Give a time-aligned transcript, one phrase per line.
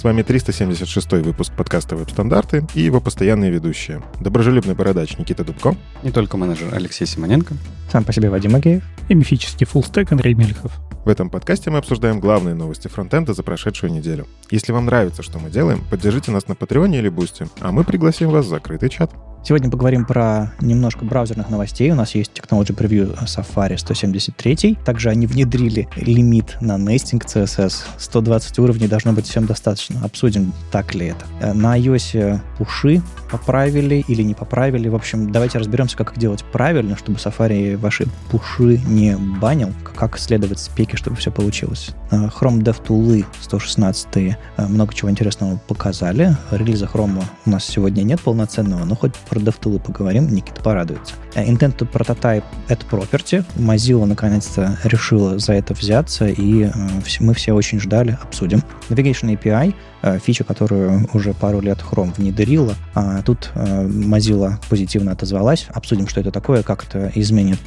[0.00, 4.02] С вами 376 выпуск подкаста «Веб-стандарты» и его постоянные ведущие.
[4.18, 5.76] Дружелюбный бородач Никита Дубко.
[6.02, 7.52] Не только менеджер Алексей Симоненко.
[7.92, 8.82] Сам по себе Вадим Агеев.
[9.10, 10.72] И мифический фуллстек Андрей Мельхов.
[11.04, 14.26] В этом подкасте мы обсуждаем главные новости фронтенда за прошедшую неделю.
[14.50, 18.30] Если вам нравится, что мы делаем, поддержите нас на Патреоне или Бусти, а мы пригласим
[18.30, 19.12] вас в закрытый чат.
[19.42, 21.90] Сегодня поговорим про немножко браузерных новостей.
[21.90, 24.78] У нас есть Technology Preview Safari 173.
[24.84, 27.72] Также они внедрили лимит на нестинг CSS.
[27.96, 30.04] 120 уровней должно быть всем достаточно.
[30.04, 31.24] Обсудим, так ли это.
[31.40, 34.88] Э, на iOS пуши поправили или не поправили.
[34.88, 40.18] В общем, давайте разберемся, как их делать правильно, чтобы Safari ваши пуши не банил, как
[40.18, 41.92] следовать спеке, чтобы все получилось.
[42.10, 46.36] Э, Chrome DevTools 116 э, много чего интересного показали.
[46.50, 51.14] Релиза Chrome у нас сегодня нет полноценного, но хоть про DevTools поговорим, Никита порадуется.
[51.34, 53.44] Э, Intent to Prototype— это property.
[53.56, 56.70] Mozilla наконец-то решила за это взяться, и э,
[57.20, 58.62] мы все очень ждали, обсудим.
[58.88, 62.74] Navigation API э,— фича, которую уже пару лет Chrome внедрила.
[62.94, 65.66] А тут Mozilla позитивно отозвалась.
[65.72, 67.60] Обсудим, что это такое, как это изменит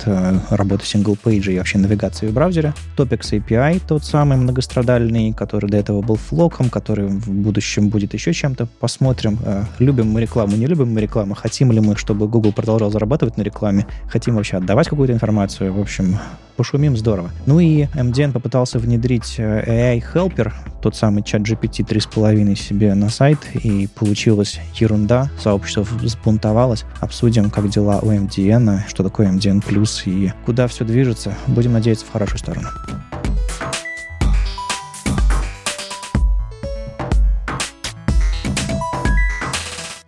[0.50, 2.74] работу сингл-пейджа и вообще навигации в браузере.
[2.98, 8.34] Topics API— тот самый многострадальный, который до этого был флоком, который в будущем будет еще
[8.34, 8.68] чем-то.
[8.80, 9.40] Посмотрим,
[9.80, 13.38] любим мы рекламу, не любим мы рекламу, хотим хотим ли мы, чтобы Google продолжал зарабатывать
[13.38, 15.72] на рекламе, хотим вообще отдавать какую-то информацию.
[15.72, 16.18] В общем,
[16.56, 17.30] пошумим здорово.
[17.46, 23.10] Ну и MDN попытался внедрить э, AI Helper, тот самый чат GPT 3.5 себе на
[23.10, 26.86] сайт, и получилась ерунда, сообщество взбунтовалось.
[27.00, 29.62] Обсудим, как дела у MDN, что такое MDN+,
[30.06, 31.36] и куда все движется.
[31.46, 32.70] Будем надеяться в хорошую сторону.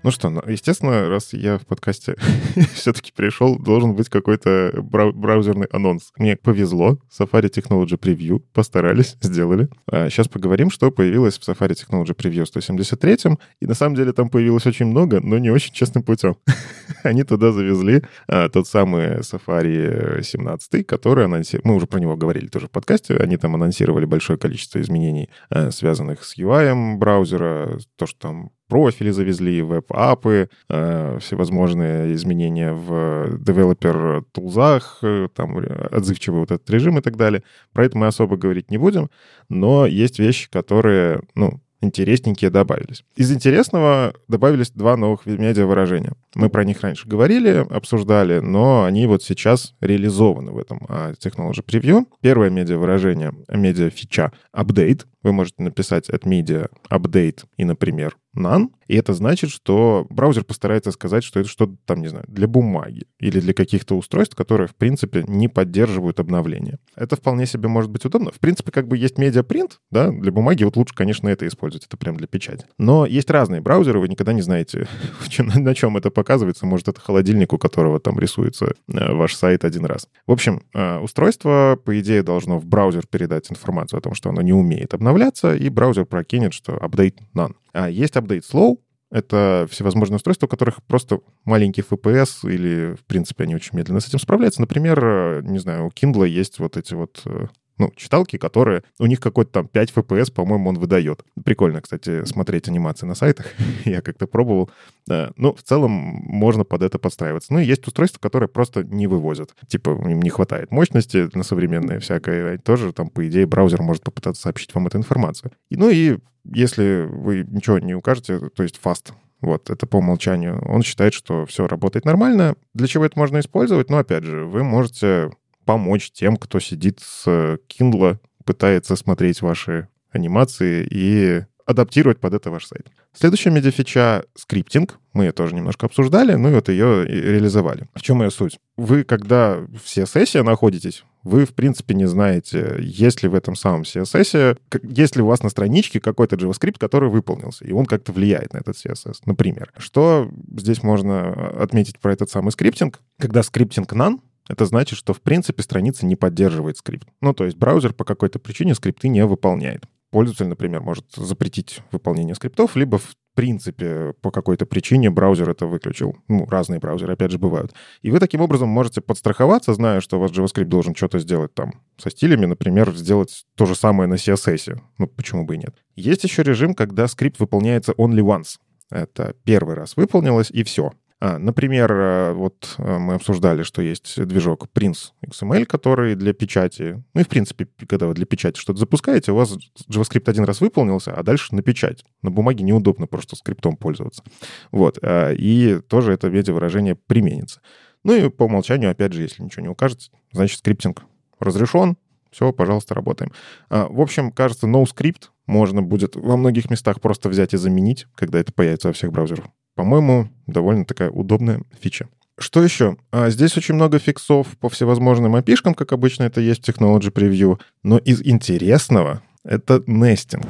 [0.06, 2.16] Ну что, ну, естественно, раз я в подкасте
[2.76, 6.12] все-таки пришел, должен быть какой-то брау- браузерный анонс.
[6.20, 9.68] Мне повезло, Safari Technology Preview постарались, сделали.
[9.92, 13.18] А сейчас поговорим, что появилось в Safari Technology Preview 173.
[13.62, 16.36] И на самом деле там появилось очень много, но не очень честным путем.
[17.04, 21.68] Они туда завезли а, тот самый Safari 17, который анонсировали.
[21.68, 23.16] Мы уже про него говорили тоже в подкасте.
[23.18, 29.12] Они там анонсировали большое количество изменений, а, связанных с UI браузера, то, что там профили
[29.12, 35.58] завезли, веб-апы, э, всевозможные изменения в девелопер-тулзах, э, там
[35.92, 37.44] отзывчивый вот этот режим и так далее.
[37.74, 39.10] Про это мы особо говорить не будем,
[39.50, 43.04] но есть вещи, которые, ну, интересненькие добавились.
[43.16, 46.14] Из интересного добавились два новых медиа-выражения.
[46.34, 51.64] Мы про них раньше говорили, обсуждали, но они вот сейчас реализованы в этом а, Technology
[51.66, 52.06] Preview.
[52.22, 55.06] Первое медиа-выражение, медиа-фича— update.
[55.26, 58.68] Вы можете написать от media update и, например, none.
[58.88, 63.08] И это значит, что браузер постарается сказать, что это что-то там, не знаю, для бумаги
[63.20, 66.78] или для каких-то устройств, которые, в принципе, не поддерживают обновления.
[66.96, 68.32] Это вполне себе может быть удобно.
[68.32, 71.98] В принципе, как бы есть медиапринт, да, для бумаги вот лучше, конечно, это использовать, это
[71.98, 72.68] прям для печати.
[72.78, 74.88] Но есть разные браузеры, вы никогда не знаете,
[75.40, 76.68] на чем это показывается.
[76.68, 80.08] Может, это холодильник, у которого там рисуется э, ваш сайт один раз.
[80.28, 84.44] В общем, э, устройство, по идее, должно в браузер передать информацию о том, что оно
[84.44, 87.56] не умеет обновляться, и браузер прокинет, что update none.
[87.74, 88.78] А есть update slow,
[89.12, 94.08] это всевозможные устройства, у которых просто маленький FPS или, в принципе, они очень медленно с
[94.08, 94.62] этим справляются.
[94.62, 98.84] Например, э, не знаю, у Kindle есть вот эти вот э, ну, читалки, которые...
[99.00, 101.24] У них какой-то там 5 FPS, по-моему, он выдает.
[101.44, 103.48] Прикольно, кстати, смотреть анимации на сайтах.
[103.86, 104.70] Я как-то пробовал.
[105.08, 107.54] Ну, в целом, можно под это подстраиваться.
[107.54, 109.56] Ну, и есть устройства, которые просто не вывозят.
[109.68, 112.58] Типа, им не хватает мощности на современное всякое.
[112.58, 115.52] Тоже там, по идее, браузер может попытаться сообщить вам эту информацию.
[115.70, 120.62] И, ну и если вы ничего не укажете, то есть fast, вот, это по умолчанию.
[120.68, 122.56] Он считает, что все работает нормально.
[122.74, 123.90] Для чего это можно использовать?
[123.90, 125.32] Ну, опять же, вы можете
[125.66, 127.28] помочь тем, кто сидит с
[127.68, 132.88] Kindle, пытается смотреть ваши анимации и адаптировать под это ваш сайт.
[133.14, 135.00] Следующая медиафича — scripting.
[135.14, 137.88] Мы ее тоже немножко обсуждали, ну и вот ее реализовали.
[137.96, 138.60] В чем ее суть?
[138.76, 143.82] Вы, когда в CSS находитесь, вы, в принципе, не знаете, есть ли в этом самом
[143.82, 148.54] CSS, есть ли у вас на страничке какой-то JavaScript, который выполнился, и он как-то влияет
[148.54, 149.72] на этот CSS, например.
[149.78, 153.00] Что здесь можно отметить про этот самый scripting?
[153.20, 157.08] Когда scripting none, это значит, что в принципе страница не поддерживает скрипт.
[157.22, 159.86] Ну, то есть браузер по какой-то причине скрипты не выполняет.
[160.12, 166.16] Пользователь, например, может запретить выполнение скриптов, либо в принципе по какой-то причине браузер это выключил.
[166.28, 167.74] Ну, разные браузеры, опять же, бывают.
[168.02, 171.82] И вы таким образом можете подстраховаться, зная, что у вас JavaScript должен что-то сделать там
[171.98, 174.80] со стилями, например, сделать то же самое на CSS.
[174.98, 175.76] Ну, почему бы и нет.
[175.96, 178.58] Есть еще режим, когда скрипт выполняется only once.
[178.90, 180.94] Это первый раз выполнилось, и все.
[181.26, 187.04] А, например, э, вот э, мы обсуждали, что есть движок Prince XML, который для печати,
[187.16, 189.58] ну и в принципе, когда вы для печати что-то запускаете, у вас
[189.90, 192.06] JavaScript один раз выполнился, а дальше на печать.
[192.22, 194.24] На бумаге неудобно просто скриптом пользоваться.
[194.72, 195.00] Вот.
[195.04, 197.60] И тоже это медиа-выражение применится.
[198.04, 201.06] Ну и по умолчанию, опять же, если ничего не укажете, значит, скриптинг
[201.40, 201.98] разрешен,
[202.30, 203.32] все, пожалуйста, работаем.
[203.70, 208.54] В общем, кажется, NoScript можно будет во многих местах просто взять и заменить, когда это
[208.54, 209.46] появится во всех браузерах.
[209.76, 212.08] По-моему, довольно такая удобная фича.
[212.38, 212.96] Что еще?
[213.12, 217.60] А, здесь очень много фиксов по всевозможным опишкам, как обычно это есть в Technology Preview.
[217.84, 220.46] Но из интересного это нестинг.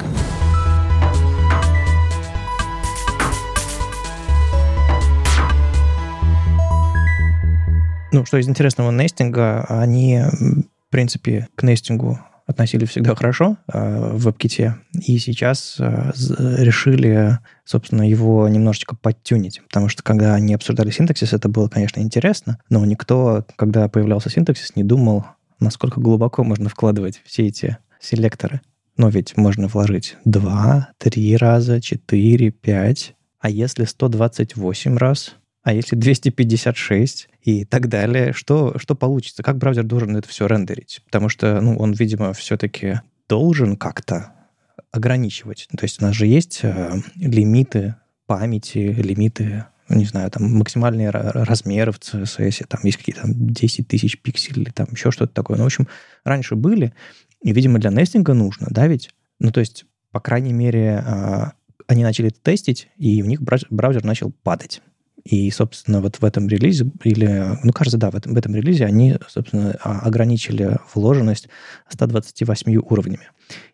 [8.11, 14.27] Ну, что из интересного нестинга, они, в принципе, к нестингу относились всегда хорошо э, в
[14.27, 21.33] WebKit, и сейчас э, решили, собственно, его немножечко подтюнить, потому что когда они обсуждали синтаксис,
[21.33, 25.25] это было, конечно, интересно, но никто, когда появлялся синтаксис, не думал,
[25.59, 28.61] насколько глубоко можно вкладывать все эти селекторы.
[28.97, 35.35] Но ведь можно вложить 2, 3 раза, 4, 5, а если 128 раз,
[35.65, 38.33] а если 256, и так далее.
[38.33, 39.43] Что, что получится?
[39.43, 41.01] Как браузер должен это все рендерить?
[41.05, 44.31] Потому что ну, он, видимо, все-таки должен как-то
[44.91, 45.67] ограничивать.
[45.75, 47.95] То есть у нас же есть э, лимиты
[48.25, 54.71] памяти, лимиты, не знаю, там максимальные размеры в CSS, там есть какие-то 10 тысяч пикселей,
[54.71, 55.57] там еще что-то такое.
[55.57, 55.87] Ну, в общем,
[56.23, 56.93] раньше были,
[57.41, 59.11] и, видимо, для нестинга нужно, да, ведь?
[59.39, 61.43] Ну, то есть, по крайней мере, э,
[61.87, 64.81] они начали это тестить, и у них браузер начал падать.
[65.25, 68.85] И, собственно, вот в этом релизе, или, ну, кажется, да, в этом, в этом релизе
[68.85, 71.49] они, собственно, а, ограничили вложенность
[71.89, 73.27] 128 уровнями.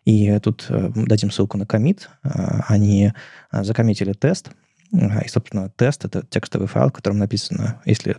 [0.06, 2.08] И тут э, дадим ссылку на комит.
[2.22, 3.12] А, они
[3.50, 4.50] а, закоммитили тест,
[4.92, 8.16] и, собственно, тест— это текстовый файл, в котором написано, если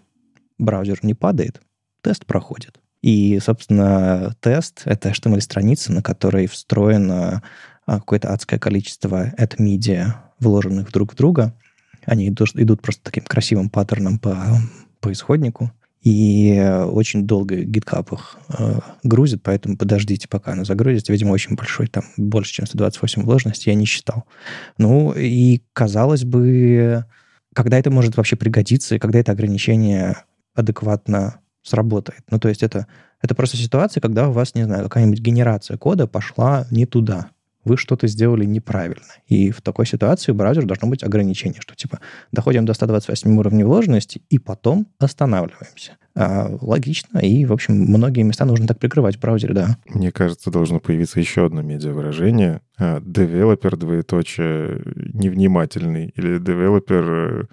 [0.59, 1.59] браузер не падает,
[2.01, 2.79] тест проходит.
[3.01, 7.41] И, собственно, тест— это HTML-страница, на которой встроено
[7.85, 11.55] какое-то адское количество at media, вложенных друг в друга,
[12.05, 14.37] они идут, идут просто таким красивым паттерном по,
[14.99, 15.71] по исходнику.
[16.01, 21.13] И очень долго GitHub их э, грузит, поэтому подождите, пока оно загрузится.
[21.13, 24.25] Видимо, очень большой, там больше, чем 128 вложенности, я не считал.
[24.77, 27.05] Ну, и казалось бы,
[27.55, 30.17] когда это может вообще пригодиться, и когда это ограничение
[30.53, 32.23] адекватно сработает.
[32.29, 32.87] Ну, то есть это,
[33.21, 37.29] это просто ситуация, когда у вас, не знаю, какая-нибудь генерация кода пошла не туда
[37.63, 39.03] вы что-то сделали неправильно.
[39.27, 41.99] И в такой ситуации у браузера должно быть ограничение, что типа
[42.31, 45.97] доходим до 128 уровней вложенности и потом останавливаемся.
[46.15, 49.77] А, логично, и, в общем, многие места нужно так прикрывать в браузере, да.
[49.87, 52.61] Мне кажется, должно появиться еще одно медиа-выражение.
[52.77, 54.83] Девелопер, двоеточие,
[55.13, 57.47] невнимательный, или девелопер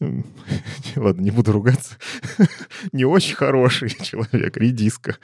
[0.96, 1.96] ладно, не буду ругаться,
[2.92, 5.16] не очень хороший человек, редиска.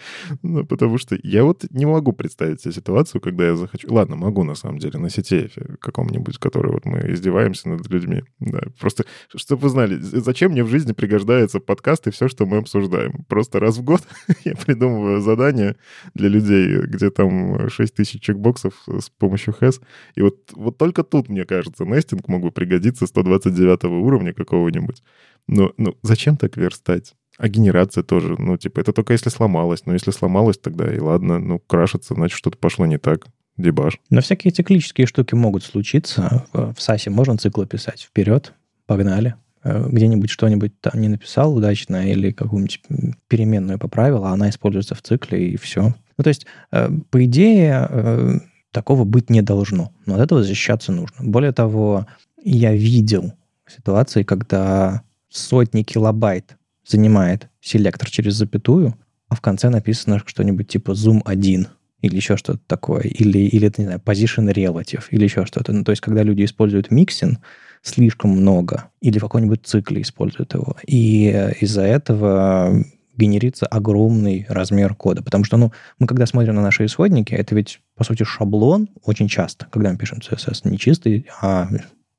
[0.43, 3.93] Ну, потому что я вот не могу представить себе ситуацию, когда я захочу...
[3.93, 8.23] Ладно, могу, на самом деле, на CTF каком-нибудь, который вот мы издеваемся над людьми.
[8.41, 9.05] Да, просто,
[9.35, 13.25] чтобы вы знали, зачем мне в жизни пригождается подкаст и все, что мы обсуждаем.
[13.29, 14.03] Просто раз в год
[14.45, 15.77] я придумываю задание
[16.15, 19.83] для людей, где там 6 тысяч чекбоксов с помощью HES.
[20.15, 25.03] И вот, вот только тут, мне кажется, нестинг мог бы пригодиться 129 уровня какого какого-нибудь.
[25.49, 27.15] Но ну, зачем так верстать?
[27.39, 29.87] А генерация тоже, ну, типа, это только если сломалось.
[29.87, 33.27] Но если сломалось, тогда и ладно, ну, крашится, значит, что-то пошло не так.
[33.59, 33.99] Дебаш.
[34.09, 36.47] Но всякие циклические штуки могут случиться.
[36.53, 38.03] В САСе можно циклы писать.
[38.03, 38.55] Вперед,
[38.87, 39.35] погнали.
[39.63, 42.81] Э, где-нибудь что-нибудь там не написал удачно или какую-нибудь
[43.29, 45.95] переменную поправил, а она используется в цикле, и все.
[46.17, 48.39] Ну, то есть, э, по идее, э,
[48.71, 49.93] такого быть не должно.
[50.07, 51.17] Но от этого защищаться нужно.
[51.21, 52.07] Более того,
[52.43, 53.35] я видел
[53.77, 58.95] ситуации, когда сотни килобайт занимает селектор через запятую,
[59.29, 61.69] а в конце написано что-нибудь типа zoom 1
[62.03, 65.73] или еще что-то такое, или, или не знаю, position relative, или еще что-то.
[65.73, 67.39] Ну, то есть, когда люди используют миксин
[67.81, 71.29] слишком много, или в каком-нибудь цикле используют его, и
[71.61, 72.85] из-за этого
[73.17, 75.23] генерится огромный размер кода.
[75.23, 79.29] Потому что, ну, мы когда смотрим на наши исходники, это ведь, по сути, шаблон очень
[79.29, 81.69] часто, когда мы пишем CSS, не чистый, а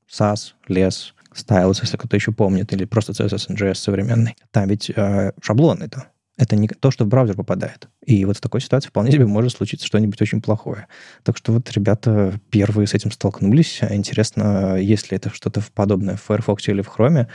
[0.09, 4.35] SAS, less, Styles, если кто-то еще помнит, или просто CSS JS современный.
[4.51, 6.07] Там ведь э, шаблон это.
[6.35, 7.89] Это не то, что в браузер попадает.
[8.05, 10.87] И вот в такой ситуации вполне себе может случиться что-нибудь очень плохое.
[11.21, 13.81] Так что вот ребята первые с этим столкнулись.
[13.87, 17.27] Интересно, есть ли это что-то подобное в Firefox или в Chrome,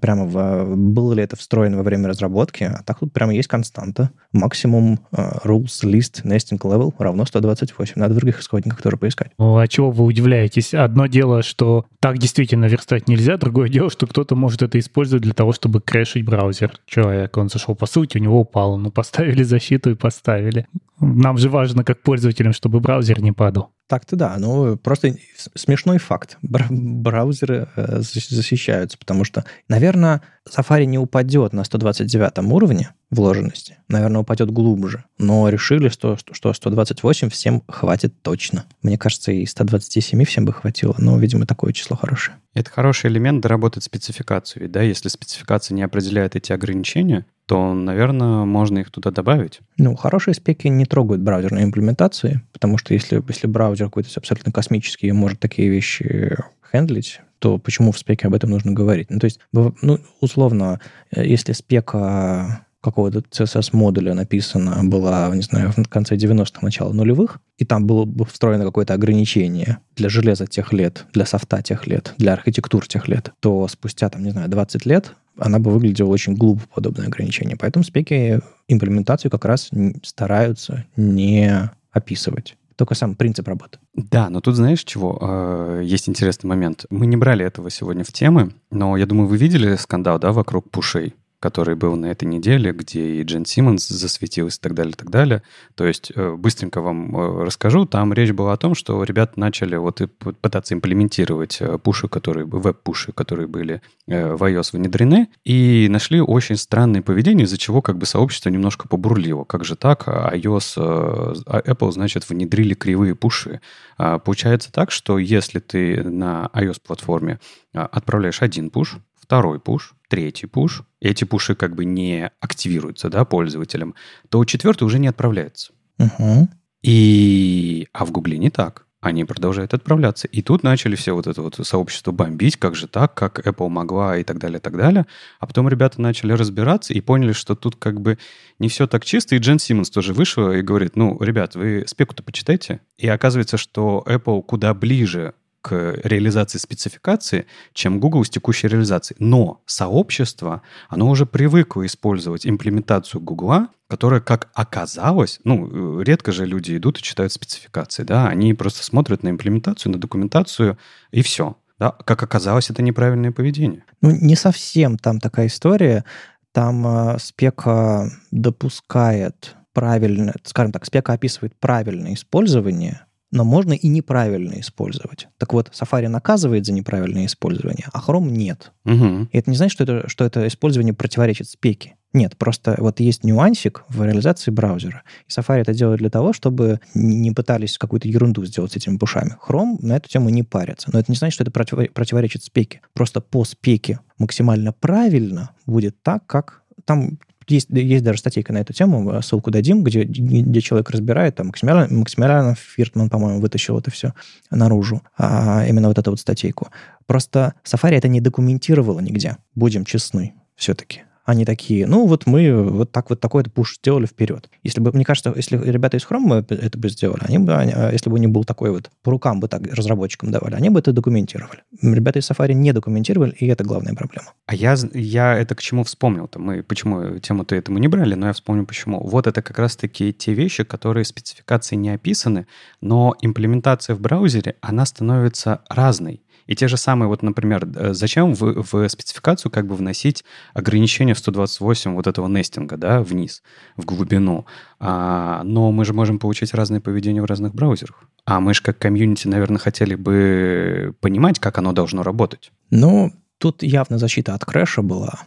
[0.00, 4.10] прямо в, было ли это встроено во время разработки, а так тут прямо есть константа.
[4.32, 7.94] Максимум uh, rules list nesting level равно 128.
[7.96, 9.32] Надо в других исходниках тоже поискать.
[9.38, 10.74] Ну, а чего вы удивляетесь?
[10.74, 15.34] Одно дело, что так действительно верстать нельзя, другое дело, что кто-то может это использовать для
[15.34, 16.72] того, чтобы крэшить браузер.
[16.86, 18.76] Человек, он зашел по сути, у него упало.
[18.76, 20.66] Ну, поставили защиту и поставили.
[21.00, 23.70] Нам же важно, как пользователям, чтобы браузер не падал.
[23.90, 25.16] Так-то да, ну просто
[25.56, 26.38] смешной факт.
[26.42, 34.50] Браузеры э, защищаются, потому что, наверное, Safari не упадет на 129 уровне вложенности, наверное, упадет
[34.50, 38.66] глубже, но решили, что, что 128 всем хватит точно.
[38.82, 42.36] Мне кажется, и 127 всем бы хватило, но, видимо, такое число хорошее.
[42.54, 48.78] Это хороший элемент доработать спецификацию, да, если спецификация не определяет эти ограничения, то, наверное, можно
[48.78, 49.60] их туда добавить.
[49.76, 55.08] Ну, хорошие спеки не трогают браузерные имплементации, потому что если, если браузер какой-то абсолютно космический
[55.08, 56.36] и может такие вещи
[56.70, 59.10] хендлить, то почему в спеке об этом нужно говорить?
[59.10, 65.88] Ну, то есть, ну, условно, э, если спека какого-то CSS-модуля написана была, не знаю, в
[65.88, 71.06] конце 90-х, начало нулевых, и там было бы встроено какое-то ограничение для железа тех лет,
[71.12, 75.14] для софта тех лет, для архитектур тех лет, то спустя, там, не знаю, 20 лет
[75.38, 77.56] она бы выглядела очень глупо, подобное ограничение.
[77.56, 79.70] Поэтому спеки имплементацию как раз
[80.02, 83.78] стараются не описывать только сам принцип работы.
[83.94, 85.18] Да, но тут знаешь чего?
[85.20, 86.86] Э, есть интересный момент.
[86.88, 90.70] Мы не брали этого сегодня в темы, но я думаю, вы видели скандал, да, вокруг
[90.70, 91.14] пушей?
[91.40, 95.10] Который был на этой неделе, где и Джен Симмонс засветилась и так далее, и так
[95.10, 95.42] далее.
[95.74, 97.86] То есть э, быстренько вам э, расскажу.
[97.86, 103.12] Там речь была о том, что ребята начали вот пытаться имплементировать э, пуши, которые, веб-пуши,
[103.12, 108.50] которые были в iOS внедрены, и нашли очень странное поведение, из-за чего как бы сообщество
[108.50, 109.44] немножко побурлило.
[109.44, 110.06] Как же так?
[110.06, 113.60] iOS, а Apple, значит, внедрили кривые пуши.
[113.96, 117.40] А получается так, что если ты на iOS-платформе
[117.72, 118.98] отправляешь один пуш,
[119.30, 123.94] второй пуш, третий пуш, эти пуши как бы не активируются, да, пользователям,
[124.28, 125.72] то четвертый уже не отправляется.
[126.00, 126.48] Угу.
[126.82, 127.86] И...
[127.92, 128.86] А в Гугле не так.
[129.00, 130.26] Они продолжают отправляться.
[130.26, 134.18] И тут начали все вот это вот сообщество бомбить, как же так, как Apple могла
[134.18, 135.06] и так далее, так далее.
[135.38, 138.18] А потом ребята начали разбираться и поняли, что тут как бы
[138.58, 139.36] не все так чисто.
[139.36, 142.80] И Джен Симмонс тоже вышел и говорит, ну, ребят, вы спеку-то почитайте.
[142.98, 149.16] И оказывается, что Apple куда ближе к реализации спецификации, чем Google с текущей реализацией.
[149.20, 156.76] Но сообщество, оно уже привыкло использовать имплементацию Google, которая, как оказалось, ну, редко же люди
[156.76, 160.78] идут и читают спецификации, да, они просто смотрят на имплементацию, на документацию,
[161.10, 161.56] и все.
[161.78, 163.84] Да, как оказалось, это неправильное поведение.
[164.02, 166.04] Ну, не совсем там такая история.
[166.52, 174.60] Там э, спека допускает правильно, скажем так, спека описывает правильное использование но можно и неправильно
[174.60, 175.28] использовать.
[175.38, 178.72] Так вот, Safari наказывает за неправильное использование, а Chrome нет.
[178.84, 179.28] Угу.
[179.32, 181.96] И это не значит, что это, что это использование противоречит спеке.
[182.12, 185.02] Нет, просто вот есть нюансик в реализации браузера.
[185.28, 189.36] И Safari это делает для того, чтобы не пытались какую-то ерунду сделать с этими пушами.
[189.46, 190.90] Chrome на эту тему не парится.
[190.92, 192.80] Но это не значит, что это противоречит спеке.
[192.94, 197.18] Просто по спеке максимально правильно будет так, как там
[197.50, 201.48] есть, есть даже статейка на эту тему, э, ссылку дадим, где, где человек разбирает, там
[201.48, 204.14] Максимилиан, Максимилиан Фиртман, по-моему, вытащил это все
[204.50, 206.68] наружу, а, именно вот эту вот статейку.
[207.06, 212.92] Просто Safari это не документировало нигде, будем честны все-таки они такие, ну вот мы вот
[212.92, 214.50] так вот такой-то пуш сделали вперед.
[214.62, 217.90] Если бы, мне кажется, если ребята из Chrome это бы сделали, они бы, они, а
[217.90, 220.92] если бы не был такой вот, по рукам бы так разработчикам давали, они бы это
[220.92, 221.60] документировали.
[221.82, 224.32] Ребята из Safari не документировали, и это главная проблема.
[224.46, 226.38] А я, я это к чему вспомнил-то?
[226.38, 229.00] Мы почему тему-то этому не брали, но я вспомнил почему.
[229.00, 232.46] Вот это как раз-таки те вещи, которые спецификации не описаны,
[232.80, 236.22] но имплементация в браузере, она становится разной.
[236.46, 241.14] И те же самые, вот, например, э, зачем в, в спецификацию как бы вносить ограничение
[241.14, 243.42] в 128 вот этого нестинга, да, вниз,
[243.76, 244.46] в глубину.
[244.78, 248.04] А, но мы же можем получить разное поведение в разных браузерах.
[248.24, 252.52] А мы же как комьюнити, наверное, хотели бы понимать, как оно должно работать.
[252.70, 255.20] Ну, тут явно защита от крэша была.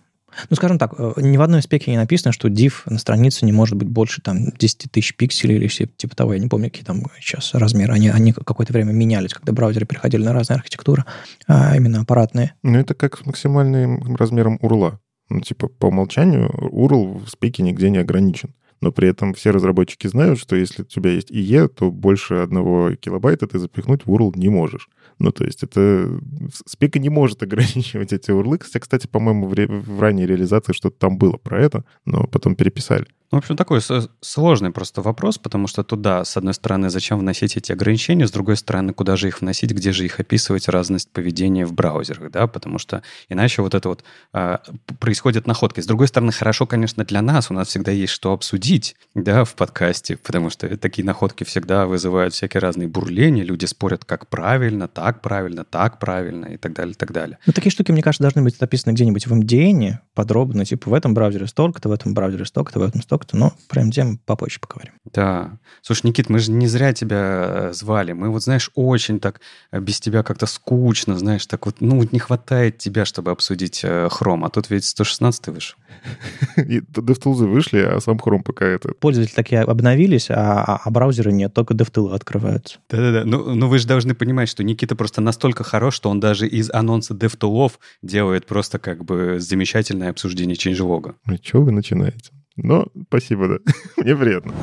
[0.50, 3.52] Ну, скажем так, э, ни в одной спеке не написано, что div на странице не
[3.52, 6.34] может быть больше там 10 тысяч пикселей или типа того.
[6.34, 7.94] Я не помню, какие там сейчас размеры.
[7.94, 11.06] Они, они какое-то время менялись, когда браузеры переходили на разные архитектуры,
[11.48, 12.54] а именно аппаратные.
[12.64, 15.00] Ну, это как с максимальным размером урла.
[15.30, 18.54] Ну, типа, по умолчанию URL в спеке нигде не ограничен.
[18.84, 22.96] Но при этом все разработчики знают, что если у тебя есть IE, то больше одного
[22.96, 24.90] килобайта ты запихнуть в URL не можешь.
[25.20, 26.20] Ну, то есть это...
[26.66, 28.58] Спека не может ограничивать эти урлы.
[28.58, 29.68] Кстати, по-моему, в, ре...
[29.68, 33.06] в ранней реализации что-то там было про это, но потом переписали.
[33.34, 33.80] В общем, такой
[34.22, 38.56] сложный просто вопрос, потому что туда, с одной стороны, зачем вносить эти ограничения, с другой
[38.58, 42.78] стороны, куда же их вносить, где же их описывать, разность поведения в браузерах, да, потому
[42.78, 44.62] что иначе вот это вот а,
[45.00, 45.80] происходит находки.
[45.80, 49.56] С другой стороны, хорошо, конечно, для нас, у нас всегда есть что обсудить, да, в
[49.56, 55.24] подкасте, потому что такие находки всегда вызывают всякие разные бурления, люди спорят, как правильно, так
[55.24, 57.40] правильно, так правильно и так далее, и так далее.
[57.48, 61.16] Ну, такие штуки, мне кажется, должны быть написаны где-нибудь в MDN подробно, типа в этом
[61.16, 64.94] браузере столько-то, в этом браузере столько-то, в этом столько как-то, но про MDM попозже поговорим.
[65.14, 65.58] Да.
[65.82, 68.14] Слушай, Никит, мы же не зря тебя э, звали.
[68.14, 72.20] Мы вот, знаешь, очень так э, без тебя как-то скучно, знаешь, так вот, ну, не
[72.20, 74.46] хватает тебя, чтобы обсудить э, Chrome.
[74.46, 75.78] А тут ведь 116 вышел.
[76.58, 78.94] И DevTools вышли, а сам Chrome пока это...
[78.94, 82.80] Пользователи такие обновились, а, а, а браузеры нет, только DevTools открываются.
[82.90, 83.24] Да-да-да.
[83.26, 86.70] Ну, ну, вы же должны понимать, что Никита просто настолько хорош, что он даже из
[86.72, 91.16] анонса DevTools делает просто как бы замечательное обсуждение changelog.
[91.26, 92.32] Ну, что вы начинаете?
[92.56, 93.58] Но спасибо, да.
[93.98, 94.54] Мне приятно.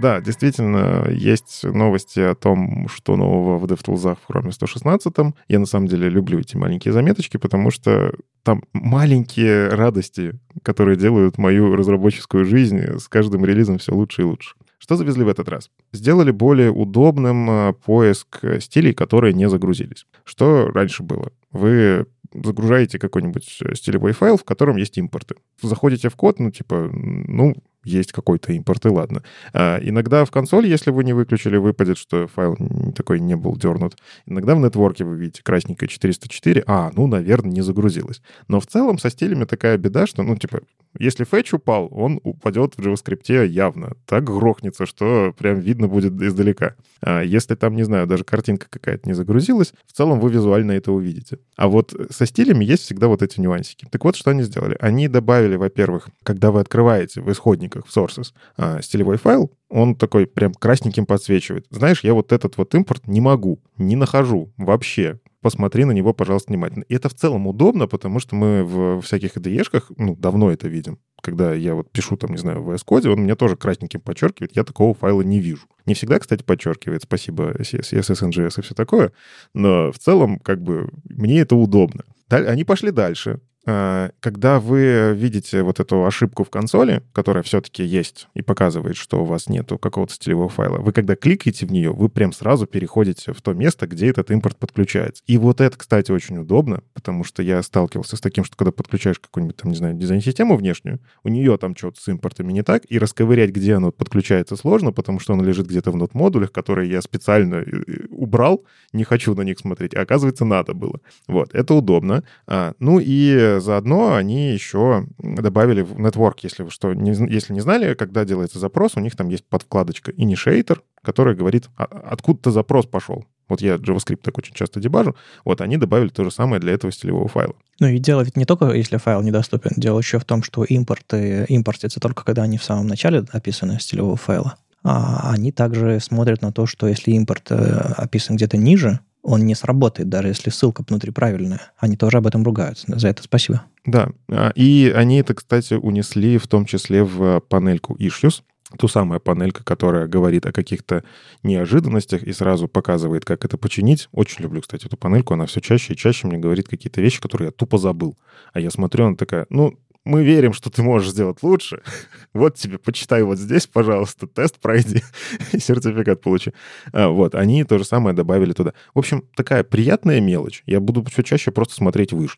[0.00, 5.14] Да, действительно, есть новости о том, что нового в DevTools Chrome 116.
[5.48, 11.36] Я на самом деле люблю эти маленькие заметочки, потому что там маленькие радости, которые делают
[11.36, 14.54] мою разработческую жизнь с каждым релизом все лучше и лучше.
[14.80, 15.70] Что завезли в этот раз?
[15.92, 20.06] Сделали более удобным э, поиск стилей, которые не загрузились.
[20.24, 21.32] Что раньше было?
[21.52, 25.34] Вы загружаете какой-нибудь э, стилевой файл, в котором есть импорты.
[25.60, 29.22] Заходите в код, ну, типа, ну, есть какой-то импорт, и ладно.
[29.52, 32.56] А, иногда в консоль, если вы не выключили, выпадет, что файл
[32.94, 33.96] такой не был дернут.
[34.26, 38.22] Иногда в нетворке вы видите красненькое 404, а, ну, наверное, не загрузилось.
[38.48, 40.60] Но в целом со стилями такая беда, что, ну, типа,
[40.98, 43.92] если фетч упал, он упадет в JavaScript явно.
[44.06, 46.74] Так грохнется, что прям видно будет издалека.
[47.00, 50.90] А если там, не знаю, даже картинка какая-то не загрузилась, в целом вы визуально это
[50.92, 51.38] увидите.
[51.56, 53.86] А вот со стилями есть всегда вот эти нюансики.
[53.90, 54.76] Так вот, что они сделали?
[54.80, 57.30] Они добавили, во-первых, когда вы открываете в
[57.70, 61.66] исходниках, в sources, а, стилевой файл, он такой прям красненьким подсвечивает.
[61.70, 66.52] Знаешь, я вот этот вот импорт не могу, не нахожу вообще посмотри на него, пожалуйста,
[66.52, 66.84] внимательно.
[66.86, 70.98] И это в целом удобно, потому что мы в всяких IDE-шках, ну, давно это видим.
[71.22, 74.54] Когда я вот пишу там, не знаю, в VS Code, он меня тоже красненьким подчеркивает,
[74.54, 75.66] я такого файла не вижу.
[75.86, 79.12] Не всегда, кстати, подчеркивает, спасибо CSS, NGS и все такое,
[79.54, 82.04] но в целом, как бы, мне это удобно.
[82.28, 83.40] Они пошли дальше.
[83.66, 89.22] А, когда вы видите вот эту ошибку в консоли, которая все-таки есть и показывает, что
[89.22, 93.32] у вас нету какого-то стилевого файла, вы когда кликаете в нее, вы прям сразу переходите
[93.34, 95.22] в то место, где этот импорт подключается.
[95.26, 99.18] И вот это, кстати, очень удобно, потому что я сталкивался с таким, что когда подключаешь
[99.18, 102.98] какую-нибудь там, не знаю, дизайн-систему внешнюю, у нее там что-то с импортами не так, и
[102.98, 107.56] расковырять, где оно подключается, сложно, потому что оно лежит где-то в нот-модулях, которые я специально
[107.56, 111.00] э, э, убрал, не хочу на них смотреть, а оказывается, надо было.
[111.26, 112.24] Вот, это удобно.
[112.46, 117.60] А, ну и заодно они еще добавили в Network, если вы что, не, если не
[117.60, 122.86] знали, когда делается запрос, у них там есть подвкладочка Initiator, которая говорит, «А, откуда-то запрос
[122.86, 123.24] пошел.
[123.48, 125.16] Вот я JavaScript так очень часто дебажу.
[125.44, 127.54] Вот они добавили то же самое для этого стилевого файла.
[127.80, 129.72] Ну и дело ведь не только, если файл недоступен.
[129.76, 134.16] Дело еще в том, что импорты импортятся только когда они в самом начале описаны стилевого
[134.16, 134.54] файла.
[134.84, 137.54] А они также смотрят на то, что если импорт э,
[137.96, 141.60] описан где-то ниже, он не сработает, даже если ссылка внутри правильная.
[141.78, 142.86] Они тоже об этом ругаются.
[142.98, 143.62] За это спасибо.
[143.84, 148.42] Да, а, и они это, кстати, унесли в том числе в панельку Issues,
[148.78, 151.02] ту самую панелька, которая говорит о каких-то
[151.42, 154.08] неожиданностях и сразу показывает, как это починить.
[154.12, 155.34] Очень люблю, кстати, эту панельку.
[155.34, 158.16] Она все чаще и чаще мне говорит какие-то вещи, которые я тупо забыл.
[158.52, 161.82] А я смотрю, она такая, ну, мы верим, что ты можешь сделать лучше.
[162.32, 165.02] Вот тебе, почитай вот здесь, пожалуйста, тест пройди
[165.52, 166.52] и сертификат получи.
[166.92, 168.72] А, вот, они то же самое добавили туда.
[168.94, 170.62] В общем, такая приятная мелочь.
[170.64, 172.28] Я буду все чаще просто смотреть в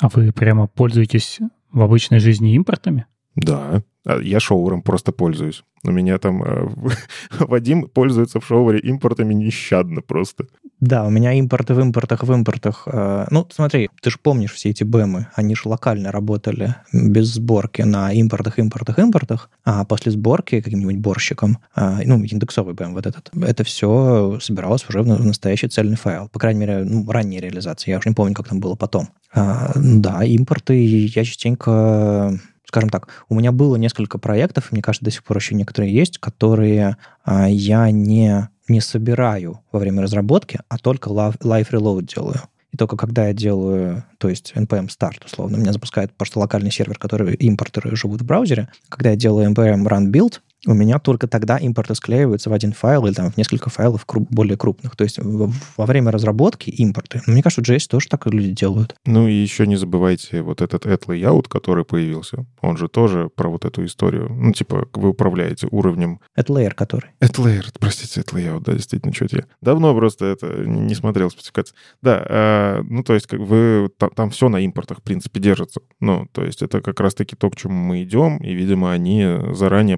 [0.00, 1.40] А вы прямо пользуетесь
[1.72, 3.06] в обычной жизни импортами?
[3.34, 5.64] Да, я шоуром просто пользуюсь.
[5.82, 6.68] У меня там э,
[7.38, 10.44] Вадим пользуется в шоуре импортами нещадно просто.
[10.80, 12.86] Да, у меня импорты в импортах в импортах.
[12.86, 17.82] Э, ну, смотри, ты же помнишь все эти бэмы, они же локально работали без сборки
[17.82, 23.30] на импортах, импортах, импортах, а после сборки каким-нибудь борщиком, э, ну, индексовый бэм вот этот,
[23.34, 26.28] это все собиралось уже в настоящий цельный файл.
[26.28, 27.92] По крайней мере, ну, ранняя реализация.
[27.92, 29.08] Я уже не помню, как там было потом.
[29.32, 32.38] А, да, импорты я частенько
[32.70, 35.92] скажем так, у меня было несколько проектов, и мне кажется, до сих пор еще некоторые
[35.92, 42.40] есть, которые а, я не, не собираю во время разработки, а только live reload делаю.
[42.72, 46.96] И только когда я делаю, то есть npm start, условно, меня запускает просто локальный сервер,
[46.96, 48.68] который импортеры живут в браузере.
[48.88, 53.06] Когда я делаю npm run build, У меня только тогда импорты склеиваются в один файл
[53.06, 54.94] или там в несколько файлов круп, более крупных.
[54.96, 57.22] То есть во время разработки импорты.
[57.26, 58.94] Мне кажется, JS тоже так люди делают.
[59.06, 62.46] Ну и еще не забывайте вот этот add layout, который появился.
[62.60, 64.28] Он же тоже про вот эту историю.
[64.30, 66.20] Ну, типа, вы управляете уровнем...
[66.34, 67.10] Это layer который.
[67.20, 71.74] Это layer, простите, это layout, да, действительно, что-то я давно просто это не смотрел спецификации.
[72.02, 73.90] Да, э, ну, то есть как вы...
[73.96, 75.80] Там, там все на импортах, в принципе, держится.
[76.00, 79.96] Ну, то есть это как раз-таки то, к чему мы идем, и, видимо, они заранее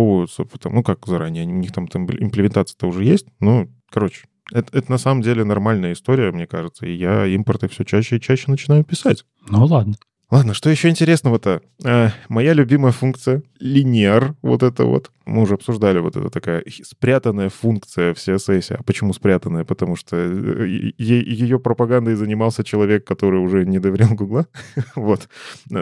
[0.00, 4.76] подстраховываются, потому, ну, как заранее, у них там, там имплементация-то уже есть, ну, короче, это,
[4.76, 8.50] это на самом деле нормальная история, мне кажется, и я импорты все чаще и чаще
[8.50, 9.24] начинаю писать.
[9.48, 9.94] Ну ладно.
[10.30, 11.60] Ладно, что еще интересного-то?
[11.84, 15.10] Э, моя любимая функция— линейр, вот это вот.
[15.26, 18.76] Мы уже обсуждали вот эта такая спрятанная функция в CSS.
[18.76, 19.64] А почему спрятанная?
[19.64, 24.46] Потому что э, ее пропагандой занимался человек, который уже не доверял Гугла.
[24.94, 25.28] вот,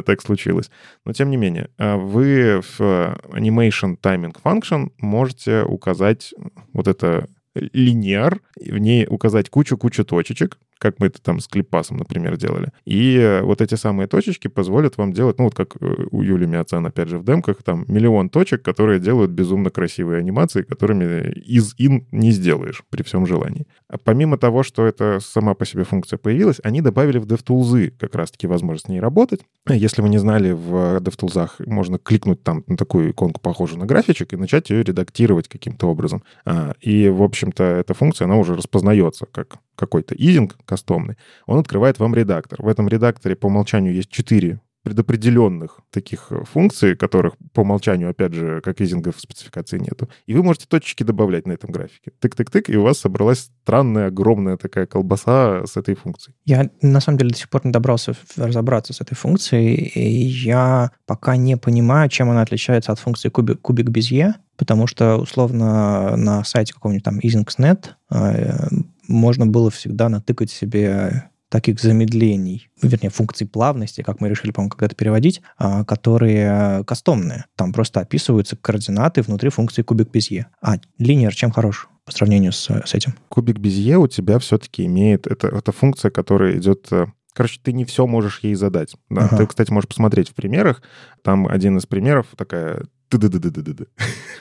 [0.06, 0.70] так случилось.
[1.04, 6.32] Но тем не менее, э, вы в Animation Timing Function можете указать
[6.72, 12.36] вот это линейр, в ней указать кучу-кучу точечек, как мы это там с клипасом, например,
[12.36, 12.72] делали.
[12.84, 16.84] И вот эти самые точечки позволят вам делать, ну вот как э, у Юли Миоцен,
[16.86, 22.06] опять же, в демках, там миллион точек, которые делают безумно красивые анимации, которыми из ин
[22.12, 23.66] не сделаешь при всем желании.
[23.88, 28.14] А помимо того, что это сама по себе функция появилась, они добавили в DevTools как
[28.14, 29.40] раз-таки возможность с ней работать.
[29.68, 34.32] Если вы не знали, в DevTools можно кликнуть там на такую иконку, похожую на графичек,
[34.32, 36.22] и начать ее редактировать каким-то образом.
[36.44, 41.98] А, и, в общем-то, эта функция, она уже распознается как какой-то изинг кастомный, он открывает
[41.98, 42.60] вам редактор.
[42.62, 48.32] В этом редакторе по умолчанию есть четыре предопределенных таких э, функций, которых по умолчанию, опять
[48.32, 50.08] же, как изингов в спецификации нету.
[50.26, 52.12] И вы можете точечки добавлять на этом графике.
[52.20, 56.36] Тык-тык-тык, и у вас собралась странная, огромная такая колбаса с этой функцией.
[56.46, 60.92] Я, на самом деле, до сих пор не добрался разобраться с этой функцией, и я
[61.06, 66.44] пока не понимаю, чем она отличается от функции кубик, кубик Безье, потому что, условно, на
[66.44, 68.68] сайте какого-нибудь там Easings.net э,
[69.07, 74.94] можно было всегда натыкать себе таких замедлений, вернее, функций плавности, как мы решили, по-моему, когда-то
[74.94, 77.47] переводить, а, которые кастомные.
[77.57, 80.49] Там просто описываются координаты внутри функции кубик Безье.
[80.61, 81.88] А линейр чем хорош?
[82.05, 83.12] по сравнению с, с этим.
[83.29, 85.27] Кубик Безье у тебя все-таки имеет...
[85.27, 88.97] Это, это функция, которая идет э, Короче, ты не все можешь ей задать.
[89.11, 89.27] Да?
[89.27, 89.37] Ага.
[89.37, 90.83] Ты, кстати, можешь посмотреть в примерах.
[91.23, 92.85] Там один из примеров такая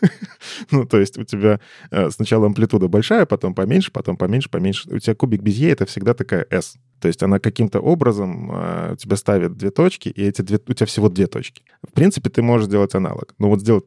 [0.72, 1.60] ну, то есть у тебя
[1.92, 4.90] э, сначала амплитуда большая, потом поменьше, потом поменьше, поменьше.
[4.90, 6.78] У тебя кубик Безье— это всегда такая S.
[7.00, 10.86] То есть она каким-то образом э, тебя ставит две точки, и эти две, у тебя
[10.86, 11.64] всего две точки.
[11.88, 13.34] В принципе, ты можешь сделать аналог.
[13.40, 13.86] Но вот сделать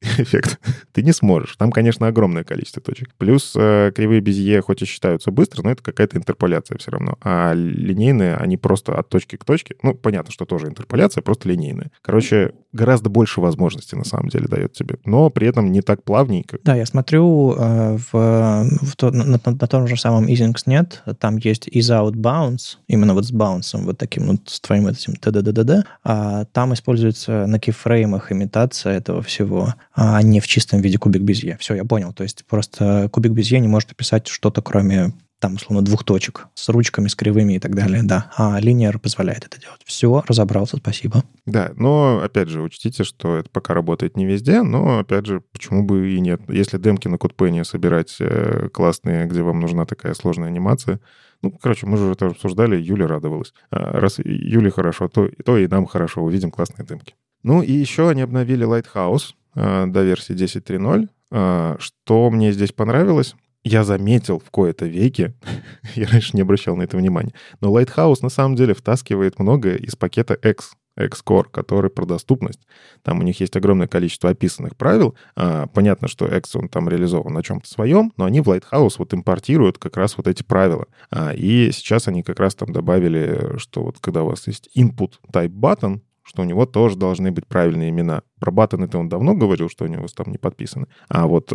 [0.18, 0.58] эффект
[0.92, 1.56] ты не сможешь.
[1.56, 3.10] Там, конечно, огромное количество точек.
[3.18, 7.18] Плюс э, кривые Безье хоть и считаются быстро, но это какая-то интерполяция все равно.
[7.22, 9.76] А линейные, они просто от точки к точке.
[9.82, 11.90] Ну, понятно, что тоже интерполяция, просто линейные.
[12.02, 16.58] Короче, гораздо больше возможностей на самом деле дает тебе, но при этом не так плавненько.
[16.64, 21.68] Да, я смотрю э, в, в на, на, на том же самом EasingSnet, там есть
[22.10, 26.74] is-out bounce, именно вот с баунсом, вот таким вот с твоим этим т-д-д-д-д, а там
[26.74, 31.56] используется на кейфреймах имитация этого всего, а не в чистом виде кубик Безье.
[31.60, 32.12] Все, я понял.
[32.12, 36.68] То есть просто кубик Безье не может описать что-то, кроме там, условно, двух точек с
[36.68, 38.30] ручками, с кривыми и так далее, да.
[38.36, 39.80] А линейер позволяет это делать.
[39.86, 41.24] Все, разобрался, спасибо.
[41.46, 45.82] Да, но, опять же, учтите, что это пока работает не везде, но, опять же, почему
[45.82, 46.42] бы и нет.
[46.48, 51.00] Если демки на CodePen собирать э, классные, где вам нужна такая сложная анимация,
[51.42, 53.52] ну, короче, мы же это обсуждали, Юля радовалась.
[53.70, 57.14] А раз Юле хорошо, то, то и нам хорошо, увидим классные демки.
[57.42, 61.08] Ну и еще они обновили Lighthouse э, до версии 10.3.0.
[61.30, 63.34] Э, что мне здесь понравилось?
[63.62, 65.34] я заметил в кои-то веке,
[65.94, 69.96] я раньше не обращал на это внимания, но Lighthouse на самом деле втаскивает многое из
[69.96, 72.60] пакета X, X-Core, который про доступность.
[73.02, 75.16] Там у них есть огромное количество описанных правил.
[75.36, 79.14] А, понятно, что X, он там реализован на чем-то своем, но они в Lighthouse вот
[79.14, 80.86] импортируют как раз вот эти правила.
[81.10, 85.14] А, и сейчас они как раз там добавили, что вот когда у вас есть input
[85.32, 88.22] type button, что у него тоже должны быть правильные имена.
[88.38, 90.86] Про баттон это он давно говорил, что у него там не подписаны.
[91.08, 91.52] А вот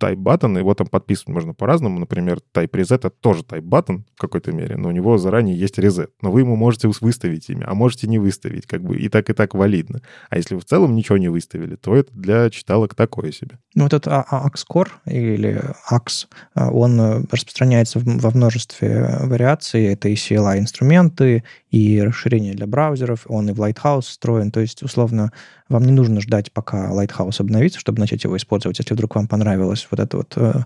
[0.00, 1.98] button, его там подписывать можно по-разному.
[1.98, 6.10] Например, reset— это тоже button в какой-то мере, но у него заранее есть reset.
[6.22, 9.32] Но вы ему можете выставить имя, а можете не выставить, как бы и так, и
[9.32, 10.00] так валидно.
[10.30, 13.58] А если вы в целом ничего не выставили, то это для читалок такое себе.
[13.74, 19.84] Ну, вот этот AXCore или AX, он распространяется во множестве вариаций.
[19.84, 21.44] Это и CLI-инструменты,
[21.76, 24.50] и расширение для браузеров, он и в Lighthouse встроен.
[24.50, 25.30] То есть, условно,
[25.68, 29.86] вам не нужно ждать, пока Lighthouse обновится, чтобы начать его использовать, если вдруг вам понравилось
[29.90, 30.62] вот это вот э,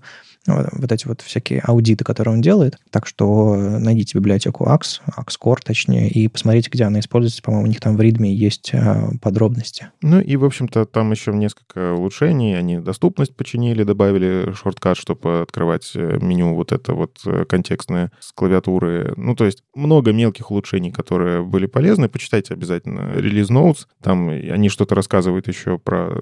[0.46, 2.78] вот эти вот всякие аудиты, которые он делает.
[2.90, 7.42] Так что найдите библиотеку AX, AXCore точнее, и посмотрите, где она используется.
[7.42, 9.90] По-моему, у них там в README есть а, подробности.
[10.00, 12.56] Ну и, в общем-то, там еще несколько улучшений.
[12.56, 18.32] Они доступность починили, добавили шорткат, чтобы открывать э, меню вот это вот э, контекстное с
[18.32, 19.12] клавиатуры.
[19.16, 22.08] Ну, то есть много мелких улучшений, которые были полезны.
[22.08, 23.86] Почитайте обязательно релиз notes.
[24.02, 26.18] Там они что-то рассказывают еще про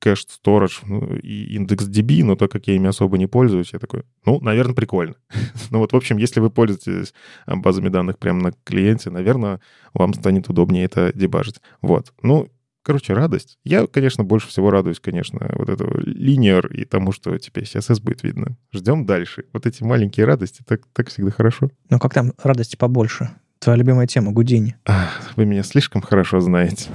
[0.00, 3.78] кэш storage ну, и индекс DB, но так как я ими особо не пользуюсь, я
[3.78, 5.14] такой, ну, наверное, прикольно.
[5.70, 7.14] ну вот, в общем, если вы пользуетесь
[7.46, 9.60] а, базами данных прямо на клиенте, наверное,
[9.94, 11.60] вам станет удобнее это дебажить.
[11.80, 12.12] Вот.
[12.22, 12.48] Ну,
[12.86, 13.58] Короче, радость.
[13.64, 18.22] Я, конечно, больше всего радуюсь, конечно, вот этого линейр и тому, что теперь CSS будет
[18.22, 18.58] видно.
[18.74, 19.46] Ждем дальше.
[19.54, 21.70] Вот эти маленькие радости, так, так всегда хорошо.
[21.88, 23.30] Ну, как там радости побольше?
[23.58, 24.76] Твоя любимая тема, Гудини.
[25.36, 26.90] Вы меня слишком хорошо знаете.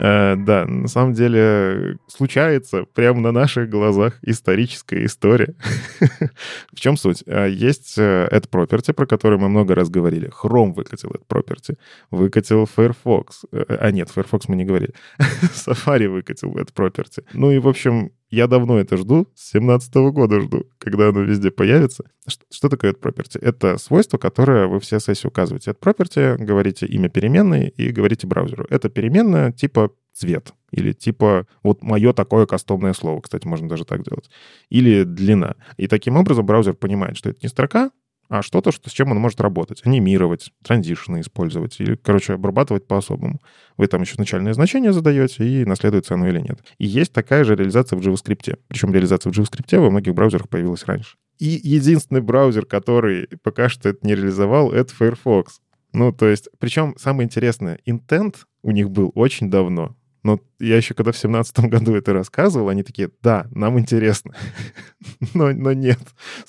[0.00, 5.54] Э, да, на самом деле случается прямо на наших глазах историческая история.
[6.72, 7.22] В чем суть?
[7.26, 10.30] Э, есть э, Add Property, про который мы много раз говорили.
[10.30, 11.76] Chrome выкатил Add Property,
[12.10, 13.44] выкатил Firefox.
[13.52, 14.94] А нет, Firefox мы не говорили.
[15.18, 17.22] Safari выкатил Add Property.
[17.34, 21.50] Ну и, в общем, я давно это жду, с 2017 года жду, когда оно везде
[21.50, 22.04] появится.
[22.26, 23.38] Что, что такое add property?
[23.40, 25.72] Это свойство, которое вы в CSS указываете.
[25.72, 28.66] Add property, говорите имя переменной и говорите браузеру.
[28.70, 34.04] Это переменная типа цвет или типа вот мое такое кастомное слово, кстати, можно даже так
[34.04, 34.30] делать,
[34.68, 35.56] или длина.
[35.76, 37.90] И таким образом браузер понимает, что это не строка,
[38.30, 39.82] а что-то, что, с чем он может работать.
[39.84, 43.40] Анимировать, транзишны использовать или, короче, обрабатывать по-особому.
[43.76, 46.62] Вы там еще начальное значение задаете, и наследуется оно или нет.
[46.78, 48.56] И есть такая же реализация в JavaScript.
[48.68, 51.16] Причем реализация в JavaScript во многих браузерах появилась раньше.
[51.40, 55.60] И единственный браузер, который пока что это не реализовал, это Firefox.
[55.92, 59.96] Ну, то есть, причем самое интересное, intent у них был очень давно.
[60.22, 64.34] Но я еще когда в семнадцатом году это рассказывал, они такие, да, нам интересно.
[65.34, 66.00] но, но нет.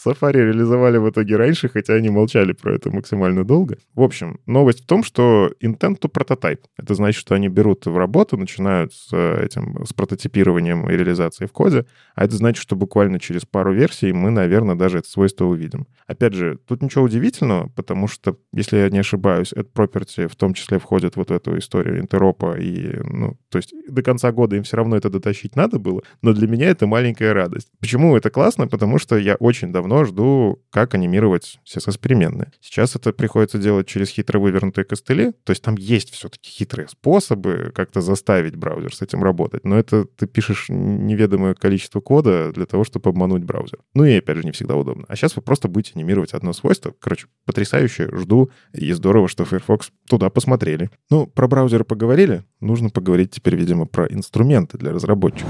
[0.04, 3.78] Safari реализовали в итоге раньше, хотя они молчали про это максимально долго.
[3.96, 6.62] В общем, новость в том, что intent to prototype.
[6.78, 11.54] Это значит, что они берут в работу, начинают с этим, с прототипированием и реализацией в
[11.54, 15.88] коде, а это значит, что буквально через пару версий мы, наверное, даже это свойство увидим.
[16.08, 20.54] Опять же, тут ничего удивительного, потому что, если я не ошибаюсь, это property в том
[20.54, 24.64] числе входит вот в эту историю интеропа и, ну, то есть до конца года им
[24.64, 27.70] все равно это дотащить надо было, но для меня это маленькая радость.
[27.80, 28.68] Почему это классно?
[28.68, 32.52] Потому что я очень давно жду, как анимировать CSS-переменные.
[32.62, 37.72] Сейчас это приходится делать через хитро вывернутые костыли, то есть там есть все-таки хитрые способы
[37.76, 42.84] как-то заставить браузер с этим работать, но это ты пишешь неведомое количество кода для того,
[42.84, 43.80] чтобы обмануть браузер.
[43.94, 45.06] Ну и, опять же, не всегда удобно.
[45.08, 46.94] А сейчас вы просто будете анимировать одно свойство.
[47.00, 50.90] Короче, потрясающе, жду, и здорово, что Firefox туда посмотрели.
[51.10, 55.50] Ну, про браузеры поговорили, нужно поговорить теперь, видимо, про инструменты для разработчиков.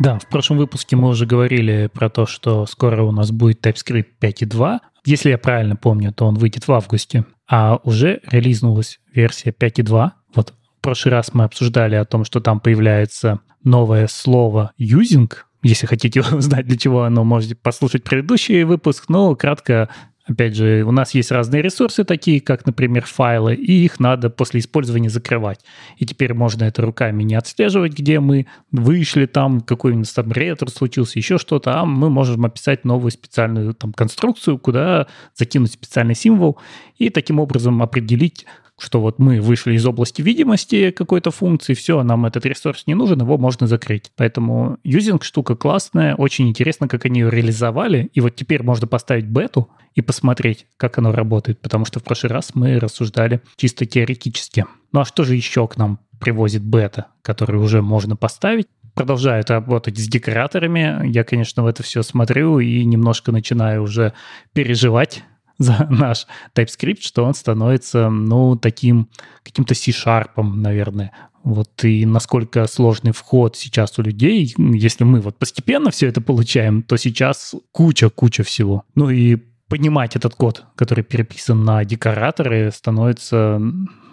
[0.00, 4.06] Да, в прошлом выпуске мы уже говорили про то, что скоро у нас будет TypeScript
[4.18, 4.78] 5.2.
[5.04, 7.26] Если я правильно помню, то он выйдет в августе.
[7.46, 10.10] А уже релизнулась версия 5.2.
[10.34, 15.30] Вот в прошлый раз мы обсуждали о том, что там появляется новое слово using.
[15.62, 19.10] Если хотите узнать, для чего оно, можете послушать предыдущий выпуск.
[19.10, 19.90] Но кратко
[20.26, 24.60] Опять же, у нас есть разные ресурсы, такие как, например, файлы, и их надо после
[24.60, 25.60] использования закрывать.
[25.96, 31.18] И теперь можно это руками не отслеживать, где мы вышли там, какой-нибудь там ретро случился,
[31.18, 36.58] еще что-то, а мы можем описать новую специальную там конструкцию, куда закинуть специальный символ
[36.98, 38.44] и таким образом определить,
[38.80, 43.20] что вот мы вышли из области видимости какой-то функции, все, нам этот ресурс не нужен,
[43.20, 44.10] его можно закрыть.
[44.16, 48.10] Поэтому юзинг штука классная, очень интересно, как они ее реализовали.
[48.14, 52.32] И вот теперь можно поставить бету и посмотреть, как оно работает, потому что в прошлый
[52.32, 54.64] раз мы рассуждали чисто теоретически.
[54.92, 58.66] Ну а что же еще к нам привозит бета, который уже можно поставить?
[58.94, 61.08] продолжает работать с декораторами.
[61.08, 64.12] Я, конечно, в это все смотрю и немножко начинаю уже
[64.52, 65.22] переживать
[65.60, 69.08] за наш TypeScript, что он становится, ну, таким
[69.44, 71.12] каким-то C-Sharp, наверное.
[71.44, 76.82] Вот и насколько сложный вход сейчас у людей, если мы вот постепенно все это получаем,
[76.82, 78.84] то сейчас куча-куча всего.
[78.94, 79.36] Ну и
[79.68, 83.60] понимать этот код, который переписан на декораторы, становится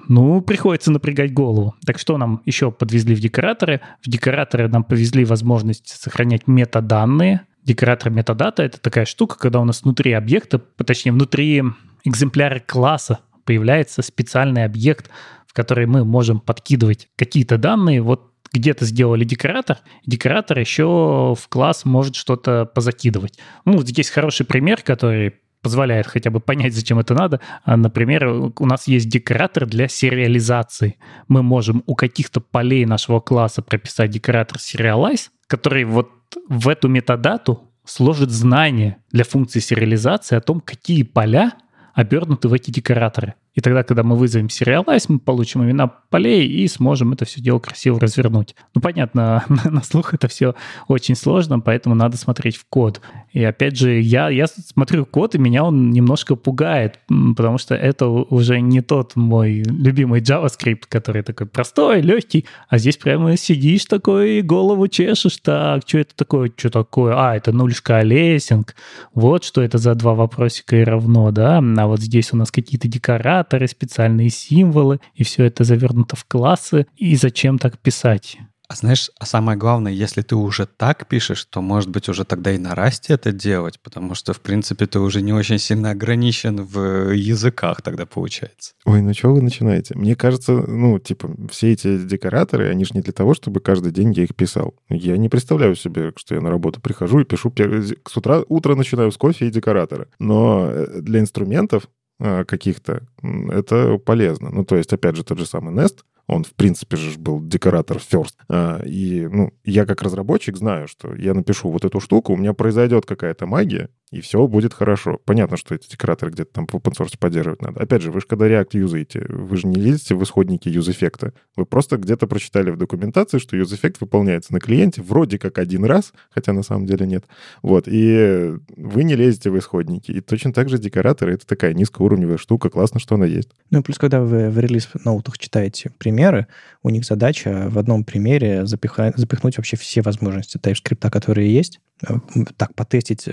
[0.10, 1.76] ну, приходится напрягать голову.
[1.86, 3.82] Так что нам еще подвезли в декораторы?
[4.02, 9.84] В декораторы нам повезли возможность сохранять метаданные, Декоратор метадата— это такая штука, когда у нас
[9.84, 11.62] внутри объекта, точнее, внутри
[12.06, 15.10] экземпляра класса появляется специальный объект,
[15.46, 18.02] в который мы можем подкидывать какие-то данные.
[18.02, 23.38] Вот где-то сделали декоратор, декоратор еще в класс может что-то позакидывать.
[23.66, 27.42] Ну, здесь хороший пример, который позволяет хотя бы понять, зачем это надо.
[27.66, 30.96] А, например, у нас есть декоратор для сериализации.
[31.28, 36.12] Мы можем у каких-то полей нашего класса прописать декоратор serialize, который вот
[36.48, 41.54] в эту метадату сложит знания для функции сериализации о том, какие поля
[41.94, 43.36] обернуты в эти декораторы.
[43.58, 47.58] И тогда, когда мы вызовем Serialize, мы получим имена полей и сможем это все дело
[47.58, 48.56] красиво развернуть.
[48.76, 50.54] Ну, понятно, на слух это все
[50.88, 53.02] очень сложно, поэтому надо смотреть в код.
[53.34, 57.00] И опять же, я, я смотрю код, и меня он немножко пугает,
[57.36, 62.98] потому что это уже не тот мой любимый JavaScript, который такой простой, легкий, а здесь
[62.98, 67.16] прямо сидишь такой, голову чешешь, так, что это такое, что такое?
[67.18, 68.76] А, это нуль лессинг,
[69.16, 71.58] вот что это за два вопросика и равно, да?
[71.58, 76.26] А вот здесь у нас какие-то декорации, операторы, специальные символы, и все это завернуто в
[76.26, 76.86] классы.
[76.96, 78.38] И зачем так писать?
[78.70, 82.52] А знаешь, а самое главное, если ты уже так пишешь, то, может быть, уже тогда
[82.52, 86.66] и на расте это делать, потому что, в принципе, ты уже не очень сильно ограничен
[86.66, 88.74] в языках тогда получается.
[88.84, 89.96] Ой, ну что вы начинаете?
[89.96, 94.12] Мне кажется, ну, типа, все эти декораторы, они же не для того, чтобы каждый день
[94.12, 94.76] я их писал.
[94.90, 99.14] Я не представляю себе, что я на работу прихожу и пишу с утра, утро начинаю
[99.14, 100.10] с кофе и декоратора.
[100.20, 104.50] Но э, для инструментов Э, каких-то, это полезно.
[104.52, 107.98] Ну, то есть, опять же, тот же самый Nest, он, в принципе же, был декоратор
[107.98, 108.34] first.
[108.50, 112.54] А, и, ну, я как разработчик знаю, что я напишу вот эту штуку, у меня
[112.54, 115.20] произойдет какая-то магия, и все будет хорошо.
[115.26, 117.82] Понятно, что эти декораторы где-то там в open source поддерживать надо.
[117.82, 121.34] Опять же, вы же когда React юзаете, вы же не лезете в исходники юз-эффекта.
[121.58, 126.14] Вы просто где-то прочитали в документации, что юз-эффект выполняется на клиенте вроде как один раз,
[126.30, 127.26] хотя на самом деле нет.
[127.62, 130.12] Вот, и вы не лезете в исходники.
[130.12, 133.50] И точно так же декораторы— это такая низкоуровневая штука, классно, что она есть.
[133.72, 136.48] Ну и плюс, когда вы в релиз-ноутах читаете примеры,
[136.82, 142.16] у них задача в одном примере запихать, запихнуть вообще все возможности TypeScript, которые есть, э,
[142.56, 143.28] так, потестить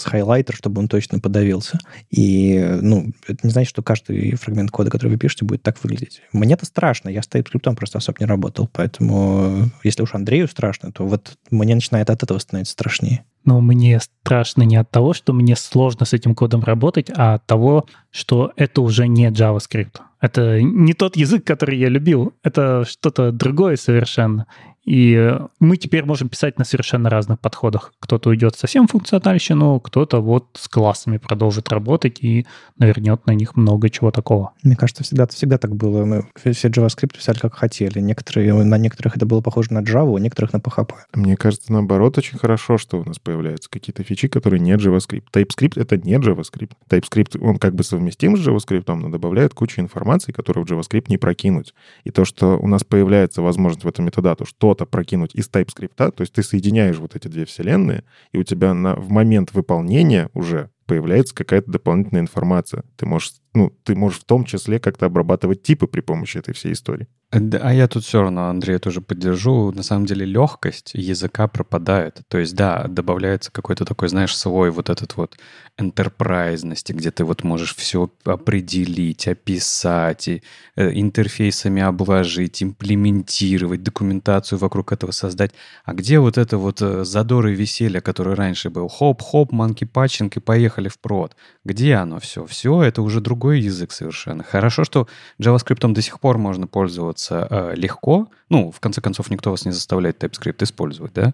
[0.00, 1.78] синтекс highlighter, чтобы он точно подавился.
[2.10, 6.22] И, ну, это не значит, что каждый фрагмент кода, который вы пишете, будет так выглядеть.
[6.32, 11.06] Мне-то страшно, я с TypeScript просто особо не работал, поэтому если уж Андрею страшно, то
[11.06, 13.24] вот мне начинает от этого становиться страшнее.
[13.44, 17.46] Но мне страшно не от того, что мне сложно с этим кодом работать, а от
[17.46, 19.96] того, что это уже не JavaScript.
[20.20, 22.34] Это не тот язык, который я любил.
[22.42, 24.46] Это что-то другое совершенно.
[24.90, 27.92] И мы теперь можем писать на совершенно разных подходах.
[28.00, 32.44] Кто-то уйдет совсем в функциональщину, кто-то вот с классами продолжит работать и
[32.76, 34.50] навернет на них много чего такого.
[34.64, 36.04] Мне кажется, всегда, всегда так было.
[36.04, 38.00] Мы все JavaScript писали как хотели.
[38.00, 40.92] Некоторые, на некоторых это было похоже на Java, у некоторых на PHP.
[41.14, 45.26] Мне кажется, наоборот, очень хорошо, что у нас появляются какие-то фичи, которые не JavaScript.
[45.32, 46.72] TypeScript— это не JavaScript.
[46.88, 51.16] TypeScript, он как бы совместим с JavaScript, но добавляет кучу информации, которую в JavaScript не
[51.16, 51.74] прокинуть.
[52.02, 55.94] И то, что у нас появляется возможность в этом метадату что что-то прокинуть из TypeScript,
[55.96, 60.30] то есть ты соединяешь вот эти две вселенные, и у тебя на, в момент выполнения
[60.32, 62.84] уже появляется какая-то дополнительная информация.
[62.96, 66.72] Ты можешь, ну, ты можешь в том числе как-то обрабатывать типы при помощи этой всей
[66.72, 67.08] истории.
[67.32, 69.70] А я тут все равно, Андрей, тоже поддержу.
[69.70, 72.22] На самом деле легкость языка пропадает.
[72.26, 75.38] То есть, да, добавляется какой-то такой, знаешь, свой вот этот вот
[75.78, 80.42] энтерпрайзности, где ты вот можешь все определить, описать, и,
[80.74, 85.52] э, интерфейсами обложить, имплементировать, документацию вокруг этого создать.
[85.84, 88.88] А где вот это вот э, задор и веселье, который раньше был?
[88.88, 91.36] Хоп-хоп, манки-патчинг и поехали в прод.
[91.64, 92.44] Где оно все?
[92.44, 94.44] Все, это уже другой язык совершенно.
[94.44, 95.08] Хорошо, что
[95.40, 98.28] JavaScript до сих пор можно пользоваться э, легко.
[98.50, 101.32] Ну, в конце концов, никто вас не заставляет TypeScript использовать, да?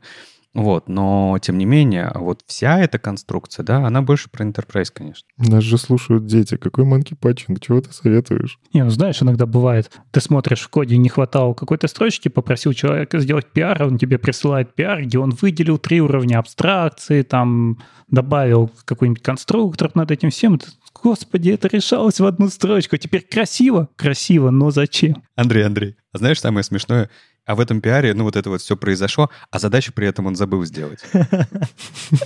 [0.57, 5.29] Вот, но тем не менее, вот вся эта конструкция, да, она больше про enterprise, конечно.
[5.37, 6.57] Нас же слушают дети.
[6.57, 7.61] Какой манки патчинг?
[7.61, 8.59] Чего ты советуешь?
[8.73, 13.19] Не, ну знаешь, иногда бывает, ты смотришь в коде, не хватало какой-то строчки, попросил человека
[13.19, 19.23] сделать пиар, он тебе присылает пиар, где он выделил три уровня абстракции, там добавил какой-нибудь
[19.23, 20.59] конструктор над этим всем.
[21.03, 22.97] Господи, это решалось в одну строчку.
[22.97, 23.91] Теперь красиво?
[23.97, 25.23] Красиво, но зачем?
[25.35, 27.11] Андрей, Андрей, а знаешь самое смешное?
[27.47, 30.35] А в этом пиаре, ну, вот это вот все произошло, а задачу при этом он
[30.35, 31.01] забыл сделать.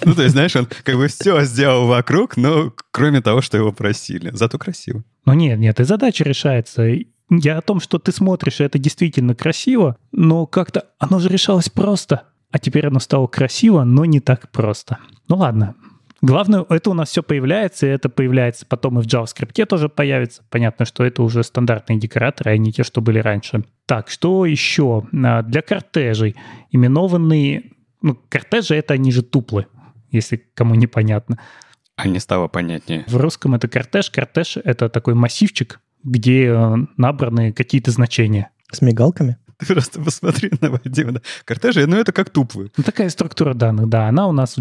[0.05, 3.73] Ну, то есть, знаешь, он как бы все сделал вокруг, но кроме того, что его
[3.73, 4.31] просили.
[4.33, 5.03] Зато красиво.
[5.27, 6.87] Ну, нет, нет, и задача решается.
[7.31, 11.69] Я о том, что ты смотришь, и это действительно красиво, но как-то оно же решалось
[11.69, 12.25] просто.
[12.51, 14.99] А теперь оно стало красиво, но не так просто.
[15.29, 15.75] Ну ладно,
[16.23, 20.43] Главное, это у нас все появляется, и это появляется потом и в JavaScript тоже появится.
[20.51, 23.65] Понятно, что это уже стандартные декораторы, а не те, что были раньше.
[23.87, 25.05] Так, что еще?
[25.25, 26.37] А, для кортежей
[26.71, 27.73] именованные...
[28.03, 29.67] Ну, кортежи— это они же туплы,
[30.11, 31.39] если кому непонятно.
[31.97, 33.05] А не стало понятнее.
[33.09, 34.11] В русском это кортеж.
[34.11, 38.51] Кортеж— это такой массивчик, где э, набраны какие-то значения.
[38.71, 39.37] С мигалками?
[39.59, 41.21] Ты просто посмотри на Вадима.
[41.45, 42.71] Кортежи, ну это как туплы.
[42.77, 44.09] Ну, такая структура данных, да.
[44.09, 44.57] Она у нас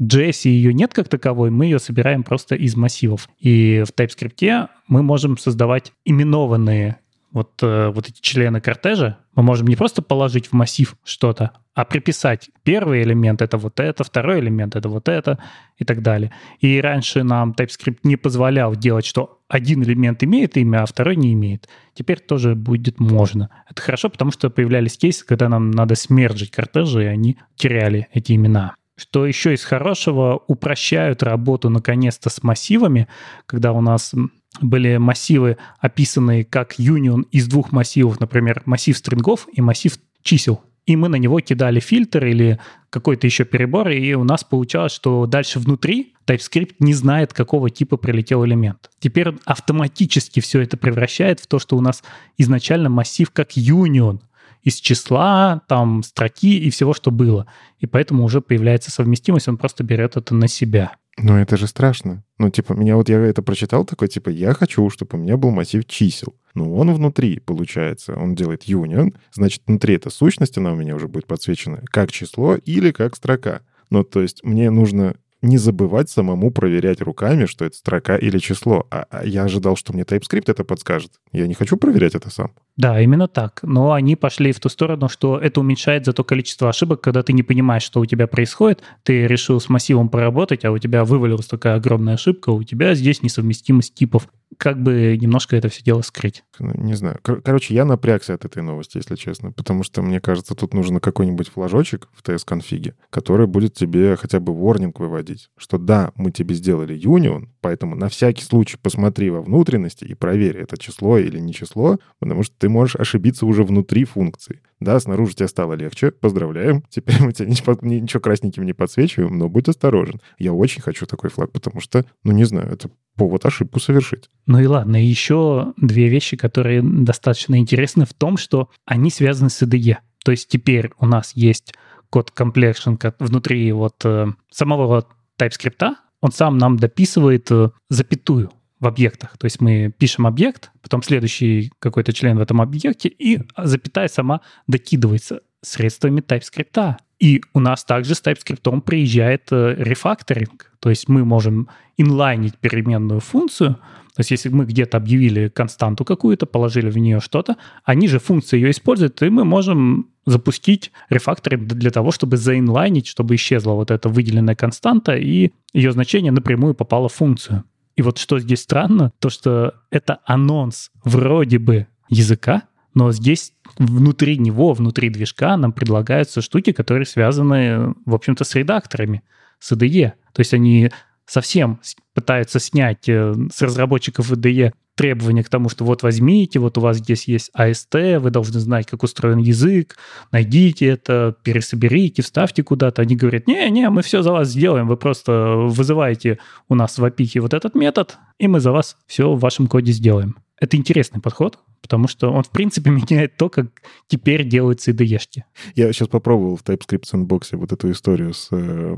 [0.00, 3.28] JS ее нет как таковой, мы ее собираем просто из массивов.
[3.38, 6.98] И в TypeScript мы можем создавать именованные
[7.34, 11.84] вот, э, вот эти члены кортежа, мы можем не просто положить в массив что-то, а
[11.84, 15.40] приписать первый элемент— это вот это, второй элемент— это вот это
[15.76, 16.32] и так далее.
[16.60, 21.32] И раньше нам TypeScript не позволял делать, что один элемент имеет имя, а второй не
[21.32, 21.68] имеет.
[21.92, 23.50] Теперь тоже будет можно.
[23.68, 28.32] Это хорошо, потому что появлялись кейсы, когда нам надо смержить кортежи, и они теряли эти
[28.32, 28.76] имена.
[28.96, 33.08] Что еще из хорошего, упрощают работу наконец-то с массивами,
[33.46, 34.14] когда у нас
[34.60, 40.62] были массивы, описанные как юнион из двух массивов, например, массив стрингов и массив чисел.
[40.86, 45.26] И мы на него кидали фильтр или какой-то еще перебор, и у нас получалось, что
[45.26, 48.90] дальше внутри TypeScript не знает, какого типа прилетел элемент.
[48.98, 52.04] Теперь он автоматически все это превращает в то, что у нас
[52.36, 54.20] изначально массив как юнион
[54.64, 57.46] из числа, там, строки и всего, что было.
[57.78, 60.96] И поэтому уже появляется совместимость, он просто берет это на себя.
[61.16, 62.24] Но это же страшно.
[62.38, 65.50] Ну, типа, меня вот я это прочитал такой, типа, я хочу, чтобы у меня был
[65.50, 66.34] массив чисел.
[66.54, 71.06] Ну, он внутри, получается, он делает union, значит, внутри эта сущность, она у меня уже
[71.06, 73.60] будет подсвечена как число или как строка.
[73.90, 75.14] Ну, то есть мне нужно
[75.44, 78.86] не забывать самому проверять руками, что это строка или число.
[78.90, 81.12] А, а я ожидал, что мне TypeScript это подскажет.
[81.32, 82.52] Я не хочу проверять это сам.
[82.76, 83.60] Да, именно так.
[83.62, 87.42] Но они пошли в ту сторону, что это уменьшает зато количество ошибок, когда ты не
[87.42, 88.82] понимаешь, что у тебя происходит.
[89.04, 93.22] Ты решил с массивом поработать, а у тебя вывалилась такая огромная ошибка, у тебя здесь
[93.22, 94.28] несовместимость типов.
[94.58, 96.44] Как бы немножко это все дело скрыть.
[96.58, 97.18] Ну, не знаю.
[97.22, 100.98] Кор- короче, я напрягся от этой новости, если честно, потому что, мне кажется, тут нужен
[101.00, 106.54] какой-нибудь флажочек в TS-конфиге, который будет тебе хотя бы ворнинг выводить, что да, мы тебе
[106.54, 111.54] сделали union, поэтому на всякий случай посмотри во внутренности и проверь, это число или не
[111.54, 114.60] число, потому что ты можешь ошибиться уже внутри функции.
[114.80, 116.82] Да, снаружи тебе стало легче, поздравляем.
[116.90, 120.20] Теперь мы тебе ничего, красненьким не подсвечиваем, но будь осторожен.
[120.38, 124.28] Я очень хочу такой флаг, потому что, ну не знаю, это повод ошибку совершить.
[124.44, 129.62] Ну и ладно, еще две вещи, которые достаточно интересны в том, что они связаны с
[129.62, 129.96] IDE.
[130.22, 131.72] То есть теперь у нас есть
[132.10, 135.06] код completion внутри вот э, самого
[135.40, 135.94] TypeScript,
[136.24, 138.50] он сам нам дописывает э, запятую
[138.80, 139.36] в объектах.
[139.36, 144.40] То есть мы пишем объект, потом следующий какой-то член в этом объекте, и запятая сама
[144.66, 146.94] докидывается средствами TypeScript.
[147.20, 150.72] И у нас также с TypeScript приезжает э, рефакторинг.
[150.80, 151.68] То есть мы можем
[151.98, 153.76] инлайнить переменную функцию.
[154.14, 158.56] То есть если мы где-то объявили константу какую-то, положили в нее что-то, они же функции
[158.56, 164.08] ее используют, и мы можем запустить рефакторинг для того, чтобы заинлайнить, чтобы исчезла вот эта
[164.08, 167.64] выделенная константа, и ее значение напрямую попало в функцию.
[167.96, 172.62] И вот что здесь странно, то что это анонс вроде бы языка,
[172.94, 179.22] но здесь внутри него, внутри движка нам предлагаются штуки, которые связаны, в общем-то, с редакторами,
[179.58, 180.12] с IDE.
[180.32, 180.90] То есть они
[181.26, 181.80] совсем
[182.14, 186.98] пытаются снять э, с разработчиков IDE требования к тому, что вот возьмите, вот у вас
[186.98, 189.96] здесь есть AST, вы должны знать, как устроен язык,
[190.30, 193.02] найдите это, пересоберите, вставьте куда-то.
[193.02, 197.40] Они говорят, не-не, мы все за вас сделаем, вы просто вызываете у нас в API
[197.40, 200.36] вот этот метод, и мы за вас все в вашем коде сделаем.
[200.60, 203.66] Это интересный подход, потому что он, в принципе, меняет то, как
[204.06, 205.44] теперь делаются IDE-шки.
[205.74, 208.96] Я сейчас попробовал в TypeScript Sandbox вот эту историю, с, э,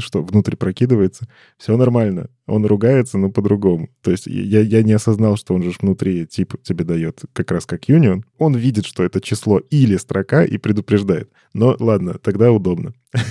[0.00, 1.26] что внутрь прокидывается.
[1.56, 2.28] Все нормально.
[2.46, 3.88] Он ругается, но по-другому.
[4.02, 7.64] То есть я, я не осознал, что он же внутри тип тебе дает как раз
[7.64, 8.22] как union.
[8.36, 11.30] Он видит, что это число или строка и предупреждает.
[11.54, 12.92] Но ладно, тогда удобно.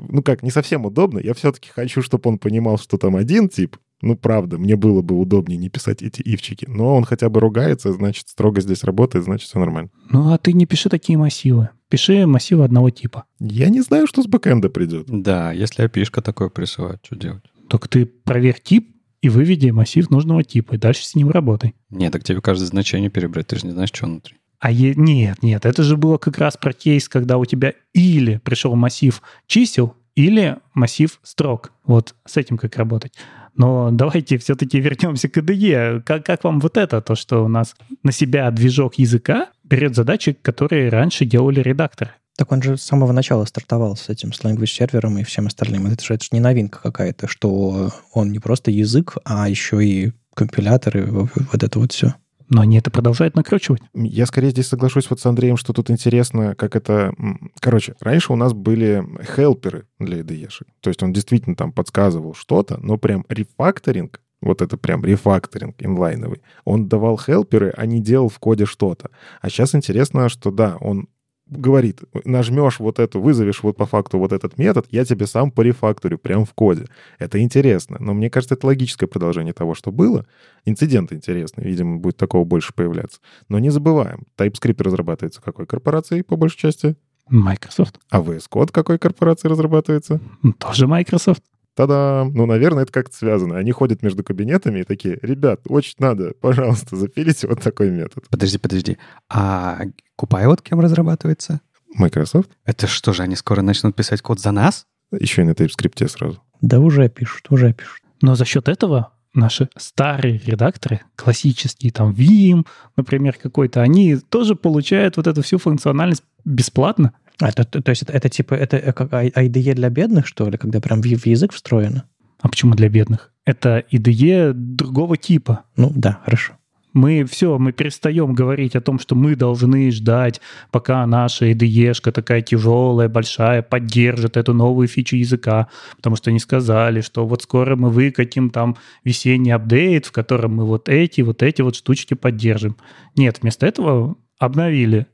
[0.00, 1.18] Ну как, не совсем удобно.
[1.18, 5.18] Я все-таки хочу, чтобы он понимал, что там один тип, ну, правда, мне было бы
[5.18, 6.66] удобнее не писать эти ивчики.
[6.68, 9.90] Но он хотя бы ругается, значит, строго здесь работает, значит, все нормально.
[10.10, 11.70] Ну, а ты не пиши такие массивы.
[11.88, 13.24] Пиши массивы одного типа.
[13.40, 15.06] Я не знаю, что с бэкэнда придет.
[15.08, 17.42] Да, если API-шка такое присылает, что делать?
[17.68, 21.74] Только ты проверь тип и выведи массив нужного типа, и дальше с ним работай.
[21.90, 24.36] Нет, так тебе каждое значение перебрать, ты же не знаешь, что внутри.
[24.60, 24.94] А е...
[24.94, 29.22] нет, нет, это же было как раз про кейс, когда у тебя или пришел массив
[29.46, 31.72] чисел, или массив строк.
[31.84, 33.12] Вот с этим как работать.
[33.58, 36.02] Но давайте все-таки вернемся к IDE.
[36.02, 40.32] Как, как вам вот это, то, что у нас на себя движок языка берет задачи,
[40.32, 42.12] которые раньше делали редакторы?
[42.36, 45.88] Так он же с самого начала стартовал с этим, с language сервером и всем остальным.
[45.88, 50.12] Это же, это же не новинка какая-то, что он не просто язык, а еще и
[50.34, 52.14] компиляторы, вот это вот все.
[52.48, 53.82] Но они это продолжают накручивать.
[53.94, 57.12] Я скорее здесь соглашусь вот с Андреем, что тут интересно, как это...
[57.60, 59.04] Короче, раньше у нас были
[59.36, 60.48] хелперы для IDE.
[60.80, 66.40] То есть он действительно там подсказывал что-то, но прям рефакторинг, вот это прям рефакторинг инлайновый,
[66.64, 69.10] он давал хелперы, а не делал в коде что-то.
[69.40, 71.08] А сейчас интересно, что да, он
[71.50, 75.62] говорит, нажмешь вот эту, вызовешь вот по факту вот этот метод, я тебе сам по
[75.62, 76.86] рефакторю, прям в коде.
[77.18, 80.26] Это интересно, но мне кажется, это логическое продолжение того, что было.
[80.64, 83.20] Инцидент интересный, видимо, будет такого больше появляться.
[83.48, 86.96] Но не забываем, TypeScript разрабатывается какой корпорацией, по большей части?
[87.28, 87.98] Microsoft.
[88.10, 90.20] А VS Code какой корпорацией разрабатывается?
[90.58, 91.42] Тоже Microsoft.
[91.78, 92.32] Та-дам!
[92.34, 93.56] Ну, наверное, это как-то связано.
[93.56, 98.24] Они ходят между кабинетами и такие, ребят, очень надо, пожалуйста, запилите вот такой метод.
[98.28, 98.98] Подожди, подожди.
[99.28, 99.82] А
[100.20, 101.60] Copilot кем разрабатывается?
[101.94, 102.50] Microsoft?
[102.64, 104.86] Это что же, они скоро начнут писать код за нас?
[105.12, 106.42] Еще и на TypeScript сразу.
[106.60, 108.02] Да уже пишут, уже пишут.
[108.22, 112.66] Но за счет этого наши старые редакторы, классические, там, Vim,
[112.96, 117.12] например, какой-то, они тоже получают вот эту всю функциональность бесплатно.
[117.40, 120.26] А, то, то- то есть это, это типа, это э, как I- IDE для бедных,
[120.26, 122.04] что ли, когда прям в, в язык встроено?
[122.40, 123.32] А почему для бедных?
[123.44, 125.64] Это IDE другого типа.
[125.76, 126.54] Ну да, хорошо.
[126.94, 130.40] Мы все, мы перестаем говорить о том, что мы должны ждать,
[130.72, 137.02] пока наша IDE-шка такая тяжелая, большая, поддержит эту новую фичу языка, потому что они сказали,
[137.02, 141.62] что вот скоро мы выкатим там весенний апдейт, в котором мы вот эти, вот эти
[141.62, 142.76] вот штучки поддержим.
[143.16, 145.06] Нет, вместо этого обновили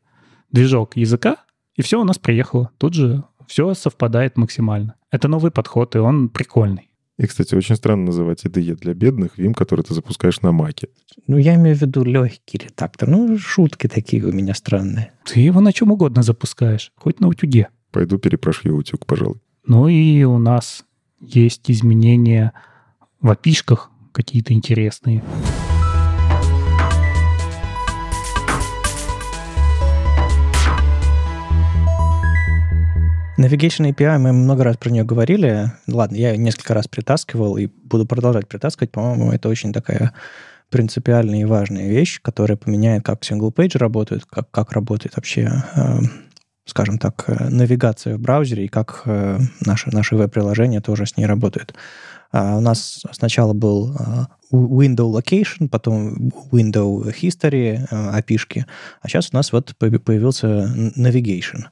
[0.53, 1.39] движок языка,
[1.77, 2.71] и все у нас приехало.
[2.79, 4.95] Тут же все совпадает максимально.
[5.11, 6.91] Это новый подход, и он прикольный.
[7.17, 10.89] И, кстати, очень странно называть IDE для бедных Vim, который ты запускаешь на Маке.
[11.29, 13.09] Ну, я имею в виду легкий редактор.
[13.09, 15.13] Ну, шутки такие у меня странные.
[15.25, 17.69] Ты его на чем угодно запускаешь, хоть на утюге.
[17.93, 19.41] Пойду перепрошью утюг, пожалуй.
[19.65, 20.85] Ну и у нас
[21.21, 22.53] есть изменения
[23.21, 25.23] в опишках какие-то интересные.
[33.37, 35.73] Navigation API, мы много раз про нее говорили.
[35.89, 38.93] Ладно, я ее несколько раз притаскивал и буду продолжать притаскивать.
[38.93, 40.13] По-моему, это очень такая
[40.71, 45.99] принципиальная и важная вещь, которая поменяет, как single-page работает, как, как работает вообще, э,
[46.65, 51.27] скажем так, э, навигация в браузере и как э, наши, наши веб-приложения тоже с ней
[51.27, 51.75] работают.
[52.37, 58.65] А у нас сначала был э, window location, потом window history, э, API-шки,
[59.01, 61.67] а сейчас у нас вот появи- появился navigation.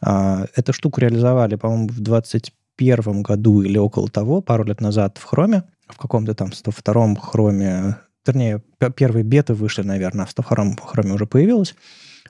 [0.00, 5.24] А, Эту штуку реализовали, по-моему, в 2021 году или около того, пару лет назад в
[5.24, 7.96] Хроме, в каком-то там 102-м Хроме,
[8.26, 8.62] вернее,
[8.96, 11.74] первые беты вышли, наверное, а в 102-м Хроме уже появилось.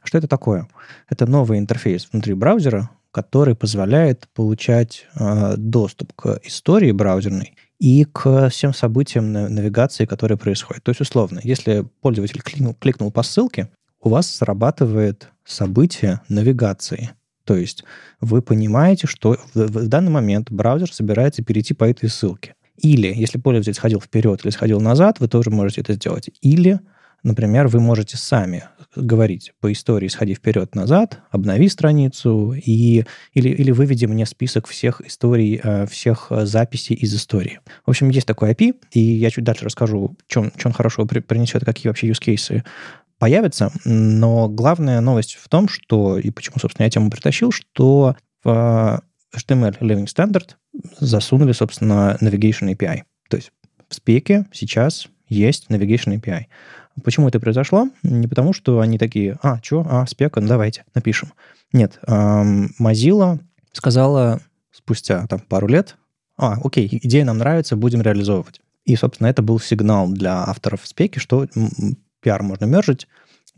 [0.03, 0.66] Что это такое?
[1.09, 8.49] Это новый интерфейс внутри браузера, который позволяет получать э, доступ к истории браузерной и к
[8.49, 10.83] всем событиям на- навигации, которые происходят.
[10.83, 13.70] То есть, условно, если пользователь кликнул, кликнул по ссылке,
[14.01, 17.11] у вас срабатывает событие навигации.
[17.45, 17.85] То есть
[18.20, 22.55] вы понимаете, что в, в данный момент браузер собирается перейти по этой ссылке.
[22.77, 26.29] Или, если пользователь сходил вперед или сходил назад, вы тоже можете это сделать.
[26.43, 26.81] Или,
[27.27, 28.64] например, вы можете сами
[28.95, 33.05] говорить по истории «сходи вперед-назад», «обнови страницу» и,
[33.35, 37.61] или, или «выведи мне список всех историй, э, всех э, записей из истории».
[37.85, 41.64] В общем, есть такой API, и я чуть дальше расскажу, чё он хорошего при- принесет,
[41.64, 42.62] какие вообще use cases
[43.18, 43.72] появятся.
[43.85, 49.03] Но главная новость в том, что, и почему, собственно, я тему притащил, что в
[49.37, 50.51] HTML Living Standard
[51.01, 53.03] засунули, собственно, Navigation API.
[53.29, 53.53] То есть
[53.89, 56.47] в спеке сейчас есть Navigation API.
[57.05, 57.89] Почему это произошло?
[58.03, 61.33] Не потому, что они такие, а, что, а, спека, ну давайте, напишем.
[61.72, 63.39] Нет, эм, Mozilla
[63.72, 65.97] сказала спустя там пару лет,
[66.39, 68.61] а, окей, идея нам нравится, будем реализовывать.
[68.85, 71.47] И, собственно, это был сигнал для авторов спеки, что
[72.20, 73.09] пиар можно мержить,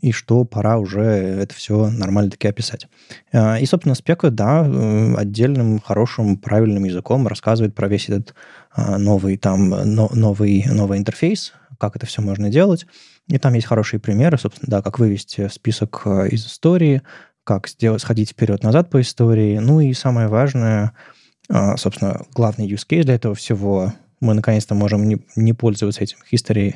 [0.01, 2.87] и что пора уже это все нормально таки описать.
[3.31, 8.35] Э, И, собственно, спека, да, э, отдельным, хорошим, правильным языком рассказывает про весь этот а,
[8.75, 12.85] новый там, но- новый, новый интерфейс, как это все можно делать.
[13.27, 17.01] И там есть хорошие примеры, собственно, да, как вывести список э, из истории,
[17.43, 19.59] как сделать, сходить вперед-назад по истории.
[19.59, 20.93] Ну и самое важное,
[21.49, 26.17] а, собственно, главный use case для этого всего, мы наконец-то можем не, не пользоваться этим
[26.31, 26.75] history,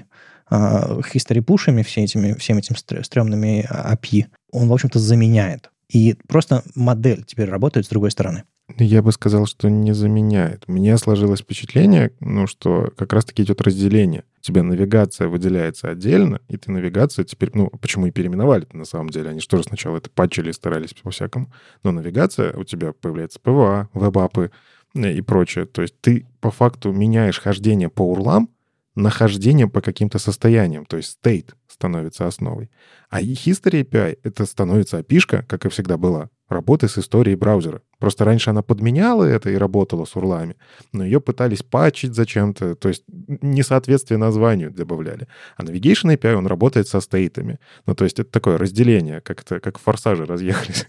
[0.49, 4.27] а, history push ами, все этими, всеми этими стр- стрёмными API.
[4.51, 5.71] Он, в общем-то, заменяет.
[5.89, 8.43] И просто модель теперь работает с другой стороны.
[8.77, 10.67] Я бы сказал, что не заменяет.
[10.69, 14.23] Меня сложилось впечатление, ну, что как раз-таки идет разделение.
[14.39, 19.09] У тебя навигация выделяется отдельно, и ты навигацию теперь, ну, почему и переименовали на самом
[19.09, 19.29] деле.
[19.29, 21.51] Они же тоже сначала это патчили, старались по-всякому.
[21.83, 24.49] Но навигация, у тебя появляется PWA, веб-апы
[24.95, 25.65] э, и прочее.
[25.65, 28.49] То есть ты по факту меняешь хождение по урлам
[28.95, 32.69] на хождение по каким-то состояниям, то есть state, становится основой.
[33.09, 37.81] А History API— это становится API, как и всегда была, работы с историей браузера.
[37.99, 40.55] Просто раньше она подменяла это и работала с урлами,
[40.91, 45.27] но ее пытались патчить зачем-то, то есть несоответствие названию добавляли.
[45.57, 47.59] А Navigation API, он работает со стейтами.
[47.85, 50.85] Ну, то есть это такое разделение, как, это, как форсажи разъехались.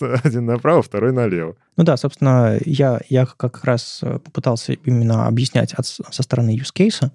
[0.24, 1.56] Один направо, второй налево.
[1.78, 6.74] Ну да, собственно, я, я как раз э, попытался именно объяснять от, со стороны use
[6.74, 7.08] case.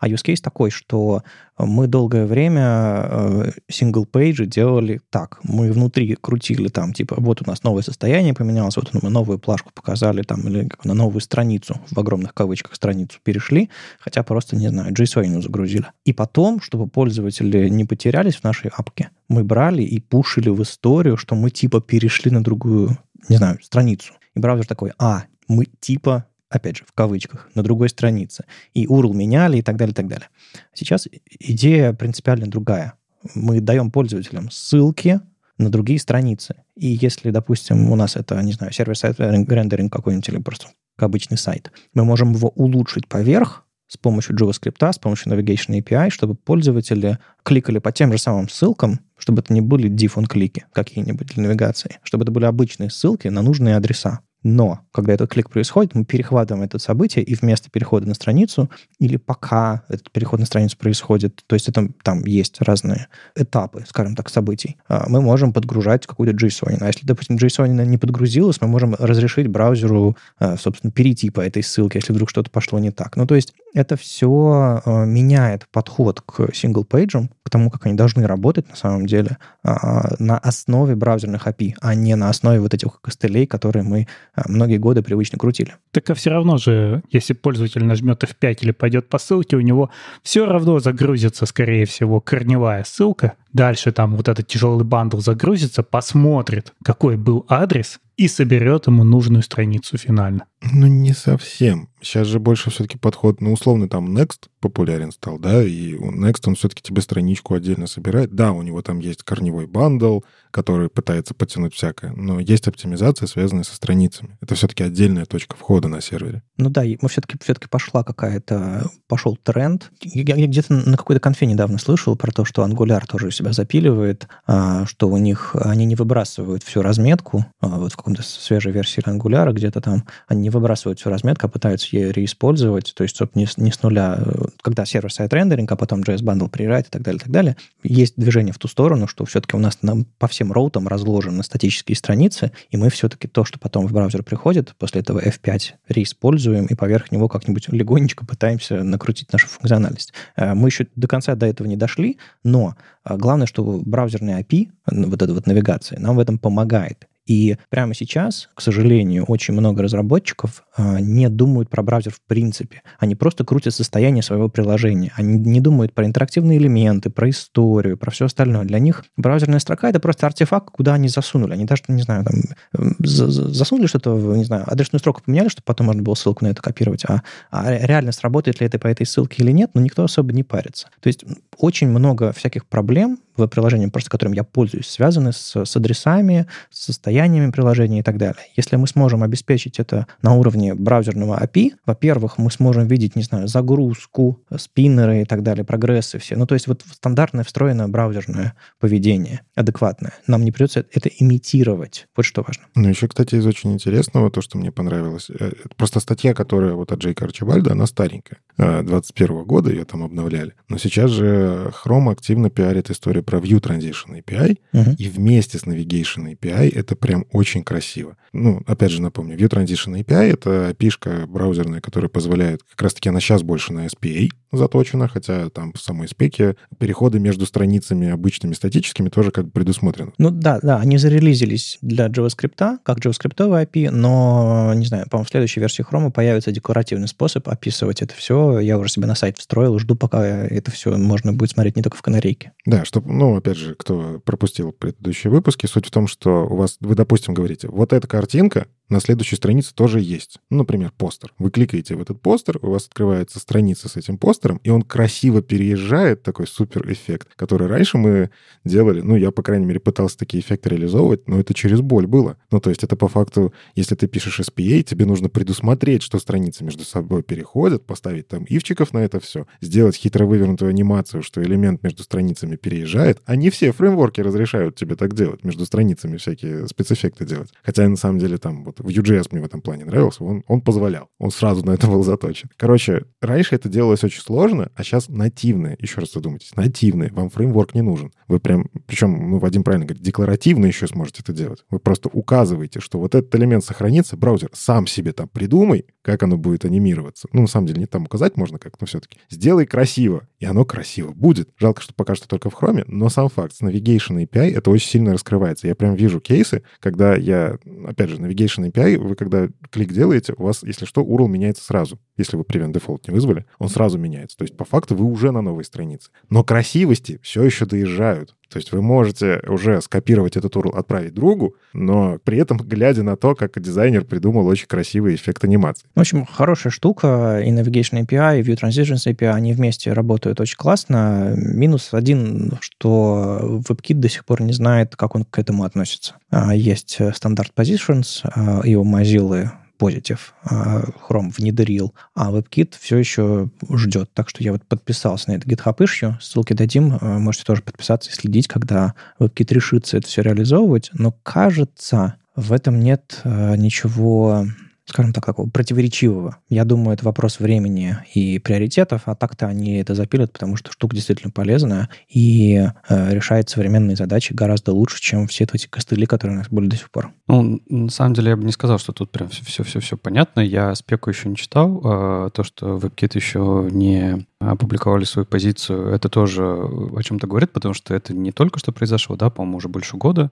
[0.00, 1.22] А use case такой, что
[1.58, 5.40] мы долгое время э, single-page делали так.
[5.42, 9.72] Мы внутри крутили там, типа, вот у нас новое состояние поменялось, вот мы новую плашку
[9.74, 14.92] показали там, или на новую страницу, в огромных кавычках страницу перешли, хотя просто, не знаю,
[14.94, 15.86] JSON загрузили.
[16.04, 21.16] И потом, чтобы пользователи не потерялись в нашей апке, мы брали и пушили в историю,
[21.16, 22.96] что мы типа перешли на другую,
[23.28, 24.14] не знаю, страницу.
[24.34, 28.44] И браузер такой, а, мы типа опять же, в кавычках, на другой странице.
[28.74, 30.28] И URL меняли и так далее, и так далее.
[30.72, 31.08] Сейчас
[31.38, 32.94] идея принципиально другая.
[33.34, 35.20] Мы даем пользователям ссылки
[35.58, 36.62] на другие страницы.
[36.76, 41.70] И если, допустим, у нас это, не знаю, сервер-сайт рендеринг какой-нибудь или просто обычный сайт,
[41.94, 47.78] мы можем его улучшить поверх с помощью JavaScript, с помощью Navigation API, чтобы пользователи кликали
[47.78, 52.32] по тем же самым ссылкам, чтобы это не были diff-on-клики какие-нибудь для навигации, чтобы это
[52.32, 54.20] были обычные ссылки на нужные адреса.
[54.44, 58.70] Но, когда этот клик происходит, мы перехватываем это событие, и вместо перехода на страницу,
[59.00, 64.14] или пока этот переход на страницу происходит, то есть это, там есть разные этапы, скажем
[64.14, 66.78] так, событий, а, мы можем подгружать какую-то JSON.
[66.80, 71.64] А если, допустим, JSON не подгрузилась, мы можем разрешить браузеру, а, собственно, перейти по этой
[71.64, 73.16] ссылке, если вдруг что-то пошло не так.
[73.16, 78.26] Ну, то есть это все а, меняет подход к сингл-пейджам, к тому, как они должны
[78.26, 83.46] работать на самом деле, на основе браузерных API, а не на основе вот этих костылей,
[83.46, 85.74] которые мы а, многие годы привычно крутили.
[85.90, 89.90] Так а все равно же, если пользователь нажмет F5 или пойдет по ссылке, у него
[90.22, 93.34] все равно загрузится, скорее всего, корневая ссылка.
[93.52, 99.44] Дальше там вот этот тяжелый бандл загрузится, посмотрит, какой был адрес, и соберет ему нужную
[99.44, 100.44] страницу финально.
[100.60, 101.88] Ну, не совсем.
[102.00, 106.56] Сейчас же больше все-таки подход, ну, условно, там Next популярен стал, да, и Next, он
[106.56, 108.34] все-таки тебе страничку отдельно собирает.
[108.34, 110.20] Да, у него там есть корневой бандл,
[110.50, 114.36] который пытается подтянуть всякое, но есть оптимизация, связанная со страницами.
[114.40, 116.42] Это все-таки отдельная точка входа на сервере.
[116.56, 119.92] Ну да, мы все-таки все-таки пошла какая-то, пошел тренд.
[120.02, 124.28] Я, я где-то на какой-то конфе недавно слышал про то, что Angular тоже себя запиливает,
[124.46, 129.02] а, что у них они не выбрасывают всю разметку, а, вот в каком-то свежей версии
[129.02, 133.42] Angular где-то там, они не выбрасывают всю разметку, а пытаются ее реиспользовать, то есть, собственно,
[133.42, 134.18] не, не с нуля,
[134.62, 137.56] когда сервер-сайт рендеринг, а потом JS Bundle приезжает и так далее, и так далее.
[137.82, 141.96] Есть движение в ту сторону, что все-таки у нас на, по всем роутам разложены статические
[141.96, 146.74] страницы, и мы все-таки то, что потом в браузер приходит, после этого F5 реиспользуем, и
[146.74, 150.12] поверх него как-нибудь легонечко пытаемся накрутить нашу функциональность.
[150.36, 154.70] Э, мы еще до конца до этого не дошли, но э, главное, что браузерный API,
[154.86, 157.06] вот эта вот навигация, нам в этом помогает.
[157.26, 162.82] И прямо сейчас, к сожалению, очень много разработчиков не думают про браузер в принципе.
[162.98, 165.12] Они просто крутят состояние своего приложения.
[165.16, 168.64] Они не думают про интерактивные элементы, про историю, про все остальное.
[168.64, 171.52] Для них браузерная строка— это просто артефакт, куда они засунули.
[171.52, 176.02] Они даже, не знаю, там, засунули что-то, не знаю, адресную строку поменяли, чтобы потом можно
[176.02, 177.04] было ссылку на это копировать.
[177.06, 180.44] А, а реально сработает ли это по этой ссылке или нет, но никто особо не
[180.44, 180.88] парится.
[181.00, 181.24] То есть
[181.58, 186.86] очень много всяких проблем в приложении, просто которым я пользуюсь, связаны с, с адресами, с
[186.86, 188.42] состояниями приложения и так далее.
[188.56, 193.48] Если мы сможем обеспечить это на уровне браузерного API, во-первых, мы сможем видеть, не знаю,
[193.48, 196.36] загрузку, спиннеры и так далее, прогрессы все.
[196.36, 200.12] Ну, то есть вот стандартное встроенное браузерное поведение, адекватное.
[200.26, 202.08] Нам не придется это имитировать.
[202.16, 202.64] Вот что важно.
[202.74, 206.92] Ну, еще, кстати, из очень интересного, то, что мне понравилось, э, просто статья, которая вот
[206.92, 208.38] от Джейка Арчибальда, она старенькая.
[208.56, 210.54] 21 э, года ее там обновляли.
[210.68, 214.96] Но сейчас же Chrome активно пиарит историю про View Transition API, uh-huh.
[214.96, 218.16] и вместе с Navigation API это прям очень красиво.
[218.32, 223.20] Ну, опять же напомню, View Transition API— это API браузерная, которая позволяет, как раз-таки она
[223.20, 229.08] сейчас больше на SPA заточена, хотя там в самой спеке переходы между страницами обычными статическими
[229.08, 230.12] тоже как бы предусмотрены.
[230.18, 235.30] Ну да, да, они зарелизились для JavaScript, как JavaScript API, но, не знаю, по-моему, в
[235.30, 238.58] следующей версии Chrome появится декларативный способ описывать это все.
[238.58, 241.96] Я уже себе на сайт встроил, жду, пока это все можно будет смотреть не только
[241.96, 242.52] в канарейке.
[242.64, 246.76] Да, чтобы, ну, опять же, кто пропустил предыдущие выпуски, суть в том, что у вас,
[246.80, 250.38] вы, допустим, говорите, вот эта картинка, на следующей странице тоже есть.
[250.50, 251.32] Ну, например, постер.
[251.38, 255.42] Вы кликаете в этот постер, у вас открывается страница с этим постером, и он красиво
[255.42, 258.30] переезжает, такой супер эффект, который раньше мы
[258.64, 262.36] делали, ну, я, по крайней мере, пытался такие эффекты реализовывать, но это через боль было.
[262.50, 266.64] Ну, то есть это по факту, если ты пишешь SPA, тебе нужно предусмотреть, что страницы
[266.64, 271.82] между собой переходят, поставить там ивчиков на это все, сделать хитро вывернутую анимацию, что элемент
[271.82, 273.20] между страницами переезжает.
[273.26, 277.50] А все фреймворки разрешают тебе так делать, между страницами всякие спецэффекты делать.
[277.62, 280.60] Хотя, на самом деле, там вот в UJS мне в этом плане нравился, он, он
[280.60, 281.08] позволял.
[281.18, 282.50] Он сразу на это был заточен.
[282.56, 285.76] Короче, раньше это делалось очень сложно, а сейчас нативное.
[285.80, 287.10] Еще раз задумайтесь, нативное.
[287.12, 288.12] Вам фреймворк не нужен.
[288.26, 291.64] Вы прям, причем, ну, Вадим правильно говорит, декларативно еще сможете это делать.
[291.70, 296.36] Вы просто указываете, что вот этот элемент сохранится, браузер сам себе там придумай, как оно
[296.36, 297.28] будет анимироваться.
[297.32, 299.18] Ну, на самом деле, не там указать можно как, но все-таки.
[299.30, 301.50] Сделай красиво, и оно красиво будет.
[301.58, 304.88] Жалко, что пока что только в Chrome, но сам факт, с Navigation API это очень
[304.88, 305.66] сильно раскрывается.
[305.66, 310.44] Я прям вижу кейсы, когда я, опять же, Navigation API, вы когда клик делаете, у
[310.44, 311.98] вас, если что, URL меняется сразу.
[312.16, 314.36] Если вы Prevent Default не вызвали, он сразу меняется.
[314.36, 316.10] То есть, по факту, вы уже на новой странице.
[316.30, 318.36] Но красивости все еще доезжают.
[318.50, 323.16] То есть вы можете уже скопировать этот URL, отправить другу, но при этом глядя на
[323.16, 325.86] то, как дизайнер придумал очень красивый эффект анимации.
[325.94, 327.42] В общем, хорошая штука.
[327.44, 331.34] И Navigation API, и View Transitions API, они вместе работают очень классно.
[331.36, 336.14] Минус один, что WebKit до сих пор не знает, как он к этому относится.
[336.30, 340.18] А, есть стандарт Positions, а, у Mozilla Positive.
[340.44, 344.10] А, Chrome внедрил, а WebKit все еще ждет.
[344.12, 346.14] Так что я вот подписался на это GitHub issue.
[346.20, 346.98] Ссылки дадим.
[347.00, 350.90] А, можете тоже подписаться и следить, когда WebKit решится это все реализовывать.
[350.92, 354.46] Но кажется, в этом нет а, ничего
[354.88, 356.38] скажем так, такого противоречивого.
[356.48, 360.96] Я думаю, это вопрос времени и приоритетов, а так-то они это запилят, потому что штука
[360.96, 366.38] действительно полезная и э, решает современные задачи гораздо лучше, чем все эти костыли, которые у
[366.38, 367.12] нас были до сих пор.
[367.26, 370.40] Ну, на самом деле, я бы не сказал, что тут прям все-все-все понятно.
[370.40, 371.80] Я спеку еще не читал.
[371.84, 377.74] Э, то, что WebKit еще не опубликовали свою позицию, это тоже о чем-то говорит, потому
[377.74, 380.30] что это не только что произошло, да, по-моему, уже больше года.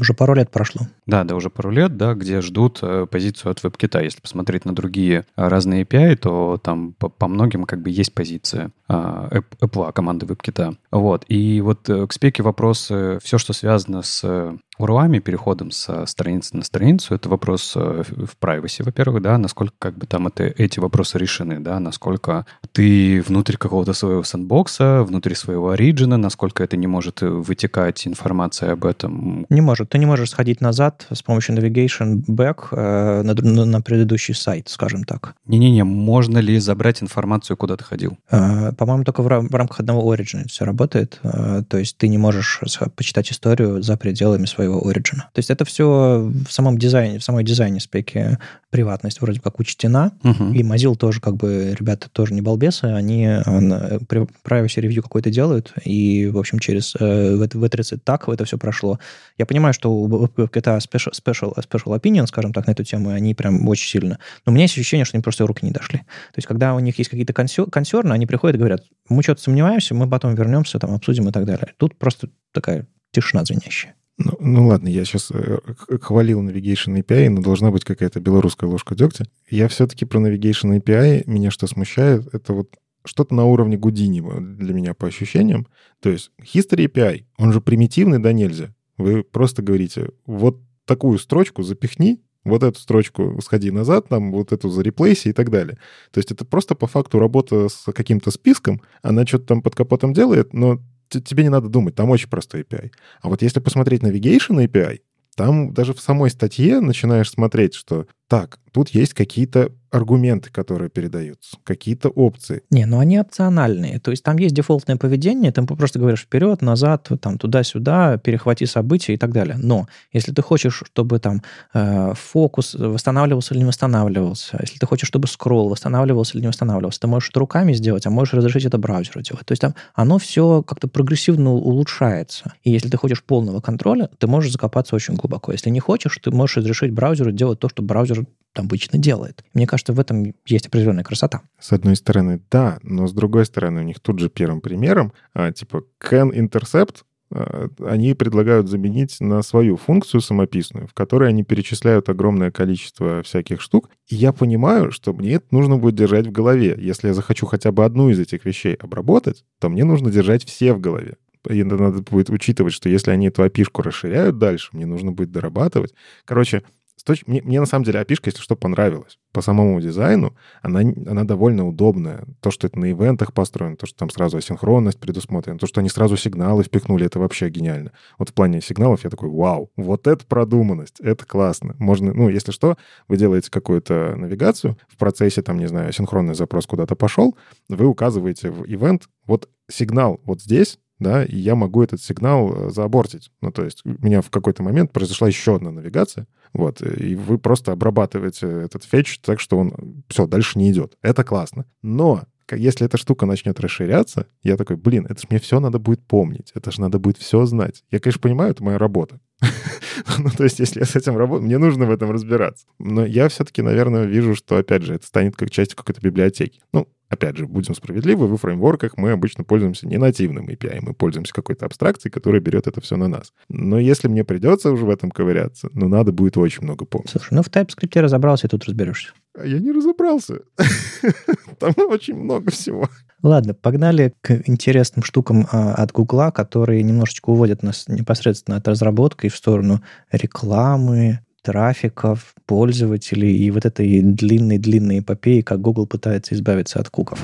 [0.00, 0.82] Уже пару лет прошло.
[1.06, 4.02] Да, да, уже пару лет, да, где ждут э, позицию от WebKit.
[4.04, 8.70] Если посмотреть на другие разные API, то там по, по многим как бы есть позиция
[8.88, 9.28] а,
[9.60, 10.76] Apple, команды WebKit.
[10.92, 11.24] Вот.
[11.28, 16.64] И вот э, к спеке вопросы, все, что связано с URL, переходом со страницы на
[16.64, 21.18] страницу, это вопрос э, в privacy, во-первых, да, насколько как бы там это, эти вопросы
[21.18, 27.20] решены, да, насколько ты внутри какого-то своего сэндбокса, внутри своего оригина, насколько это не может
[27.22, 29.46] вытекать информация об этом.
[29.48, 29.90] Не может.
[29.90, 34.68] Ты не можешь сходить назад с помощью navigation back э, на, на, на предыдущий сайт,
[34.68, 35.34] скажем так.
[35.46, 38.18] Не-не-не, можно ли забрать информацию, куда ты ходил?
[38.30, 41.20] Э, по-моему, только в, в рамках одного origin все работает.
[41.22, 42.60] Э, то есть ты не можешь
[42.94, 45.16] почитать историю за пределами своего своего Origin.
[45.32, 48.38] То есть это все в самом дизайне, в самой дизайне спеке
[48.70, 50.54] приватность вроде как учтена, uh-huh.
[50.54, 56.26] и Mozilla тоже как бы, ребята тоже не балбесы, они privacy review какой-то делают, и,
[56.26, 58.98] в общем, через э, в, в 30 так это все прошло.
[59.38, 63.34] Я понимаю, что у GTA special, special, special opinion, скажем так, на эту тему, они
[63.34, 64.18] прям очень сильно.
[64.44, 65.98] Но у меня есть ощущение, что они просто руки не дошли.
[65.98, 69.94] То есть, когда у них есть какие-то консерны, они приходят и говорят, мы что-то сомневаемся,
[69.94, 71.72] мы потом вернемся, там, обсудим и так далее.
[71.78, 73.94] Тут просто такая тишина звенящая.
[74.18, 75.58] Ну, ну ладно, я сейчас э,
[76.00, 79.26] хвалил Navigation API, но должна быть какая-то белорусская ложка дегтя.
[79.48, 84.74] Я все-таки про Navigation API, меня что смущает, это вот что-то на уровне Гудини для
[84.74, 85.68] меня по ощущениям.
[86.00, 88.74] То есть History API, он же примитивный да нельзя.
[88.96, 94.68] Вы просто говорите, вот такую строчку запихни, вот эту строчку сходи назад, там вот эту
[94.68, 95.78] зареплейси и так далее.
[96.10, 100.12] То есть это просто по факту работа с каким-то списком, она что-то там под капотом
[100.12, 102.90] делает, но тебе не надо думать, там очень простой API.
[103.20, 105.00] А вот если посмотреть Navigation API,
[105.36, 111.56] там даже в самой статье начинаешь смотреть, что так, тут есть какие-то аргументы, которые передаются,
[111.64, 112.62] какие-то опции.
[112.70, 113.98] Не, ну они опциональные.
[114.00, 119.14] То есть там есть дефолтное поведение, ты просто говоришь вперед, назад, там туда-сюда, перехвати события
[119.14, 119.56] и так далее.
[119.58, 125.08] Но если ты хочешь, чтобы там э, фокус восстанавливался или не восстанавливался, если ты хочешь,
[125.08, 128.78] чтобы скролл восстанавливался или не восстанавливался, ты можешь это руками сделать, а можешь разрешить это
[128.78, 129.46] браузеру делать.
[129.46, 132.52] То есть там оно все как-то прогрессивно улучшается.
[132.62, 135.52] И если ты хочешь полного контроля, ты можешь закопаться очень глубоко.
[135.52, 138.17] Если не хочешь, ты можешь разрешить браузеру делать то, что браузер
[138.54, 139.44] обычно делает.
[139.54, 141.42] Мне кажется, в этом есть определенная красота.
[141.58, 145.52] С одной стороны, да, но с другой стороны, у них тут же первым примером, а,
[145.52, 152.08] типа can intercept, а, они предлагают заменить на свою функцию самописную, в которой они перечисляют
[152.08, 153.90] огромное количество всяких штук.
[154.08, 156.76] И я понимаю, что мне это нужно будет держать в голове.
[156.78, 160.72] Если я захочу хотя бы одну из этих вещей обработать, то мне нужно держать все
[160.72, 161.16] в голове.
[161.48, 165.94] И надо будет учитывать, что если они эту опишку расширяют дальше, мне нужно будет дорабатывать.
[166.24, 166.62] Короче,
[167.04, 167.26] точ...
[167.26, 169.18] мне, мне на самом деле API, если что, понравилась.
[169.32, 172.24] По самому дизайну она, она довольно удобная.
[172.40, 175.88] То, что это на ивентах построено, то, что там сразу асинхронность предусмотрена, то, что они
[175.88, 177.92] сразу сигналы впихнули, это вообще гениально.
[178.18, 181.76] Вот в плане сигналов я такой, вау, вот это продуманность, это классно.
[181.78, 182.76] Можно, ну, если что,
[183.06, 187.36] вы делаете какую-то навигацию, в процессе, там, не знаю, синхронный запрос куда-то пошел,
[187.68, 192.70] вы указываете в ивент, вот сигнал вот здесь, да, и я могу этот сигнал э,
[192.70, 193.30] заабортить.
[193.40, 197.38] Ну, то есть у меня в какой-то момент произошла еще одна навигация, вот, и вы
[197.38, 200.96] просто обрабатываете этот фетч так, что он все, дальше не идет.
[201.02, 201.66] Это классно.
[201.82, 206.04] Но если эта штука начнет расширяться, я такой, блин, это же мне все надо будет
[206.06, 207.84] помнить, это же надо будет все знать.
[207.90, 209.20] Я, конечно, понимаю, это моя работа.
[210.18, 212.66] ну, то есть, если я с этим работаю, мне нужно в этом разбираться.
[212.78, 216.60] Но я все-таки, наверное, вижу, что, опять же, это станет как частью какой-то библиотеки.
[216.72, 221.32] Ну, опять же, будем справедливы, в фреймворках мы обычно пользуемся не нативным API, мы пользуемся
[221.32, 223.32] какой-то абстракцией, которая берет это все на нас.
[223.48, 227.10] Но если мне придется уже в этом ковыряться, ну, надо будет очень много помнить.
[227.10, 229.12] Слушай, ну в TypeScript разобрался, и тут разберешься.
[229.40, 230.40] А я не разобрался.
[231.60, 232.88] Там очень много всего.
[233.22, 239.28] Ладно, погнали к интересным штукам а, от Гугла, которые немножечко уводят нас непосредственно от разработки
[239.28, 239.80] в сторону
[240.10, 247.20] рекламы, трафиков, пользователей и вот этой длинной-длинной эпопеи, как Google пытается избавиться от куков.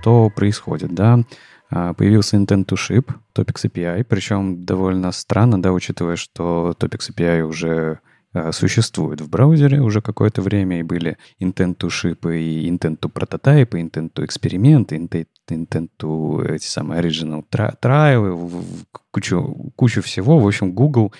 [0.00, 1.20] Что происходит, да?
[1.70, 7.42] А, появился Intent to Ship, Topics API, причем довольно странно, да, учитывая, что Topics API
[7.42, 8.00] уже
[8.32, 13.12] а, существует в браузере уже какое-то время, и были intent to ship, и intent to
[13.12, 18.64] prototype, и intent to experiment, intent, intent to эти самые original trial,
[19.10, 20.38] кучу, кучу всего.
[20.38, 21.12] В общем, Google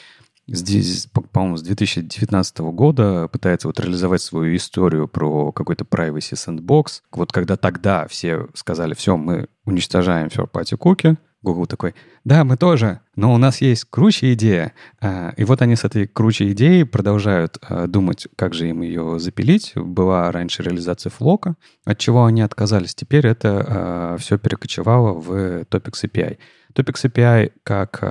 [0.54, 7.02] здесь, по-моему, с 2019 года пытается вот реализовать свою историю про какой-то privacy sandbox.
[7.12, 11.94] Вот когда тогда все сказали, все, мы уничтожаем third-party cookie, Google такой,
[12.24, 14.74] да, мы тоже, но у нас есть круче идея.
[15.00, 19.18] А, и вот они с этой круче идеей продолжают а, думать, как же им ее
[19.18, 19.72] запилить.
[19.74, 22.94] Была раньше реализация флока, от чего они отказались.
[22.94, 26.36] Теперь это а, все перекочевало в Topics API.
[26.74, 28.02] Topics API как,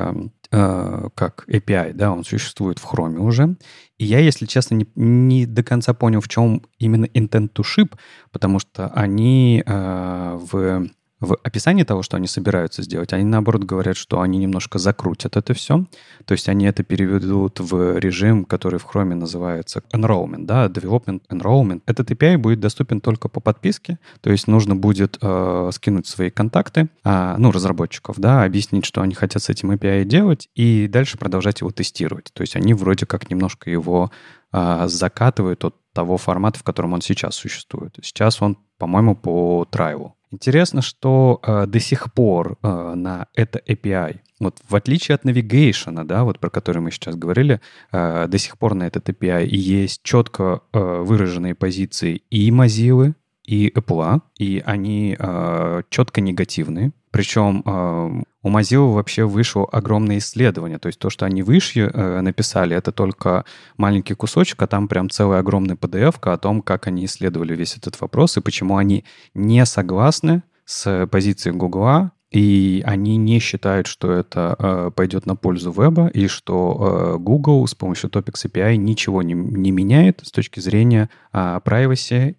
[0.51, 3.55] как API, да, он существует в Chrome уже.
[3.97, 7.95] И я, если честно, не, не до конца понял, в чем именно intent to ship,
[8.31, 10.89] потому что они в
[11.19, 15.53] в описании того, что они собираются сделать, они наоборот говорят, что они немножко закрутят это
[15.53, 15.85] все.
[16.25, 21.81] То есть они это переведут в режим, который в Chrome называется enrollment, да, development enrollment.
[21.85, 26.89] Этот API будет доступен только по подписке, то есть нужно будет э, скинуть свои контакты,
[27.03, 31.61] э, ну, разработчиков, да, объяснить, что они хотят с этим API делать, и дальше продолжать
[31.61, 32.31] его тестировать.
[32.33, 34.11] То есть они вроде как немножко его
[34.53, 37.97] э, закатывают от того формата, в котором он сейчас существует.
[38.01, 40.15] Сейчас он, по-моему, по трайлу.
[40.31, 46.03] Интересно, что э, до сих пор э, на это API, вот в отличие от Navigation,
[46.03, 47.61] да, вот про который мы сейчас говорили,
[47.91, 53.69] э, до сих пор на этот API есть четко э, выраженные позиции и Mozilla, и
[53.75, 56.91] Apple, и они э, четко негативные.
[57.11, 60.77] Причем э, у Mozilla вообще вышло огромное исследование.
[60.77, 63.45] То есть то, что они выше э, написали, это только
[63.77, 67.99] маленький кусочек, а там прям целая огромная PDF о том, как они исследовали весь этот
[67.99, 74.55] вопрос и почему они не согласны с позицией Гугла и они не считают, что это
[74.59, 79.33] э, пойдет на пользу веба, и что э, Google с помощью Topics API ничего не,
[79.33, 81.59] не меняет с точки зрения э,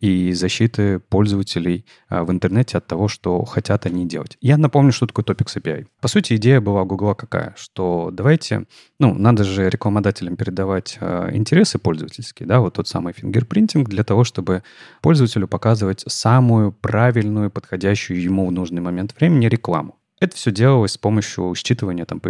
[0.01, 4.37] и защиты пользователей э, в интернете от того, что хотят они делать.
[4.41, 5.87] Я напомню, что такое Topics API.
[6.01, 7.55] По сути, идея была Google какая?
[7.57, 8.67] Что давайте,
[9.01, 14.23] ну, надо же рекламодателям передавать э, интересы пользовательские, да, вот тот самый фингерпринтинг для того,
[14.23, 14.63] чтобы
[15.01, 19.80] пользователю показывать самую правильную, подходящую ему в нужный момент времени рекламу.
[20.21, 22.21] Это все делалось с помощью считывания там,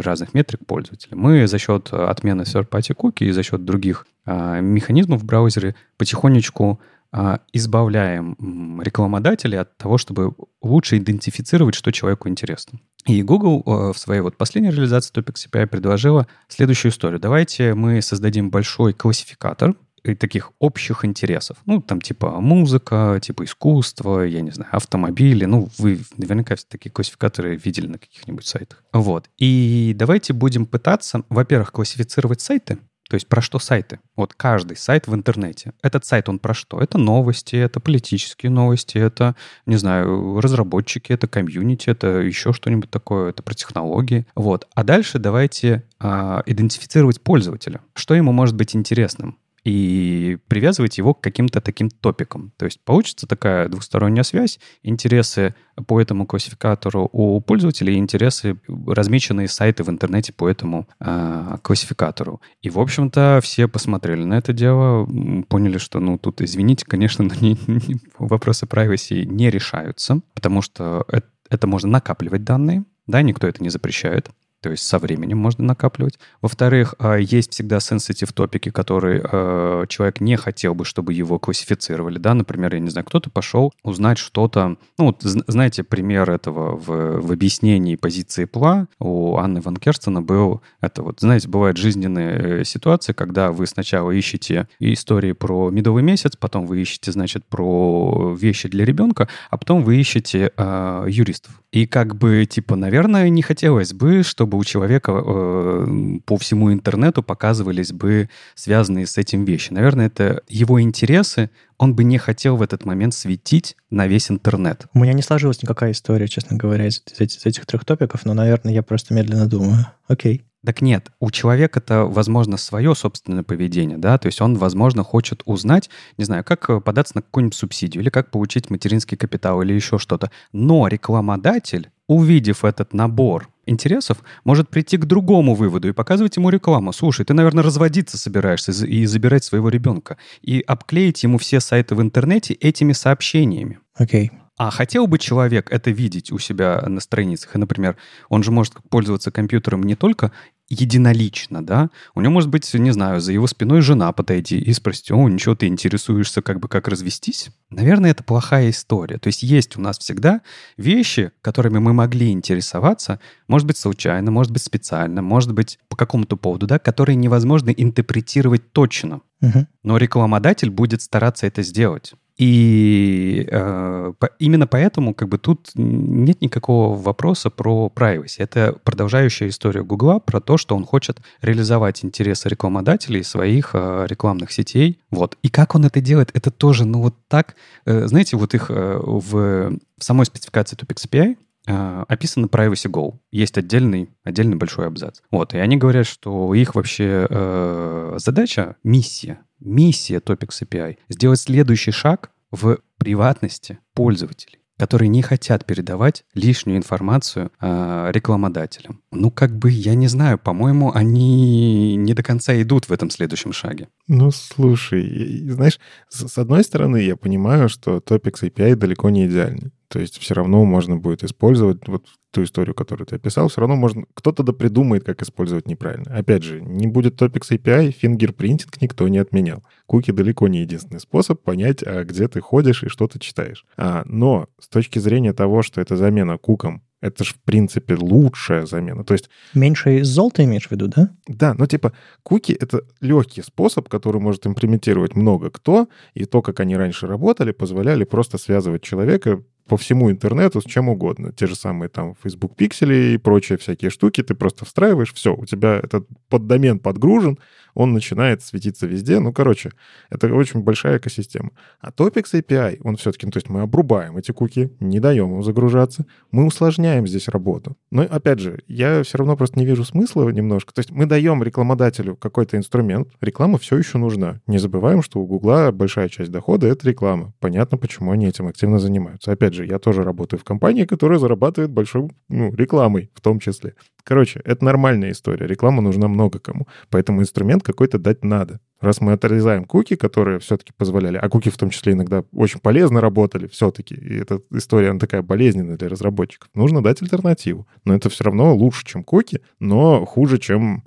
[0.00, 1.16] разных метрик пользователя.
[1.16, 6.80] Мы за счет отмены third-party cookie и за счет других а, механизмов в браузере потихонечку
[7.12, 12.78] а, избавляем рекламодателей от того, чтобы лучше идентифицировать, что человеку интересно.
[13.06, 17.18] И Google а, в своей вот последней реализации Topics API предложила следующую историю.
[17.18, 21.56] Давайте мы создадим большой классификатор таких общих интересов.
[21.66, 25.44] Ну, там типа музыка, типа искусство, я не знаю, автомобили.
[25.44, 28.82] Ну, вы наверняка все такие классификаторы видели на каких-нибудь сайтах.
[28.92, 29.28] Вот.
[29.38, 32.78] И давайте будем пытаться, во-первых, классифицировать сайты,
[33.10, 33.98] то есть про что сайты?
[34.14, 35.72] Вот каждый сайт в интернете.
[35.82, 36.80] Этот сайт, он про что?
[36.80, 39.34] Это новости, это политические новости, это,
[39.66, 44.26] не знаю, разработчики, это комьюнити, это еще что-нибудь такое, это про технологии.
[44.36, 44.68] Вот.
[44.76, 47.80] А дальше давайте а, идентифицировать пользователя.
[47.94, 49.36] Что ему может быть интересным?
[49.64, 52.52] И привязывать его к каким-то таким топикам.
[52.56, 55.54] То есть получится такая двусторонняя связь, интересы
[55.86, 62.40] по этому классификатору у пользователей, интересы, размеченные сайты в интернете по этому э, классификатору.
[62.62, 65.06] И, в общем-то, все посмотрели на это дело,
[65.48, 71.04] поняли, что, ну, тут, извините, конечно, но не, не, вопросы privacy не решаются, потому что
[71.08, 74.30] это, это можно накапливать данные, да, никто это не запрещает
[74.60, 76.18] то есть со временем можно накапливать.
[76.42, 82.18] Во-вторых, а, есть всегда sensitive топики, которые а, человек не хотел бы, чтобы его классифицировали,
[82.18, 87.20] да, например, я не знаю, кто-то пошел узнать что-то, ну, вот, знаете, пример этого в,
[87.20, 92.64] в объяснении позиции ПЛА у Анны Ван Керстена был, это вот, знаете, бывают жизненные э,
[92.64, 98.68] ситуации, когда вы сначала ищете истории про медовый месяц, потом вы ищете, значит, про вещи
[98.68, 101.60] для ребенка, а потом вы ищете э, юристов.
[101.72, 105.86] И как бы, типа, наверное, не хотелось бы, чтобы у человека э,
[106.24, 109.72] по всему интернету показывались бы связанные с этим вещи.
[109.72, 114.86] Наверное, это его интересы, он бы не хотел в этот момент светить на весь интернет.
[114.92, 118.72] У меня не сложилась никакая история, честно говоря, из, из этих трех топиков, но, наверное,
[118.72, 119.86] я просто медленно думаю.
[120.06, 120.44] Окей.
[120.64, 125.88] Так нет, у человека-то, возможно, свое собственное поведение, да, то есть он, возможно, хочет узнать,
[126.18, 129.98] не знаю, как э, податься на какую-нибудь субсидию или как получить материнский капитал или еще
[129.98, 130.30] что-то.
[130.52, 136.92] Но рекламодатель, увидев этот набор интересов, может прийти к другому выводу и показывать ему рекламу.
[136.92, 140.18] Слушай, ты, наверное, разводиться собираешься и забирать своего ребенка.
[140.42, 143.78] И обклеить ему все сайты в интернете этими сообщениями.
[143.94, 144.30] Окей.
[144.30, 144.39] Okay.
[144.60, 147.54] А хотел бы человек это видеть у себя на страницах?
[147.54, 147.96] И, например,
[148.28, 150.32] он же может пользоваться компьютером не только
[150.68, 151.88] единолично, да?
[152.14, 155.54] У него может быть, не знаю, за его спиной жена подойти и спросить, о, ничего,
[155.54, 157.48] ты интересуешься как бы как развестись?
[157.70, 159.16] Наверное, это плохая история.
[159.16, 160.42] То есть есть у нас всегда
[160.76, 166.36] вещи, которыми мы могли интересоваться, может быть, случайно, может быть, специально, может быть, по какому-то
[166.36, 169.22] поводу, да, которые невозможно интерпретировать точно.
[169.40, 169.66] Угу.
[169.84, 172.12] Но рекламодатель будет стараться это сделать.
[172.40, 178.36] И э, по, именно поэтому как бы тут нет никакого вопроса про privacy.
[178.38, 184.52] Это продолжающая история Гугла про то, что он хочет реализовать интересы рекламодателей своих э, рекламных
[184.52, 185.00] сетей.
[185.10, 185.36] Вот.
[185.42, 188.98] И как он это делает, это тоже, ну вот так, э, знаете, вот их э,
[188.98, 191.36] в, в самой спецификации э,
[191.66, 193.18] описано Privacy Go.
[193.30, 195.20] Есть отдельный, отдельный большой абзац.
[195.30, 201.92] Вот, и они говорят, что их вообще э, задача, миссия миссия Topics API— сделать следующий
[201.92, 209.02] шаг в приватности пользователей которые не хотят передавать лишнюю информацию э, рекламодателям.
[209.12, 213.52] Ну, как бы, я не знаю, по-моему, они не до конца идут в этом следующем
[213.52, 213.88] шаге.
[214.08, 219.70] Ну, слушай, знаешь, с, с одной стороны, я понимаю, что Topics API далеко не идеальный.
[219.90, 223.74] То есть все равно можно будет использовать вот ту историю, которую ты описал, все равно
[223.74, 224.04] можно...
[224.14, 226.16] Кто-то да придумает, как использовать неправильно.
[226.16, 229.64] Опять же, не будет Topics API, фингерпринтинг никто не отменял.
[229.86, 233.66] Куки далеко не единственный способ понять, а где ты ходишь и что ты читаешь.
[233.76, 238.66] А, но с точки зрения того, что это замена кукам это же, в принципе, лучшая
[238.66, 239.04] замена.
[239.04, 239.30] То есть...
[239.54, 241.10] Меньше золота имеешь в виду, да?
[241.26, 246.60] Да, но типа куки— это легкий способ, который может имплементировать много кто, и то, как
[246.60, 251.32] они раньше работали, позволяли просто связывать человека по всему интернету с чем угодно.
[251.32, 254.20] Те же самые там Facebook пиксели и прочие всякие штуки.
[254.20, 257.38] Ты просто встраиваешь, все, у тебя этот поддомен подгружен,
[257.74, 259.18] он начинает светиться везде.
[259.20, 259.72] Ну, короче,
[260.10, 261.50] это очень большая экосистема.
[261.80, 265.42] А Topics API, он все-таки, ну, то есть мы обрубаем эти куки, не даем ему
[265.42, 267.76] загружаться, мы усложняем здесь работу.
[267.90, 270.72] Но, опять же, я все равно просто не вижу смысла немножко.
[270.72, 274.40] То есть мы даем рекламодателю какой-то инструмент, реклама все еще нужна.
[274.46, 277.32] Не забываем, что у Гугла большая часть дохода— это реклама.
[277.40, 279.32] Понятно, почему они этим активно занимаются.
[279.32, 283.74] Опять же, я тоже работаю в компании, которая зарабатывает большой, ну, рекламой в том числе.
[284.04, 285.46] Короче, это нормальная история.
[285.46, 286.66] Реклама нужна много кому.
[286.88, 288.60] Поэтому инструмент какой-то дать надо.
[288.80, 293.02] Раз мы отрезаем куки, которые все-таки позволяли, а куки в том числе иногда очень полезно
[293.02, 297.68] работали все-таки, и эта история, она такая болезненная для разработчиков, нужно дать альтернативу.
[297.84, 300.84] Но это все равно лучше, чем куки, но хуже, чем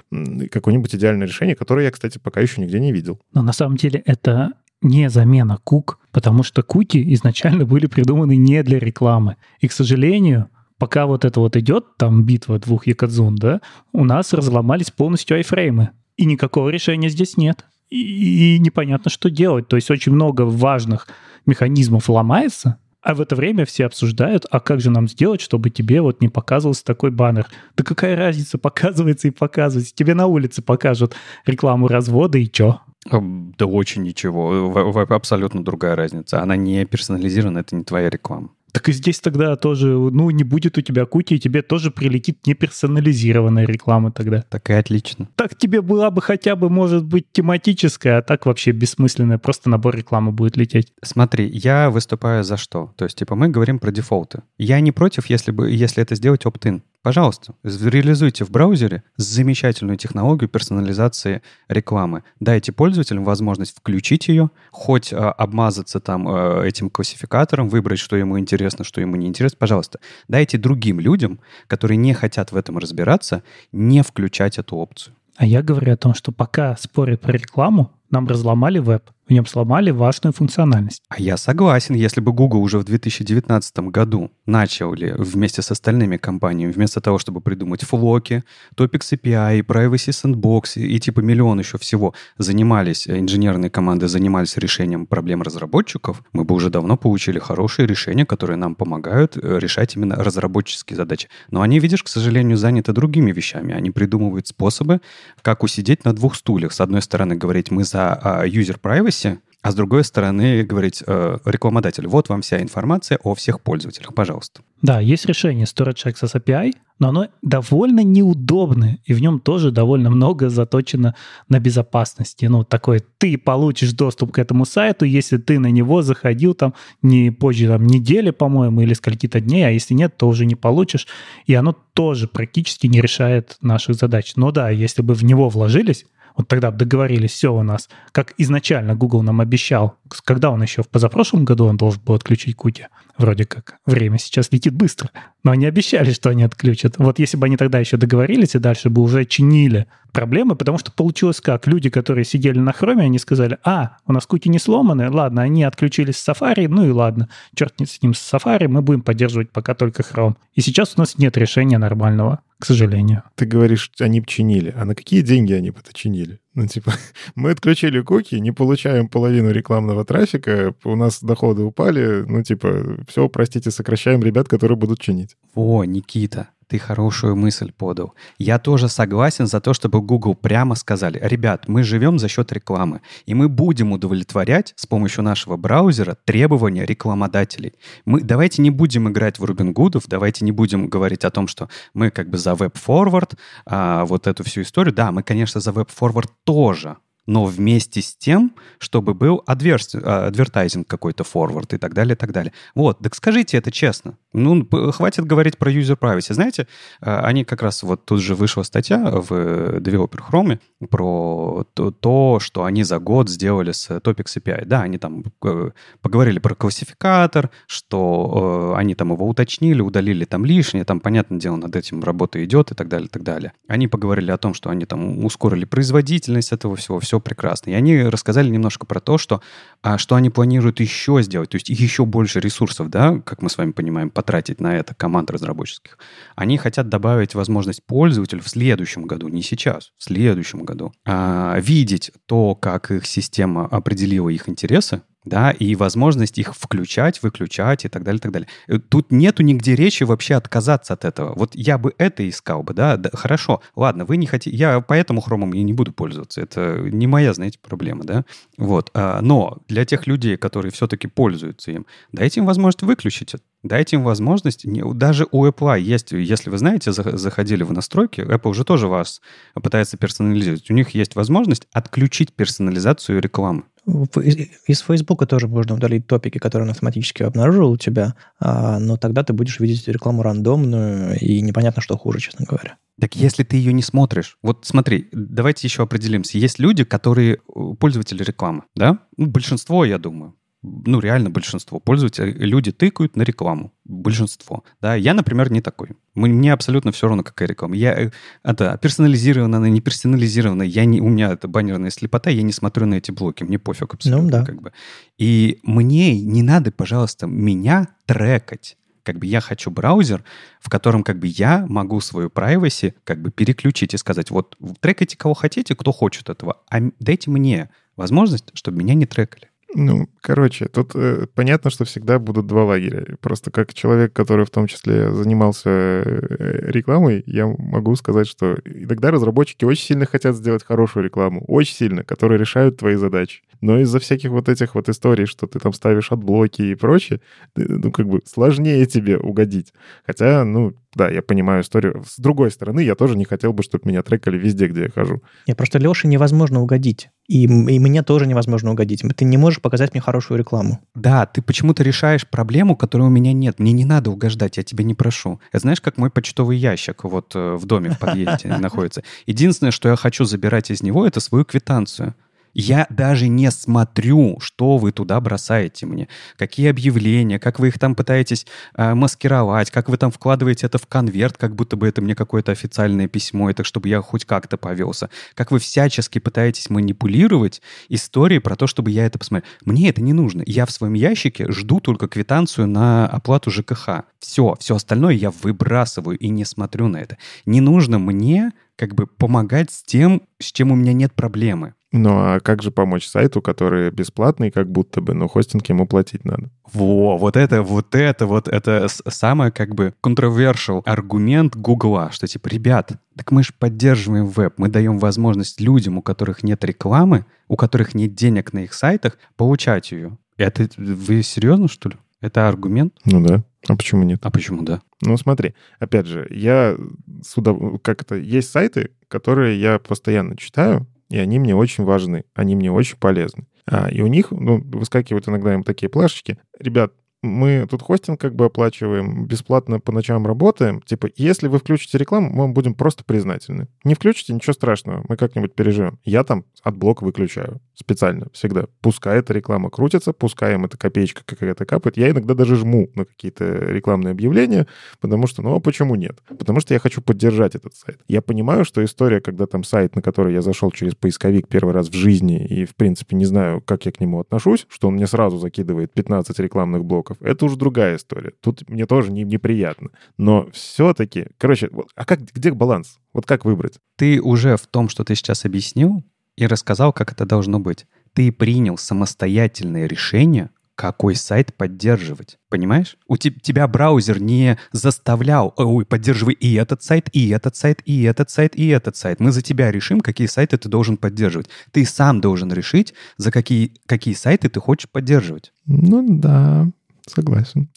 [0.50, 3.20] какое-нибудь идеальное решение, которое я, кстати, пока еще нигде не видел.
[3.32, 8.64] Но на самом деле это не замена кук, потому что куки изначально были придуманы не
[8.64, 9.38] для рекламы.
[9.60, 13.62] И, к сожалению, пока вот это вот идет, там битва двух якадзун, да,
[13.92, 15.92] у нас разломались полностью айфреймы.
[16.18, 17.66] И никакого решения здесь нет.
[17.90, 19.68] И, и непонятно, что делать.
[19.68, 21.08] То есть очень много важных
[21.46, 26.02] механизмов ломается, а в это время все обсуждают, а как же нам сделать, чтобы тебе
[26.02, 27.48] вот не показывался такой баннер.
[27.76, 29.94] Да какая разница, показывается и показывается.
[29.94, 31.16] Тебе на улице покажут
[31.46, 32.80] рекламу развода и чё?
[33.12, 34.96] Да очень ничего.
[35.10, 36.42] Абсолютно другая разница.
[36.42, 38.50] Она не персонализирована, это не твоя реклама.
[38.74, 42.40] Так и здесь тогда тоже, ну, не будет у тебя куки, и тебе тоже прилетит
[42.48, 44.44] неперсонализированная реклама тогда.
[44.50, 45.30] Так и отлично.
[45.36, 49.96] Так тебе была бы хотя бы, может быть, тематическая, а так вообще бессмысленная, просто набор
[49.96, 50.92] рекламы будет лететь.
[51.04, 52.92] Смотри, я выступаю за что?
[52.98, 54.42] То есть, типа, мы говорим про дефолты.
[54.58, 56.82] Я не против, если, бы, если это сделать opt-in.
[57.04, 62.24] Пожалуйста, реализуйте в браузере замечательную технологию персонализации рекламы.
[62.40, 68.40] Дайте пользователям возможность включить ее, хоть а, обмазаться там а, этим классификатором, выбрать, что ему
[68.40, 69.58] интересно, что ему не интересно.
[69.60, 70.00] Пожалуйста,
[70.30, 73.44] дайте другим людям, которые не хотят в этом разбираться,
[73.74, 75.14] не включать эту опцию.
[75.36, 79.46] А я говорю о том, что пока спорят про рекламу, нам разломали веб в нем
[79.46, 81.02] сломали важную функциональность.
[81.10, 86.72] А я согласен, если бы Google уже в 2019 году начали вместе с остальными компаниями,
[86.72, 88.44] вместо того, чтобы придумать флоки,
[88.76, 94.58] Topics API, Privacy Sandbox и, и типа миллион еще всего, занимались, э, инженерные команды занимались
[94.58, 99.96] решением проблем разработчиков, мы бы уже давно получили хорошие решения, которые нам помогают э, решать
[99.96, 101.30] именно разработческие задачи.
[101.50, 103.74] Но они, видишь, к сожалению, заняты другими вещами.
[103.74, 105.00] Они придумывают способы,
[105.42, 106.74] как усидеть на двух стульях.
[106.74, 111.38] С одной стороны, говорить, мы за uh, user privacy, а с другой стороны говорить э,
[111.46, 114.62] рекламодателю, вот вам вся информация о всех пользователях, пожалуйста.
[114.82, 120.10] Да, есть решение Storage Access API, но оно довольно неудобное, и в нем тоже довольно
[120.10, 121.16] много заточено
[121.48, 122.44] на безопасности.
[122.44, 127.32] Ну, такое, ты получишь доступ к этому сайту, если ты на него заходил там не
[127.32, 131.08] позже там, недели, по-моему, или скольки-то дней, а если нет, то уже не получишь.
[131.46, 134.34] И оно тоже практически не решает наших задач.
[134.36, 136.06] Но да, если бы в него вложились,
[136.36, 140.90] вот тогда договорились, все у нас, как изначально Google нам обещал, когда он еще в
[140.90, 143.76] позапрошлом году он должен был отключить куки, вроде как.
[143.86, 145.10] Время сейчас летит быстро,
[145.44, 146.98] но они обещали, что они отключат.
[146.98, 150.92] Вот если бы они тогда еще договорились и дальше бы уже чинили проблемы, потому что
[150.92, 151.68] получилось как?
[151.68, 155.64] Люди, которые сидели на хроме, они сказали, а, у нас куки не сломаны, ладно, они
[155.64, 159.52] отключились с Safari, ну и ладно, черт не с ним с Safari, мы будем поддерживать
[159.52, 160.36] пока только Chrome.
[160.54, 163.24] И сейчас у нас нет решения нормального к сожалению.
[163.36, 164.74] Ты говоришь, они чинили.
[164.78, 166.40] А на какие деньги они бы это чинили?
[166.56, 166.94] Ну, типа,
[167.36, 173.28] мы отключили куки, не получаем половину рекламного трафика, у нас доходы упали, ну, типа, все,
[173.28, 175.36] простите, сокращаем ребят, которые будут чинить.
[175.56, 178.14] О, Никита, ты хорошую мысль подал.
[178.38, 183.02] Я тоже согласен за то, чтобы Google прямо сказали, ребят, мы живем за счет рекламы,
[183.26, 187.74] и мы будем удовлетворять с помощью нашего браузера требования рекламодателей.
[188.06, 191.70] Мы давайте не будем играть в Рубин Гудов, давайте не будем говорить о том, что
[191.94, 193.36] мы как бы за веб-форвард,
[193.66, 194.94] а, вот эту всю историю.
[194.94, 201.24] Да, мы, конечно, за веб-форвард тоже, но вместе с тем, чтобы был адверс, адвертайзинг какой-то
[201.24, 202.54] форвард и так далее, и так далее.
[202.76, 204.18] Вот, так скажите это честно.
[204.34, 206.34] Ну, хватит говорить про user privacy.
[206.34, 206.68] Знаете,
[207.02, 209.32] а, они как раз, вот тут же вышла статья в
[209.80, 210.60] Developer Chrome
[210.90, 214.66] про то, то, что они за год сделали с Topics API.
[214.66, 215.72] Да, они там э,
[216.02, 221.56] поговорили про классификатор, что э, они там его уточнили, удалили там лишнее, там, понятное дело,
[221.56, 223.54] над этим работа идет и так далее, и так далее.
[223.68, 227.72] Они поговорили о том, что они там ускорили производительность этого всего, все прекрасно.
[227.72, 229.42] И они рассказали немножко про то, что,
[229.82, 233.58] а, что они планируют еще сделать, то есть еще больше ресурсов, да, как мы с
[233.58, 235.98] вами понимаем, потратить на это команд разработческих.
[236.36, 242.12] Они хотят добавить возможность пользователю в следующем году, не сейчас, в следующем году, а, видеть
[242.26, 248.04] то, как их система определила их интересы, да, и возможность их включать, выключать и так
[248.04, 248.48] далее, и так далее.
[248.68, 251.34] Э, тут нету нигде речи вообще отказаться от этого.
[251.36, 255.22] Вот я бы это искал бы, да, да хорошо, ладно, вы не хотите, я поэтому
[255.22, 258.26] хромом и не буду пользоваться, это не моя, знаете, проблема, да,
[258.58, 263.44] вот, а, но для тех людей, которые все-таки пользуются им, дайте им возможность выключить это,
[263.64, 264.66] дайте им возможность,
[264.98, 269.22] даже у Apple есть, если вы знаете, заходили в настройки, Apple уже тоже вас
[269.54, 273.64] пытается персонализировать, у них есть возможность отключить персонализацию рекламы.
[273.86, 279.24] Из Фейсбука тоже можно удалить топики, которые он автоматически обнаружил у тебя, а, но тогда
[279.24, 282.78] ты будешь видеть рекламу рандомную, и непонятно, что хуже, честно говоря.
[283.00, 286.38] Так если ты ее не смотришь, вот смотри, давайте еще определимся.
[286.38, 287.38] Есть люди, которые э,
[287.80, 289.00] пользователи рекламы, да?
[289.18, 293.74] Ну, большинство, я думаю ну, реально большинство пользователей, люди тыкают на рекламу.
[293.84, 294.64] Большинство.
[294.82, 295.90] Да, я, например, не такой.
[296.16, 297.76] Мне абсолютно все равно, какая реклама.
[297.76, 298.12] Я, э,
[298.44, 300.66] это персонализированная, она не персонализированная.
[300.66, 303.44] Я не, у меня это баннерная слепота, я не смотрю на эти блоки.
[303.44, 304.24] Мне пофиг абсолютно.
[304.24, 304.46] Ну, да.
[304.46, 304.72] как бы.
[305.18, 310.24] И мне не надо, пожалуйста, меня трекать как бы я хочу браузер,
[310.62, 315.18] в котором как бы я могу свою privacy как бы переключить и сказать, вот трекайте
[315.18, 319.50] кого хотите, кто хочет этого, а дайте мне возможность, чтобы меня не трекали.
[319.76, 323.18] Ну, короче, тут э, понятно, что всегда будут два лагеря.
[323.22, 329.10] Просто как человек, который в том числе занимался э, рекламой, я могу сказать, что иногда
[329.10, 333.42] разработчики очень сильно хотят сделать хорошую рекламу, очень сильно, которая решают твои задачи.
[333.64, 337.22] Но из-за всяких вот этих вот историй, что ты там ставишь адблоки и прочее,
[337.54, 339.72] ты, ну, как бы сложнее тебе угодить.
[340.06, 342.04] Хотя, ну, да, я понимаю историю.
[342.06, 345.22] С другой стороны, я тоже не хотел бы, чтобы меня трекали везде, где я хожу.
[345.48, 347.10] Не, просто Леше невозможно угодить.
[347.30, 347.48] И, и
[347.80, 349.02] мне тоже невозможно угодить.
[349.16, 350.80] Ты не можешь показать мне хорошую рекламу.
[350.94, 353.60] Да, ты почему-то решаешь проблему, которой у меня нет.
[353.60, 355.40] Мне не надо угождать, я тебя не прошу.
[355.54, 359.04] Это знаешь, как мой почтовый ящик вот э, в доме в подъезде находится.
[359.26, 362.14] Единственное, что я хочу забирать из него, это свою квитанцию.
[362.54, 366.08] Я даже не смотрю, что вы туда бросаете мне.
[366.38, 370.88] Какие объявления, как вы их там пытаетесь э, маскировать, как вы там вкладываете это в
[370.88, 375.10] конверт, как будто бы это мне какое-то официальное письмо, так чтобы я хоть как-то повелся.
[375.34, 379.50] Как вы всячески пытаетесь манипулировать историей про то, чтобы я это посмотрел.
[379.66, 380.44] Мне это не нужно.
[380.46, 384.04] Я в своем ящике жду только квитанцию на оплату ЖКХ.
[384.20, 387.18] Все, все остальное я выбрасываю и не смотрю на это.
[387.46, 391.74] Не нужно мне как бы помогать с тем, с чем у меня нет проблемы.
[391.94, 396.26] Ну а как же помочь сайту, который бесплатный, как будто бы, но хостинг ему платить
[396.26, 396.50] надо?
[396.74, 402.48] Во, вот это, вот это, вот это самое как бы controversial аргумент Гугла, что типа,
[402.48, 407.56] ребят, так мы же поддерживаем веб, мы даем возможность людям, у которых нет рекламы, у
[407.56, 410.18] которых нет денег на их сайтах, получать ее.
[410.38, 411.96] Это вы серьезно, что ли?
[412.22, 412.96] Это аргумент?
[413.06, 413.44] Ну да.
[413.68, 414.20] А почему нет?
[414.24, 414.82] А почему да?
[415.02, 416.78] Ну смотри, опять же, я
[417.24, 422.56] сюда, как это, есть сайты, которые я постоянно читаю, и они мне очень важны, они
[422.56, 423.46] мне очень полезны.
[423.66, 426.38] А, и у них ну, выскакивают иногда им такие плашечки.
[426.60, 426.94] Ребят,
[427.24, 430.82] мы тут хостинг как бы оплачиваем, бесплатно по ночам работаем.
[430.82, 433.68] Типа, если вы включите рекламу, мы вам будем просто признательны.
[433.84, 436.00] Не включите, ничего страшного, мы как-нибудь переживем.
[436.04, 438.66] Я там адблок выключаю специально всегда.
[438.82, 441.98] Пускай эта реклама крутится, пускай им эта копеечка какая-то капает.
[441.98, 444.68] Я иногда даже жму на какие-то рекламные объявления,
[445.00, 446.20] потому что, ну а почему нет?
[446.38, 448.00] Потому что я хочу поддержать этот сайт.
[448.08, 451.90] Я понимаю, что история, когда там сайт, на который я зашел через поисковик первый раз
[451.90, 455.08] в жизни и, в принципе, не знаю, как я к нему отношусь, что он мне
[455.08, 458.34] сразу закидывает 15 рекламных блоков, блоков, это уже другая история.
[458.42, 459.90] Тут мне тоже не, неприятно.
[460.18, 462.98] Но все-таки, короче, а как, где баланс?
[463.14, 463.80] Вот как выбрать?
[463.96, 466.04] Ты уже в том, что ты сейчас объяснил,
[466.36, 467.86] и рассказал, как это должно быть.
[468.14, 472.40] Ты принял самостоятельное решение, какой сайт поддерживать.
[472.50, 472.98] Понимаешь?
[473.08, 478.02] У te- тебя браузер не заставлял, ой, поддерживай и этот сайт, и этот сайт, и
[478.04, 479.20] этот сайт, и этот сайт.
[479.20, 481.50] Мы за тебя решим, какие сайты ты должен поддерживать.
[481.72, 485.54] Ты сам должен решить, за какие, какие сайты ты хочешь поддерживать.
[485.68, 486.68] Ну да,
[487.08, 487.70] Согласен.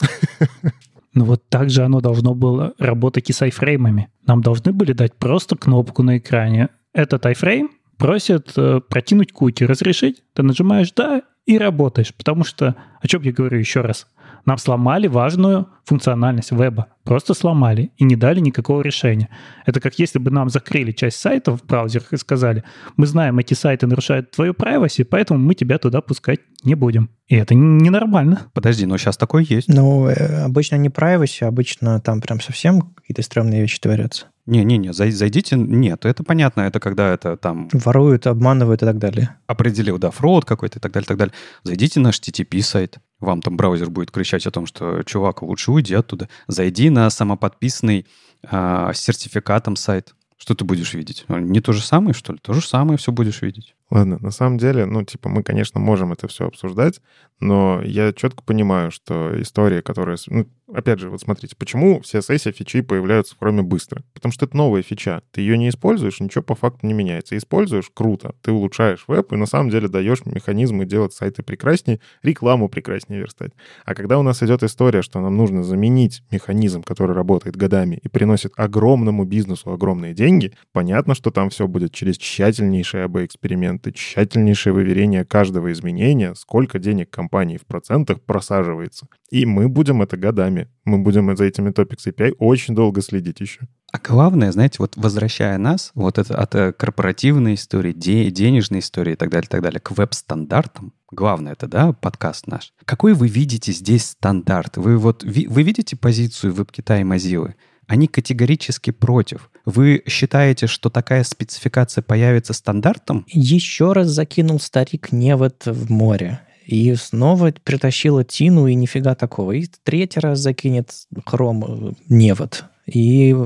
[1.14, 4.10] Ну вот так же оно должно было работать и с айфреймами.
[4.26, 6.68] Нам должны были дать просто кнопку на экране.
[6.92, 10.22] Этот айфрейм просит э, протянуть куки, разрешить.
[10.34, 12.14] Ты нажимаешь «да» и работаешь.
[12.14, 14.06] Потому что, о чем я говорю еще раз,
[14.46, 16.86] нам сломали важную функциональность веба.
[17.04, 19.28] Просто сломали и не дали никакого решения.
[19.66, 22.64] Это как если бы нам закрыли часть сайтов в браузерах и сказали,
[22.96, 27.10] мы знаем, эти сайты нарушают твою privacy, поэтому мы тебя туда пускать не будем.
[27.28, 28.46] И это ненормально.
[28.54, 29.68] Подожди, но сейчас такое есть.
[29.68, 34.26] Ну, э, обычно не privacy, обычно там прям совсем какие-то стрёмные вещи творятся.
[34.46, 37.68] Не-не-не, зайдите, нет, это понятно, это когда это там...
[37.72, 39.36] Воруют, обманывают и так далее.
[39.48, 41.34] Определил, да, фрод какой-то и так далее, так далее.
[41.64, 45.94] Зайдите на HTTP сайт, вам там браузер будет кричать о том, что, чувак, лучше уйди
[45.94, 46.28] оттуда.
[46.46, 48.06] Зайди на самоподписанный
[48.42, 50.14] э, сертификатом сайт.
[50.36, 51.24] Что ты будешь видеть?
[51.28, 52.38] Не то же самое, что ли?
[52.42, 53.74] То же самое все будешь видеть.
[53.88, 57.00] Ладно, на самом деле, ну, типа, мы, конечно, можем это все обсуждать,
[57.38, 60.18] но я четко понимаю, что история, которая...
[60.26, 64.02] Ну, опять же, вот смотрите, почему все CSS фичи появляются в Chrome быстро?
[64.14, 65.22] Потому что это новая фича.
[65.30, 67.36] Ты ее не используешь, ничего по факту не меняется.
[67.36, 68.34] Используешь— круто.
[68.42, 73.52] Ты улучшаешь веб и на самом деле даешь механизмы делать сайты прекраснее, рекламу прекраснее верстать.
[73.84, 78.08] А когда у нас идет история, что нам нужно заменить механизм, который работает годами и
[78.08, 84.72] приносит огромному бизнесу огромные деньги, понятно, что там все будет через тщательнейший АБ-эксперимент, документы, тщательнейшее
[84.72, 89.06] выверение каждого изменения, сколько денег компании в процентах просаживается.
[89.30, 90.68] И мы будем это годами.
[90.84, 93.60] Мы будем за этими Topics API очень долго следить еще.
[93.92, 99.12] А главное, знаете, вот возвращая нас вот это от э, корпоративной истории, де, денежной истории
[99.12, 102.72] и так далее, так далее, к веб-стандартам, главное это, да, подкаст наш.
[102.84, 104.76] Какой вы видите здесь стандарт?
[104.76, 107.54] Вы вот, ви, вы видите позицию веб-Китая и Mozilla?
[107.86, 109.50] Они категорически против.
[109.64, 113.24] Вы считаете, что такая спецификация появится стандартом?
[113.28, 116.40] Еще раз закинул старик невод в море.
[116.66, 119.52] И снова притащила Тину, и нифига такого.
[119.52, 120.90] И третий раз закинет
[121.24, 122.64] хром э, невод.
[122.86, 123.36] И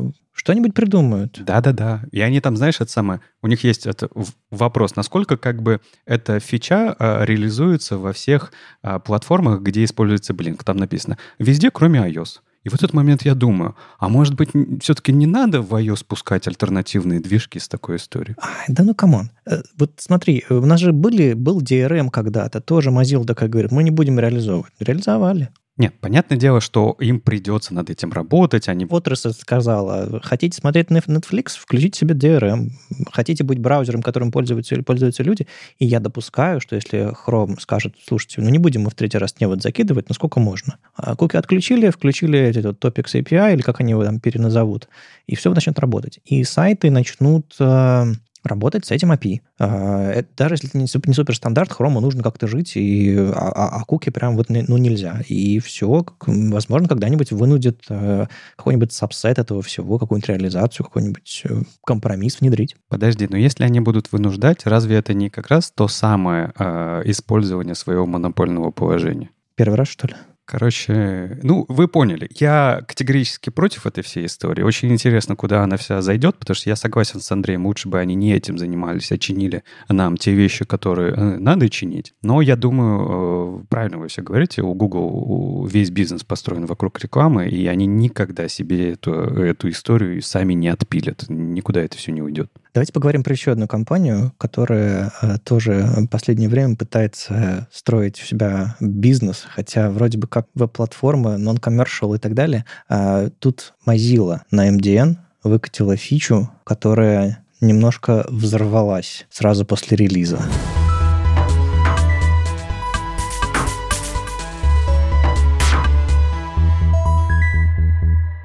[0.41, 1.39] что-нибудь придумают.
[1.45, 2.03] Да-да-да.
[2.13, 4.09] И они там, знаешь, это самое, у них есть это
[4.51, 8.51] вопрос, насколько как бы эта фича а, реализуется во всех
[8.81, 10.63] а, платформах, где используется Blink.
[10.65, 12.41] Там написано везде, кроме iOS.
[12.63, 14.51] И в этот момент я думаю, а может быть,
[14.83, 18.37] все-таки не надо в iOS спускать альтернативные движки с такой историей?
[18.39, 19.31] А, да ну come on.
[19.47, 23.83] Э, вот смотри, у нас же были, был DRM когда-то, тоже Mozilla такая говорит, мы
[23.83, 24.73] не будем реализовывать.
[24.79, 25.49] Реализовали.
[25.81, 28.69] Нет, понятное дело, что им придется над этим работать.
[28.69, 28.85] Они...
[28.85, 32.69] Отрасль сказала, хотите смотреть Netflix, включите себе DRM.
[33.11, 35.47] Хотите быть браузером, которым пользуются, пользуются люди.
[35.79, 39.35] И я допускаю, что если Chrome скажет, слушайте, ну не будем мы в третий раз
[39.41, 40.77] невод закидывать, ну сколько можно.
[40.97, 44.87] А куки отключили, включили этот Topics API, или как они его там переназовут,
[45.27, 46.21] и все начнет работать.
[46.27, 48.05] И сайты начнут э,
[48.45, 49.41] работать с этим API.
[49.59, 54.11] А, даже если это не суперстандарт, Chrome нужно как-то жить, и, а, а, а куки
[54.11, 55.21] прям вот ну, нельзя.
[55.29, 58.27] И все, возможно, когда-нибудь вынудит э,
[58.57, 62.77] какой-нибудь сабсет этого всего, какую-нибудь реализацию, какой-нибудь э, компромисс внедрить.
[62.89, 67.75] Подожди, но если они будут вынуждать, разве это не как раз то самое э, использование
[67.75, 69.31] своего монопольного положения?
[69.55, 70.15] Первый раз, что ли?
[70.51, 72.29] Короче, ну, вы поняли.
[72.35, 74.65] Я категорически против этой всей истории.
[74.65, 78.17] Очень интересно, куда она вся зайдет, потому что я согласен с Андреем, лучше бы они
[78.17, 82.15] не этим занимались, а чинили нам те вещи, которые э, надо чинить.
[82.23, 87.49] Но я думаю, э, правильно вы все говорите, у Google весь бизнес построен вокруг рекламы,
[87.49, 91.27] и они никогда себе эту, эту историю сами не отпилят.
[91.29, 92.51] Никуда это все не уйдет.
[92.75, 98.25] Давайте поговорим про еще одну компанию, которая э, тоже в последнее время пытается строить у
[98.25, 102.65] себя бизнес, хотя вроде бы как веб-платформа, non-commercial и так далее.
[102.89, 110.41] А тут Mozilla на MDN выкатила фичу, которая немножко взорвалась сразу после релиза.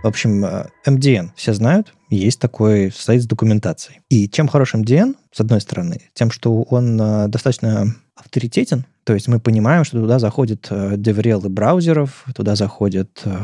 [0.04, 0.46] В общем,
[0.86, 4.02] MDN все знают, есть такой сайт с документацией.
[4.08, 9.28] И чем хорош MDN, с одной стороны, тем, что он э, достаточно авторитетен, то есть
[9.28, 13.36] мы понимаем, что туда заходят э, деврелы браузеров, туда заходят э,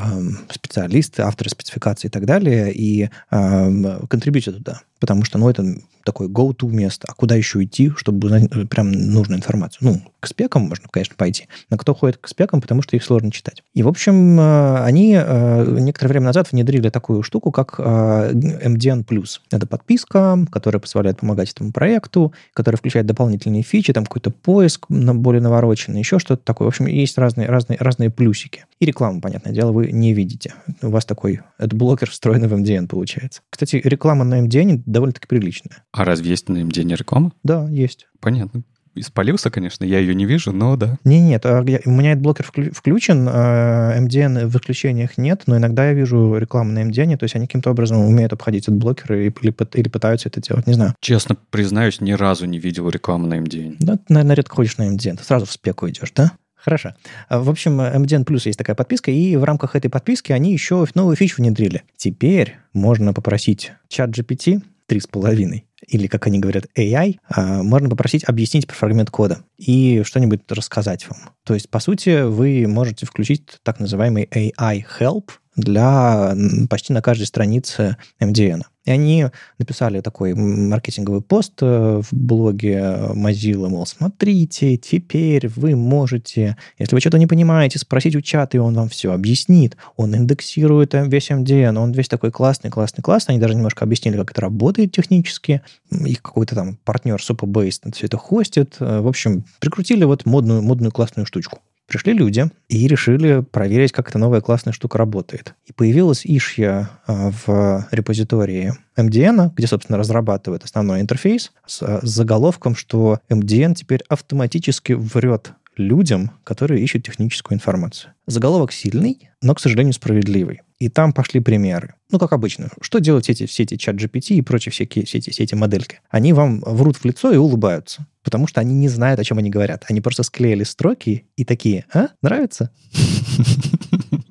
[0.49, 4.81] специалисты, авторы спецификаций и так далее, и э, контрибьютят туда.
[4.99, 5.63] Потому что, ну, это
[6.03, 7.07] такое go-to место.
[7.09, 9.79] А куда еще идти, чтобы узнать э, прям нужную информацию?
[9.81, 11.47] Ну, к спекам можно, конечно, пойти.
[11.69, 13.61] Но кто ходит к спекам, потому что их сложно читать.
[13.75, 19.05] И, в общем, они некоторое время назад внедрили такую штуку, как MDN+.
[19.51, 25.41] Это подписка, которая позволяет помогать этому проекту, которая включает дополнительные фичи, там какой-то поиск более
[25.51, 26.65] навороченный, еще что-то такое.
[26.65, 28.65] В общем, есть разные, разные, разные плюсики.
[28.79, 30.53] И рекламу, понятное дело, вы не видите.
[30.81, 33.41] У вас такой блокер встроенный в MDN получается.
[33.49, 35.83] Кстати, реклама на MDN довольно-таки приличная.
[35.91, 37.33] А разве есть на MDN реклама?
[37.43, 38.07] Да, есть.
[38.19, 38.63] Понятно
[38.95, 40.97] испалился, конечно, я ее не вижу, но да.
[41.03, 45.93] Не, нет, у меня этот блокер включен, а MDN в исключениях нет, но иногда я
[45.93, 49.33] вижу рекламу на MDN, то есть они каким-то образом умеют обходить этот блокер или,
[49.73, 50.95] или пытаются это делать, не знаю.
[50.99, 53.77] Честно признаюсь, ни разу не видел рекламу на MDN.
[53.79, 56.31] Да, ты, наверное, редко ходишь на MDN, ты сразу в спеку идешь, да?
[56.55, 56.93] Хорошо.
[57.27, 60.85] А, в общем, MDN Plus есть такая подписка, и в рамках этой подписки они еще
[60.93, 61.83] новую фичу внедрили.
[61.97, 68.67] Теперь можно попросить чат GPT 3,5 или, как они говорят, AI, а, можно попросить объяснить
[68.67, 71.31] про фрагмент кода и что-нибудь рассказать вам.
[71.43, 75.31] То есть, по сути, вы можете включить так называемый AI Help
[75.61, 76.35] для
[76.69, 78.63] почти на каждой странице MDN.
[78.83, 79.27] И они
[79.59, 82.79] написали такой маркетинговый пост э, в блоге
[83.13, 88.59] Mozilla, мол, смотрите, теперь вы можете, если вы что-то не понимаете, спросить у чата, и
[88.59, 89.77] он вам все объяснит.
[89.97, 93.33] Он индексирует весь MDN, он весь такой классный, классный, классный.
[93.33, 95.61] Они даже немножко объяснили, как это работает технически.
[95.91, 98.77] Их какой-то там партнер Superbase все это хостит.
[98.79, 101.59] Э, в общем, прикрутили вот модную, модную классную штучку.
[101.91, 105.55] Пришли люди и решили проверить, как эта новая классная штука работает.
[105.65, 112.77] И появилась ишья а, в репозитории MDN, где, собственно, разрабатывает основной интерфейс, с а, заголовком,
[112.77, 118.13] что MDN теперь автоматически врет людям, которые ищут техническую информацию.
[118.27, 120.61] Заголовок сильный, но, к сожалению, справедливый.
[120.79, 121.95] И там пошли примеры.
[122.11, 122.69] Ну, как обычно.
[122.81, 125.55] Что делают все эти, все эти чат GPT и прочие всякие все эти, все эти
[125.55, 125.99] модельки?
[126.09, 128.07] Они вам врут в лицо и улыбаются.
[128.23, 129.85] Потому что они не знают, о чем они говорят.
[129.89, 132.71] Они просто склеили строки и такие, а, нравится?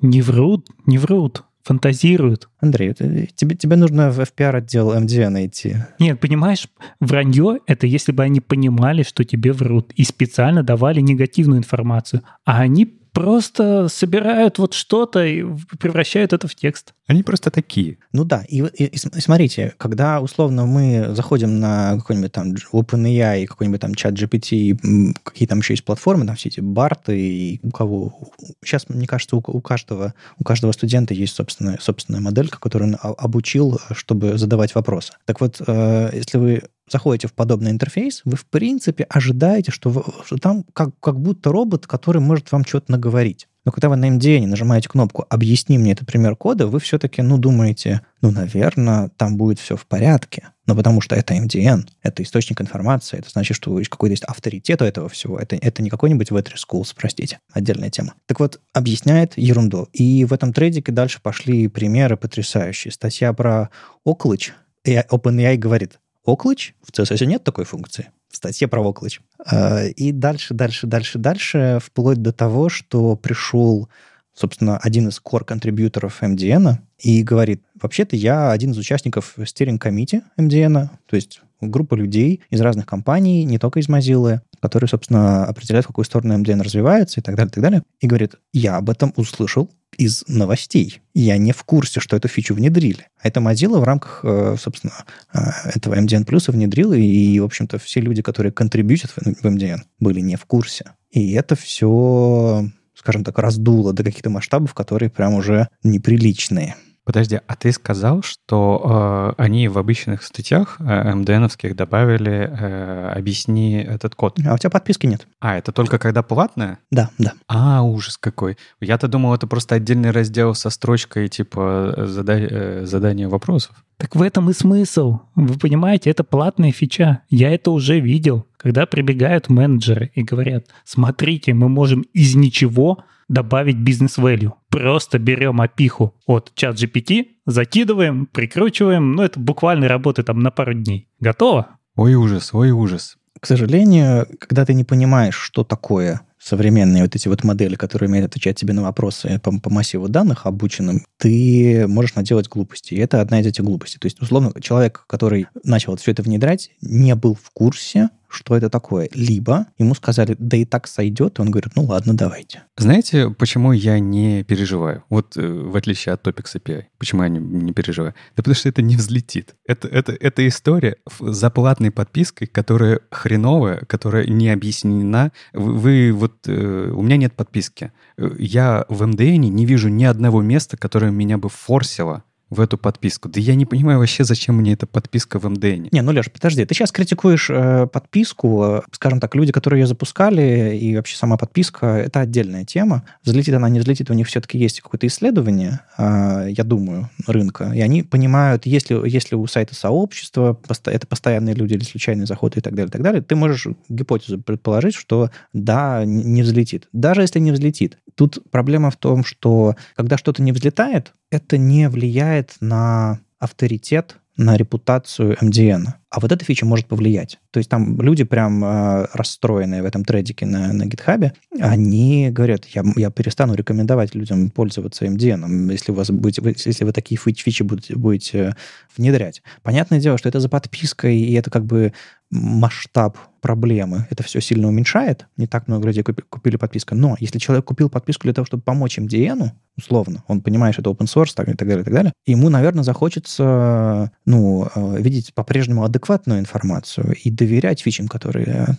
[0.01, 2.49] Не врут, не врут фантазируют.
[2.59, 5.75] Андрей, тебе, тебе нужно в FPR-отдел MDN найти.
[5.99, 6.67] Нет, понимаешь,
[6.99, 12.21] вранье— это если бы они понимали, что тебе врут, и специально давали негативную информацию.
[12.45, 15.43] А они просто собирают вот что-то и
[15.79, 16.93] превращают это в текст.
[17.07, 17.97] Они просто такие.
[18.13, 23.81] Ну да, и, и, и смотрите, когда условно мы заходим на какой-нибудь там OpenAI, какой-нибудь
[23.81, 28.31] там чат GPT, какие там еще есть платформы, там все эти барты, и у кого...
[28.63, 33.13] Сейчас, мне кажется, у, у, каждого, у каждого студента есть собственная, собственная моделька, которую он
[33.17, 35.13] обучил, чтобы задавать вопросы.
[35.25, 40.03] Так вот, э, если вы заходите в подобный интерфейс, вы, в принципе, ожидаете, что, вы,
[40.25, 43.47] что там как, как будто робот, который может вам что-то наговорить.
[43.63, 47.37] Но когда вы на MDN нажимаете кнопку «Объясни мне этот пример кода», вы все-таки, ну,
[47.37, 50.49] думаете, ну, наверное, там будет все в порядке.
[50.65, 54.85] Но потому что это MDN, это источник информации, это значит, что какой-то есть авторитет у
[54.85, 55.37] этого всего.
[55.37, 58.13] Это, это не какой-нибудь Web3 Schools, простите, отдельная тема.
[58.25, 59.89] Так вот, объясняет ерунду.
[59.93, 62.91] И в этом трейдике дальше пошли примеры потрясающие.
[62.91, 63.69] Статья про
[64.05, 64.53] Оклыч,
[64.87, 69.21] OpenAI говорит, Оклыч, в CSS нет такой функции в статье про Оклыч.
[69.45, 73.89] А, и дальше, дальше, дальше, дальше, вплоть до того, что пришел,
[74.33, 81.15] собственно, один из core-контрибьюторов MDN и говорит, вообще-то я один из участников стиринг-комити MDN, то
[81.15, 86.05] есть группа людей из разных компаний, не только из Mozilla, которые, собственно, определяют, в какую
[86.05, 87.83] сторону MDN развивается и так далее, и так далее.
[87.99, 91.01] И говорит, я об этом услышал из новостей.
[91.13, 93.07] Я не в курсе, что эту фичу внедрили.
[93.21, 94.93] А это Mozilla в рамках, э, собственно,
[95.33, 95.39] э,
[95.75, 100.35] этого MDN Plus внедрила, и, в общем-то, все люди, которые контрибьютят в MDN, были не
[100.35, 100.91] в курсе.
[101.11, 102.65] И это все,
[103.01, 106.75] скажем так, раздуло до каких-то масштабов, которые прям уже неприличные.
[107.03, 113.77] Подожди, а ты сказал, что э, они в обычных статьях э, МДНовских добавили э, «объясни
[113.77, 114.39] этот код».
[114.45, 115.25] А у тебя подписки нет.
[115.39, 116.77] А, это только когда платная?
[116.91, 117.33] Да, да.
[117.47, 118.57] А, ужас какой.
[118.79, 122.33] Я-то думал, это просто отдельный раздел со строчкой типа зада...
[122.37, 123.83] э, задания вопросов.
[123.97, 125.19] Так в этом и смысл.
[125.35, 127.21] Вы понимаете, это платная фича.
[127.29, 128.47] Я это уже видел.
[128.57, 134.51] Когда прибегают менеджеры и говорят, смотрите, мы можем из ничего добавить бизнес-value.
[134.69, 140.73] Просто берем опиху от чат GPT, закидываем, прикручиваем, ну это буквально работает там на пару
[140.73, 141.07] дней.
[141.19, 141.79] Готово?
[141.95, 143.17] Ой, ужас, ой, ужас.
[143.39, 148.29] К сожалению, когда ты не понимаешь, что такое современные вот эти вот модели, которые умеют
[148.29, 152.95] отвечать тебе на вопросы по, по массиву данных обученным, ты можешь наделать глупости.
[152.95, 153.99] И это одна из этих глупостей.
[153.99, 158.69] То есть, условно, человек, который начал все это внедрять, не был в курсе, что это
[158.69, 159.09] такое.
[159.13, 162.63] Либо ему сказали, да и так сойдет, и он говорит, ну ладно, давайте.
[162.77, 165.03] Знаете, почему я не переживаю?
[165.09, 166.85] Вот э, в отличие от Topics API.
[166.97, 168.13] Почему я не, не переживаю?
[168.35, 169.55] Да потому что это не взлетит.
[169.65, 175.31] Это, это, это история за платной подпиской, которая хреновая, которая не объяснена.
[175.53, 176.47] Вы, вы вот...
[176.47, 177.91] Э, у меня нет подписки.
[178.17, 182.77] Э, я в MDN не вижу ни одного места, которое меня бы форсило в эту
[182.77, 183.29] подписку.
[183.29, 185.87] Да я не понимаю вообще, зачем мне эта подписка в МДН.
[185.91, 189.87] Не, ну, Леш, подожди, ты сейчас критикуешь э, подписку, э, скажем так, люди, которые ее
[189.87, 193.03] запускали, и вообще сама подписка, это отдельная тема.
[193.23, 197.79] Взлетит она, не взлетит, у них все-таки есть какое-то исследование, э, я думаю, рынка, и
[197.79, 202.75] они понимают, если, если у сайта сообщества, это постоянные люди или случайные заходы и так
[202.75, 206.89] далее, и так далее, ты можешь гипотезу предположить, что да, не взлетит.
[206.91, 207.97] Даже если не взлетит.
[208.15, 214.57] Тут проблема в том, что когда что-то не взлетает, это не влияет на авторитет, на
[214.57, 215.85] репутацию MDN.
[216.09, 217.39] А вот эта фича может повлиять.
[217.51, 222.65] То есть там люди прям э, расстроенные в этом тредике на, на GitHub, они говорят,
[222.65, 227.63] я, я перестану рекомендовать людям пользоваться MDN, если, у вас будете, если вы такие фичи
[227.63, 228.55] будете, будете
[228.97, 229.43] внедрять.
[229.63, 231.93] Понятное дело, что это за подпиской, и это как бы
[232.29, 235.27] масштаб проблемы это все сильно уменьшает.
[235.35, 236.95] Не так много людей купи, купили подписку.
[236.95, 240.91] Но если человек купил подписку для того, чтобы помочь MDN, условно, он понимает, что это
[240.91, 245.33] open source так, и так далее, и так далее, ему, наверное, захочется ну, э, видеть
[245.33, 248.77] по-прежнему адекватную информацию и доверять фичам, которые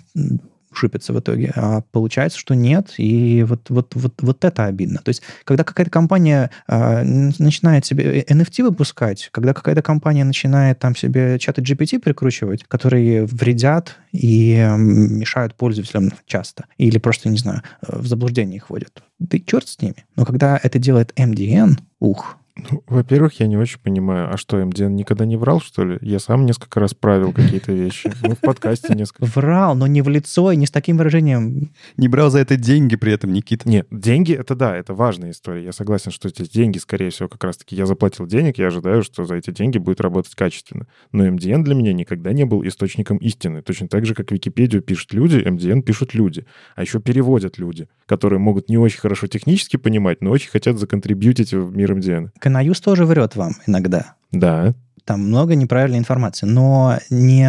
[0.74, 1.52] шипится в итоге.
[1.54, 5.00] А получается, что нет, и вот, вот, вот, вот это обидно.
[5.04, 10.96] То есть, когда какая-то компания э, начинает себе NFT выпускать, когда какая-то компания начинает там
[10.96, 17.62] себе чаты GPT прикручивать, которые вредят и э, мешают пользователям часто, или просто, не знаю,
[17.86, 20.04] в заблуждение их вводят, да черт с ними.
[20.16, 24.94] Но когда это делает MDN, ух, ну, во-первых, я не очень понимаю, а что, МДН
[24.94, 25.98] никогда не врал, что ли?
[26.02, 28.12] Я сам несколько раз правил какие-то вещи.
[28.22, 29.24] Мы в подкасте несколько...
[29.24, 31.70] Врал, но не в лицо и не с таким выражением.
[31.96, 33.66] Не брал за это деньги при этом, Никита.
[33.66, 35.64] Нет, деньги— это да, это важная история.
[35.64, 39.24] Я согласен, что здесь деньги, скорее всего, как раз-таки я заплатил денег, я ожидаю, что
[39.24, 40.86] за эти деньги будет работать качественно.
[41.10, 43.62] Но МДН для меня никогда не был источником истины.
[43.62, 46.44] Точно так же, как Википедию пишут люди, МДН пишут люди.
[46.76, 51.52] А еще переводят люди, которые могут не очень хорошо технически понимать, но очень хотят законтрибьютить
[51.52, 52.26] в мир МДН.
[52.42, 54.16] Канаюс тоже врет вам иногда.
[54.32, 54.74] Да.
[55.04, 57.48] Там много неправильной информации, но не,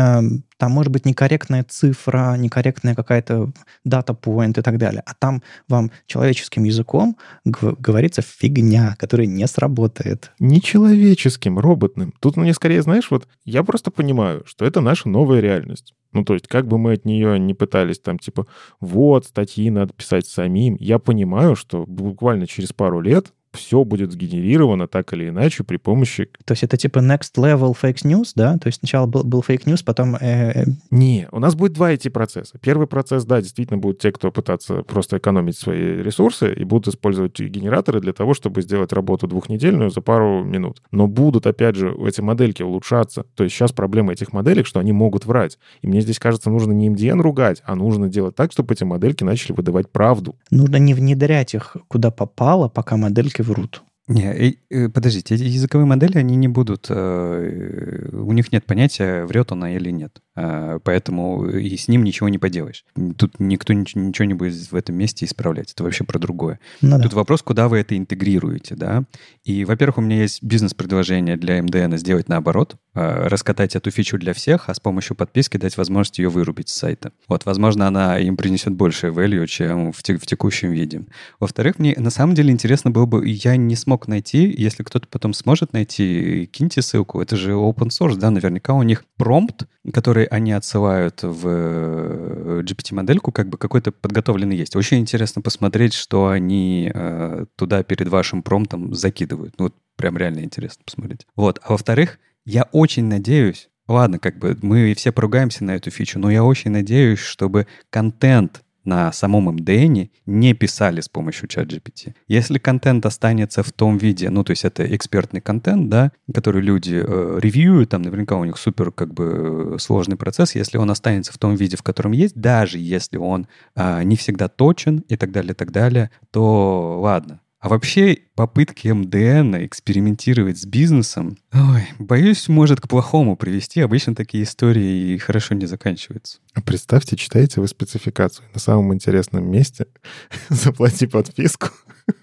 [0.57, 3.51] там может быть некорректная цифра, некорректная какая-то
[3.83, 5.01] дата point и так далее.
[5.07, 10.31] А там вам человеческим языком говорится фигня, которая не сработает.
[10.37, 12.13] Не человеческим, роботным.
[12.19, 15.95] Тут мне скорее, знаешь, вот я просто понимаю, что это наша новая реальность.
[16.11, 18.45] Ну, то есть, как бы мы от нее не пытались там, типа,
[18.79, 24.87] вот, статьи надо писать самим, я понимаю, что буквально через пару лет все будет сгенерировано
[24.87, 26.29] так или иначе при помощи...
[26.45, 28.57] То есть это типа next level fake news, да?
[28.57, 30.15] То есть сначала был, был fake news, потом...
[30.15, 32.57] Э, Не, у нас будет два эти процесса.
[32.59, 37.39] Первый процесс, да, действительно будут те, кто пытаться просто экономить свои ресурсы и будут использовать
[37.39, 40.81] генераторы для того, чтобы сделать работу двухнедельную за пару минут.
[40.91, 43.25] Но будут, опять же, эти модельки улучшаться.
[43.35, 45.59] То есть сейчас проблема этих моделек, что они могут врать.
[45.81, 49.23] И мне здесь кажется, нужно не MDN ругать, а нужно делать так, чтобы эти модельки
[49.23, 50.35] начали выдавать правду.
[50.49, 53.83] нужно не внедрять их куда попало, пока модельки врут.
[54.09, 59.25] Не, э, э, подождите, эти языковые модели, они не будут, э, у них нет понятия,
[59.25, 60.19] врет она или нет.
[60.35, 62.83] А, Поэтому и с ним ничего не поделаешь.
[63.17, 65.71] Тут никто нич- ничего не будет в этом месте исправлять.
[65.71, 66.59] Это вообще про другое.
[66.81, 67.03] Ну да.
[67.03, 69.03] Тут вопрос, куда вы это интегрируете, да?
[69.45, 74.69] И, во-первых, у меня есть бизнес-предложение для МДН сделать наоборот, раскатать эту фичу для всех,
[74.69, 77.11] а с помощью подписки дать возможность ее вырубить с сайта.
[77.27, 81.03] Вот, возможно, она им принесет больше value, чем в, те- в текущем виде.
[81.39, 85.33] Во-вторых, мне на самом деле интересно было бы, я не смог найти, если кто-то потом
[85.33, 90.51] сможет найти, киньте ссылку, это же open source, да, наверняка у них промпт, который они
[90.51, 94.75] отсылают в э, GPT-модельку, как бы какой-то подготовленный есть.
[94.75, 99.55] Очень интересно посмотреть, что они э, туда перед вашим промптом закидывают.
[99.57, 101.25] Ну, вот прям реально интересно посмотреть.
[101.35, 101.59] Вот.
[101.63, 106.29] А во-вторых, я очень надеюсь, ладно, как бы мы все поругаемся на эту фичу, но
[106.29, 112.13] я очень надеюсь, чтобы контент на самом MDN не писали с помощью ChatGPT.
[112.27, 117.01] Если контент останется в том виде, ну, то есть это экспертный контент, да, который люди
[117.05, 121.31] э, ревьюют, там наверняка у них супер как бы э, сложный процесс, если он останется
[121.33, 125.31] в том виде, в котором есть, даже если он а, не всегда точен и так
[125.31, 127.39] далее, и так далее, то ладно.
[127.63, 133.79] А вообще попытки МДН экспериментировать с бизнесом, ой, боюсь, может к плохому привести.
[133.79, 136.39] Обычно такие истории хорошо не заканчиваются.
[136.55, 138.45] А Представьте, читаете вы спецификацию.
[138.53, 139.87] На самом интересном месте
[140.49, 141.69] заплати подписку,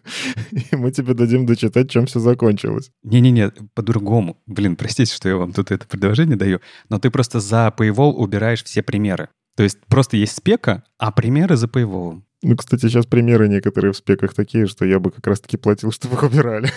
[0.50, 2.90] и мы тебе дадим дочитать, чем все закончилось.
[3.02, 4.36] Не-не-не, по-другому.
[4.46, 6.60] Блин, простите, что я вам тут это предложение даю,
[6.90, 9.30] но ты просто за Paywall убираешь все примеры.
[9.56, 12.20] То есть просто есть спека, а примеры за Paywall.
[12.42, 16.14] Ну, кстати, сейчас примеры некоторые в спеках такие, что я бы как раз-таки платил, чтобы
[16.14, 16.70] их убирали.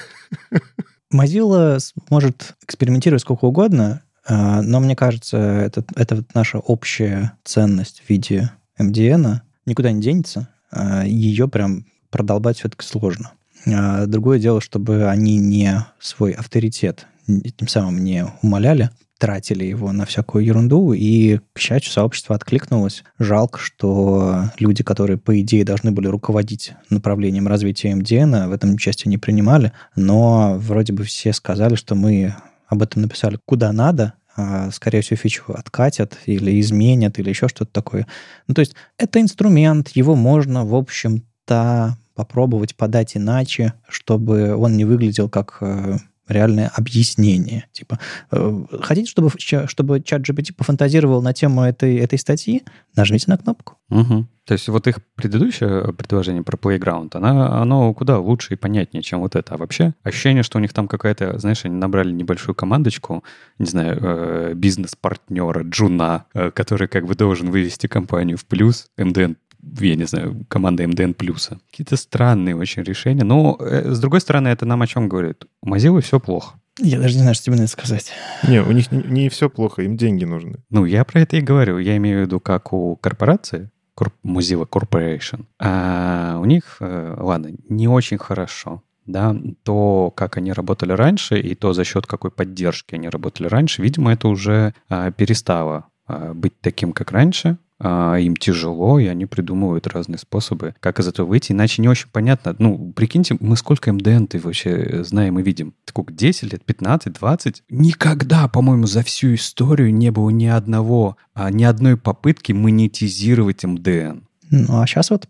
[1.13, 1.79] Mozilla
[2.09, 8.51] может экспериментировать сколько угодно, а, но мне кажется, это, это наша общая ценность в виде
[8.79, 10.49] MDN никуда не денется.
[10.71, 13.31] а, Ее прям продолбать все-таки сложно.
[13.67, 18.89] А, Другое дело, чтобы они не свой авторитет тем самым не умоляли,
[19.23, 23.05] тратили его на всякую ерунду, и, к счастью, сообщество откликнулось.
[23.19, 29.09] Жалко, что люди, которые, по идее, должны были руководить направлением развития MDN, в этом участие
[29.09, 32.35] не принимали, но вроде бы все сказали, что мы
[32.67, 37.71] об этом написали куда надо, а, скорее всего, фичу откатят или изменят, или еще что-то
[37.71, 38.07] такое.
[38.47, 44.83] Ну, то есть это инструмент, его можно, в общем-то, попробовать подать иначе, чтобы он не
[44.83, 45.95] выглядел как э,
[46.27, 47.65] реальное объяснение.
[47.71, 47.99] Типа,
[48.31, 49.29] э, хотите, чтобы,
[49.67, 52.63] чтобы чат GPT пофантазировал на тему этой, этой статьи?
[52.95, 53.77] Нажмите на кнопку.
[53.89, 54.27] Мгм.
[54.45, 59.21] То есть вот их предыдущее предложение про Playground, она, оно куда лучше и понятнее, чем
[59.21, 59.55] вот это.
[59.55, 63.23] А вообще ощущение, что у них там какая-то, знаешь, они набрали небольшую командочку,
[63.57, 69.33] не знаю, э, бизнес-партнера, джуна, э, который как бы должен вывести компанию в плюс, МДН
[69.79, 71.59] я не знаю, команда МДН плюса.
[71.71, 73.23] Какие-то странные очень решения.
[73.23, 75.45] Но, э, с другой стороны, это нам о чем говорит?
[75.61, 76.59] У Mozilla все плохо.
[76.79, 78.11] Я даже не знаю, что тебе на это сказать.
[78.47, 80.55] Не, у них не, все плохо, им деньги нужны.
[80.69, 81.77] Ну, я про это и говорю.
[81.77, 87.51] Я имею в виду, как у корпорации, Corp- Mozilla Corporation, а у них, э, ладно,
[87.69, 88.81] не очень хорошо.
[89.05, 93.81] Да, то, как они работали раньше, и то, за счет какой поддержки они работали раньше,
[93.81, 97.57] видимо, это уже а, перестало а, быть таким, как раньше.
[97.79, 101.51] А, им тяжело, и они придумывают разные способы, как из этого выйти.
[101.51, 102.55] Иначе не очень понятно.
[102.59, 105.73] Ну, прикиньте, мы сколько МДН ты вообще знаем и видим?
[105.85, 107.63] Сколько, 10 лет, 15, 20?
[107.69, 114.23] Никогда, по-моему, за всю историю не было ни одного, а, ни одной попытки монетизировать МДН.
[114.49, 115.27] Ну, а сейчас вот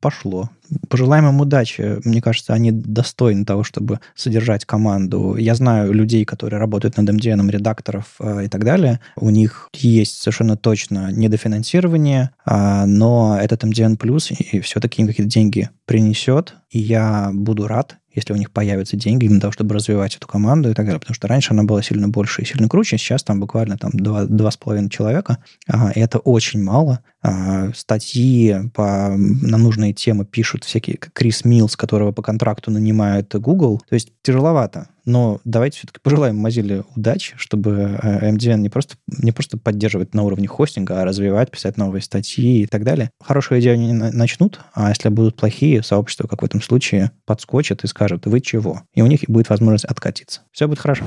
[0.00, 0.50] пошло.
[0.88, 2.00] Пожелаем им удачи.
[2.04, 5.36] Мне кажется, они достойны того, чтобы содержать команду.
[5.36, 9.00] Я знаю людей, которые работают над MDN, редакторов э, и так далее.
[9.16, 15.30] У них есть совершенно точно недофинансирование, а, но этот MDN плюс и все-таки им какие-то
[15.30, 16.56] деньги принесет.
[16.70, 20.70] И я буду рад, если у них появятся деньги для того, чтобы развивать эту команду
[20.70, 20.98] и так далее.
[20.98, 22.98] Потому что раньше она была сильно больше и сильно круче.
[22.98, 25.38] Сейчас там буквально там два, два с половиной человека.
[25.68, 27.00] А, и это очень мало.
[27.22, 33.80] а, статьи по, на нужные темы пишут всякие Крис Милс, которого по контракту нанимает Google.
[33.88, 34.88] То есть тяжеловато.
[35.06, 40.24] Но давайте все-таки пожелаем Mozilla удачи, чтобы э, MDN не просто, не просто поддерживать на
[40.24, 43.10] уровне хостинга, а развивать, писать новые статьи и так далее.
[43.22, 47.86] Хорошую идею они начнут, а если будут плохие, сообщество, как в этом случае, подскочит и
[47.86, 48.82] скажет, вы чего?
[48.94, 50.42] И у них будет возможность откатиться.
[50.52, 51.04] Все будет хорошо.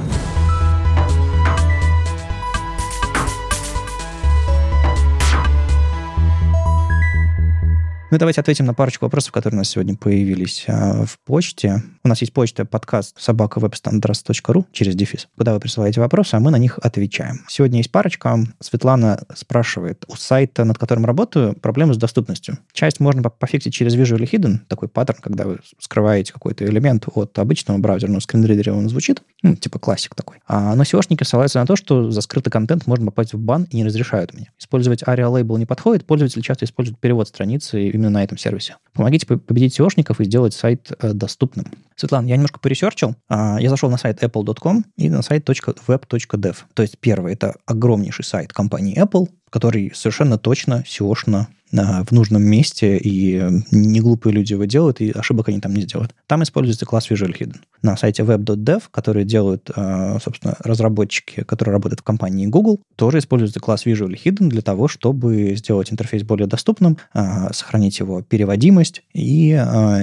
[8.11, 11.84] Ну, давайте ответим на парочку вопросов, которые у нас сегодня появились а, в почте.
[12.03, 16.56] У нас есть почта подкаст собакавебстандарт.ру через дефис, куда вы присылаете вопросы, а мы на
[16.56, 17.41] них отвечаем.
[17.48, 18.40] Сегодня есть парочка.
[18.60, 22.57] Светлана спрашивает, у сайта, над которым работаю, проблемы с доступностью.
[22.73, 27.77] Часть можно пофиксить через Visual Hidden, такой паттерн, когда вы скрываете какой-то элемент от обычного
[27.77, 30.38] браузера, но скринридере он звучит, ну, типа классик такой.
[30.48, 33.77] А, но SEOшники ссылаются на то, что за скрытый контент можно попасть в бан и
[33.77, 34.52] не разрешают мне.
[34.57, 38.77] Использовать ARIA Label не подходит, пользователи часто используют перевод страницы именно на этом сервисе.
[38.93, 41.65] Помогите победить SEOшников и сделать сайт э, доступным.
[41.95, 43.15] Светлана, я немножко поресерчил.
[43.27, 46.55] А, я зашел на сайт apple.com и на сайт web.dev.
[46.73, 52.41] То есть первый– это огромнейший сайт компании Apple, который совершенно точно SEO -шно в нужном
[52.41, 56.15] месте, и не глупые люди его делают, и ошибок они там не сделают.
[56.26, 57.57] Там используется класс Visual Hidden.
[57.84, 63.59] На сайте web.dev, который делают, э, собственно, разработчики, которые работают в компании Google, тоже используется
[63.59, 69.49] класс Visual Hidden для того, чтобы сделать интерфейс более доступным, э, сохранить его переводимость и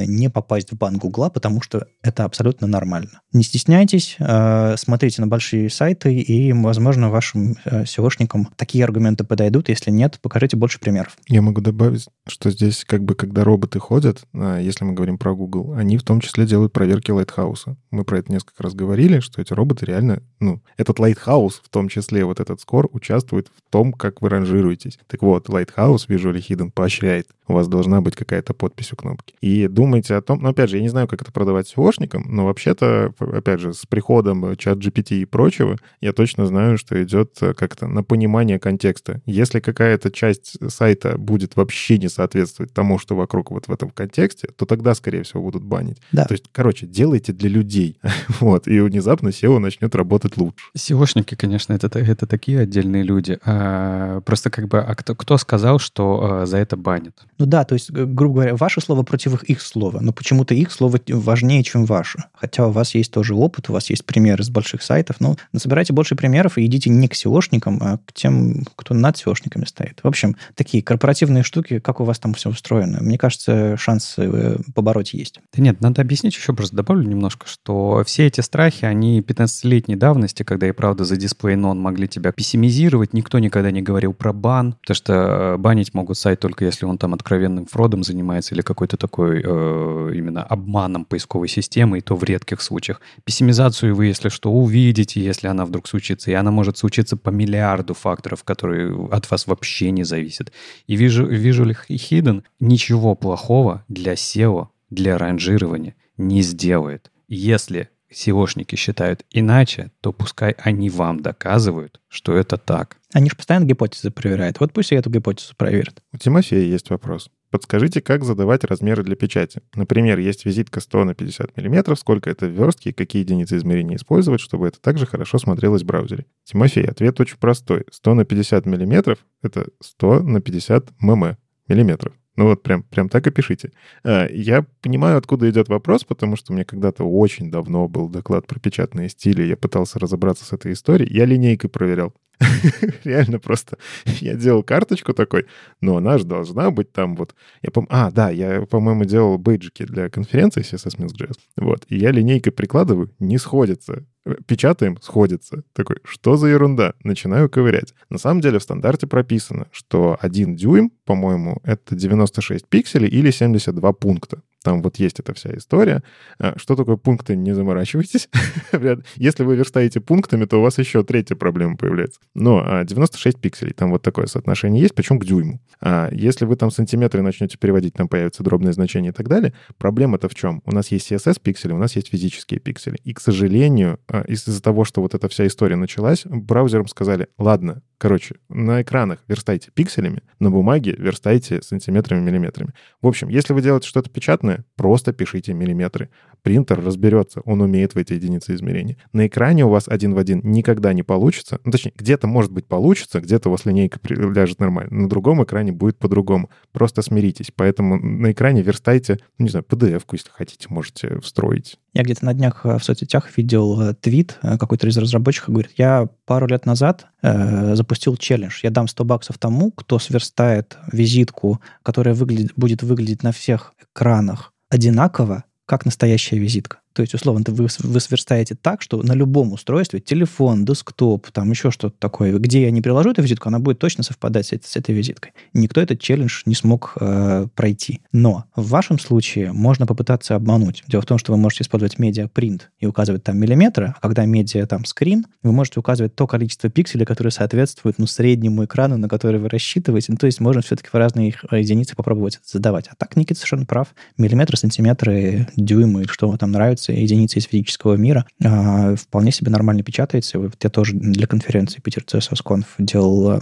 [0.06, 3.22] не попасть в бан Google, потому что это абсолютно нормально.
[3.32, 9.68] Не стесняйтесь, смотрите на большие сайты, и, возможно, вашим SEOшникам такие аргументы подойдут.
[9.68, 11.18] Если нет, покажите больше примеров.
[11.28, 15.34] Я могу добавить, что здесь как бы, когда роботы ходят, а, если мы говорим про
[15.34, 17.76] Google, они в том числе делают проверки Lighthouse а.
[17.90, 21.90] Мы про это несколько раз говорили, что эти роботы реально, ну, этот Lighthouse, в том
[21.90, 24.98] числе вот этот score, участвует в том, как вы ранжируетесь.
[25.06, 27.28] Так вот, Lighthouse Visually Hidden поощряет.
[27.46, 29.34] У вас должна быть какая-то подпись у кнопки.
[29.40, 32.22] И думайте о том, ну, опять же, я не знаю, как это продавать SEO шникам,
[32.26, 37.86] но вообще-то, опять же, с приходом ChatGPT и прочего, я точно знаю, что идет как-то
[37.86, 39.20] на понимание контекста.
[39.26, 44.48] Если какая-то часть сайта будет вообще не соответствовать тому, что вокруг вот в этом контексте,
[44.56, 45.98] то тогда, скорее всего, будут банить.
[46.12, 46.24] Да.
[46.24, 47.98] То есть, короче, делайте для людей.
[48.40, 50.66] вот, и внезапно SEO начнет работать лучше.
[50.76, 53.38] SEOшники, конечно, это, это такие отдельные люди.
[53.44, 57.26] А, просто как бы, а кто, кто сказал, что а, за это банят?
[57.38, 61.00] Ну да, то есть, грубо говоря, ваше слово против их слова, но почему-то их слово
[61.08, 62.24] важнее, чем ваше.
[62.34, 65.92] Хотя у вас есть тоже опыт, у вас есть примеры с больших сайтов, но собирайте
[65.92, 70.00] больше примеров и идите не к SEOшникам, а к тем, кто над SEOшниками стоит.
[70.02, 72.98] В общем, такие корпоративные штуки, как у вас там все устроено.
[73.00, 75.40] Мне кажется, шансы э, побороть есть.
[75.54, 80.42] Да нет, надо объяснить еще, просто добавлю немножко, что все эти страхи, они 15-летней давности,
[80.42, 84.74] когда и правда за дисплей нон могли тебя пессимизировать, никто никогда не говорил про бан,
[84.80, 88.96] потому что э, банить могут сайт только если он там откровенным фродом занимается или какой-то
[88.96, 93.00] такой э, именно обманом поисковой системы, и то в редких случаях.
[93.24, 97.94] Пессимизацию вы, если что, увидите, если она вдруг случится, и она может случиться по миллиарду
[97.94, 100.52] факторов, которые от вас вообще не зависят.
[100.86, 107.10] И вижу, Visual Hidden ничего плохого для SEO, для ранжирования не сделает.
[107.28, 112.98] Если SEOшники считают иначе, то пускай они вам доказывают, что это так.
[113.12, 114.60] Они же постоянно гипотезы проверяют.
[114.60, 116.02] Вот пусть и эту гипотезу проверят.
[116.12, 117.30] У Тимофея есть вопрос.
[117.50, 119.62] Подскажите, как задавать размеры для печати?
[119.74, 123.96] Например, есть визитка 100 на 50 мм, сколько это в верстке и какие единицы измерения
[123.96, 126.26] использовать, чтобы это также хорошо смотрелось в браузере?
[126.44, 127.84] Тимофей, ответ очень простой.
[127.90, 131.36] 100 на 50 мм— это 100 на 50 мм,
[131.68, 132.12] миллиметров.
[132.36, 133.72] Ну вот прям, прям так и пишите.
[134.04, 138.60] А, я понимаю, откуда идет вопрос, потому что меня когда-то очень давно был доклад про
[138.60, 141.12] печатные стили, я пытался разобраться с этой историей.
[141.12, 142.12] Я линейкой проверял.
[143.04, 143.78] Реально просто.
[144.20, 145.46] Я делал карточку такой,
[145.80, 147.34] но она же должна быть там вот...
[147.62, 147.86] Я пом...
[147.90, 151.36] А, да, я, по-моему, делал бейджики для конференции CSS Minsk.js.
[151.56, 151.84] Вот.
[151.88, 154.04] И я линейкой прикладываю, не сходится
[154.46, 155.62] печатаем, сходится.
[155.72, 156.94] Такой, что за ерунда?
[157.02, 157.94] Начинаю ковырять.
[158.10, 163.92] На самом деле в стандарте прописано, что один дюйм, по-моему, это 96 пикселей или 72
[163.92, 164.42] пункта.
[164.66, 166.02] Там вот есть эта вся история.
[166.40, 168.28] А, что такое пункты, не заморачивайтесь.
[169.14, 172.18] Если вы верстаете пунктами, то у вас еще третья проблема появляется.
[172.34, 175.60] Но 96 а, пикселей, там вот такое соотношение есть, причем к дюйму.
[175.80, 180.28] А если вы там сантиметры начнете переводить, там появятся дробные значения и так далее, проблема-то
[180.28, 180.62] в чем?
[180.64, 182.98] У нас есть CSS пиксели, у нас есть физические пиксели.
[183.04, 188.36] И, к сожалению, из-за того, что вот эта вся история началась, браузерам сказали, ладно, короче,
[188.48, 192.72] на экранах верстайте пикселями, на бумаге верстайте сантиметрами, миллиметрами.
[193.00, 196.10] В общем, если вы делаете что-то печатное, просто пишите миллиметры.
[196.42, 198.96] Принтер разберется, он умеет в эти единицы измерения.
[199.12, 201.58] На экране у вас один в один никогда не получится.
[201.64, 204.94] Ну, точнее, где-то, может быть, получится, где-то у вас линейка ляжет нормально.
[204.94, 206.50] На другом экране будет по-другому.
[206.72, 207.50] Просто смиритесь.
[207.54, 211.78] Поэтому на экране верстайте, ну, не знаю, PDF-ку, если хотите, можете встроить.
[211.96, 215.72] Я где-то на днях э, в соцсетях видел э, твит, э, какой-то из разработчиков говорит,
[215.76, 218.60] я пару лет назад э, запустил челлендж.
[218.62, 224.52] Я дам 100 баксов тому, кто сверстает визитку, которая выглядит, будет выглядеть на всех экранах
[224.68, 226.78] одинаково, как настоящая визитка.
[226.96, 231.70] То есть, условно, вы, вы сверстаете так, что на любом устройстве, телефон, десктоп, там еще
[231.70, 234.94] что-то такое, где я не приложу эту визитку, она будет точно совпадать с, с этой
[234.94, 235.32] визиткой.
[235.52, 238.00] Никто этот челлендж не смог э, пройти.
[238.12, 240.84] Но в вашем случае можно попытаться обмануть.
[240.88, 244.66] Дело в том, что вы можете использовать медиапринт и указывать там миллиметры, а когда медиа
[244.66, 249.38] там скрин, вы можете указывать то количество пикселей, которые соответствуют ну, среднему экрану, на который
[249.38, 250.12] вы рассчитываете.
[250.12, 252.88] Ну, то есть можно все-таки в разные единицы попробовать задавать.
[252.88, 253.88] А так Никита совершенно прав.
[254.16, 259.50] Миллиметры, сантиметры, дюймы, что вам там нравится, единицы, единицы из физического мира, а, вполне себе
[259.50, 260.38] нормально печатается.
[260.38, 263.40] Вот я тоже для конференции Питер CSS Conf делал,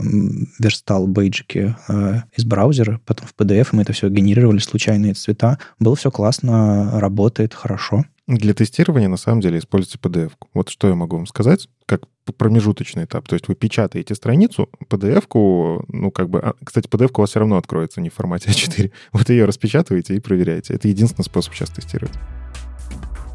[0.58, 5.58] верстал бейджики а, из браузера, потом в PDF, и мы это все генерировали, случайные цвета.
[5.78, 8.04] Было все классно, работает хорошо.
[8.26, 10.30] Для тестирования на самом деле используйте PDF.
[10.30, 10.48] -ку.
[10.54, 12.02] Вот что я могу вам сказать, как
[12.32, 13.28] промежуточный этап.
[13.28, 16.40] То есть вы печатаете страницу, PDF-ку, ну как бы...
[16.40, 18.90] А, кстати, PDF у вас все равно откроется не в формате А4.
[19.12, 20.74] Вот ее распечатываете и проверяете.
[20.74, 22.14] Это единственный способ сейчас тестировать.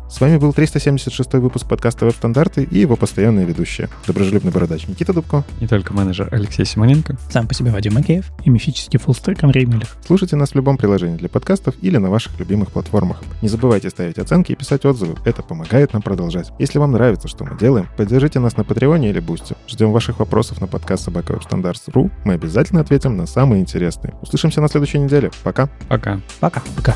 [0.09, 3.89] С вами был 376 выпуск подкаста «Веб-стандарты» и его постоянные ведущие.
[4.07, 5.43] Доброжелюбный бородач Никита Дубко.
[5.61, 7.15] Не только менеджер Алексей Симоненко.
[7.29, 8.31] Сам по себе Вадим Макеев.
[8.43, 9.97] И мифический фуллстек Андрей Милев.
[10.07, 13.21] Слушайте нас в любом приложении для подкастов или на ваших любимых платформах.
[13.43, 15.15] Не забывайте ставить оценки и писать отзывы.
[15.25, 16.51] Это помогает нам продолжать.
[16.57, 19.57] Если вам нравится, что мы делаем, поддержите нас на Патреоне или Бусте.
[19.67, 21.39] Ждем ваших вопросов на подкаст собака
[22.25, 24.15] Мы обязательно ответим на самые интересные.
[24.23, 25.29] Услышимся на следующей неделе.
[25.43, 25.69] Пока.
[25.87, 26.19] Пока.
[26.39, 26.63] Пока.
[26.75, 26.95] Пока.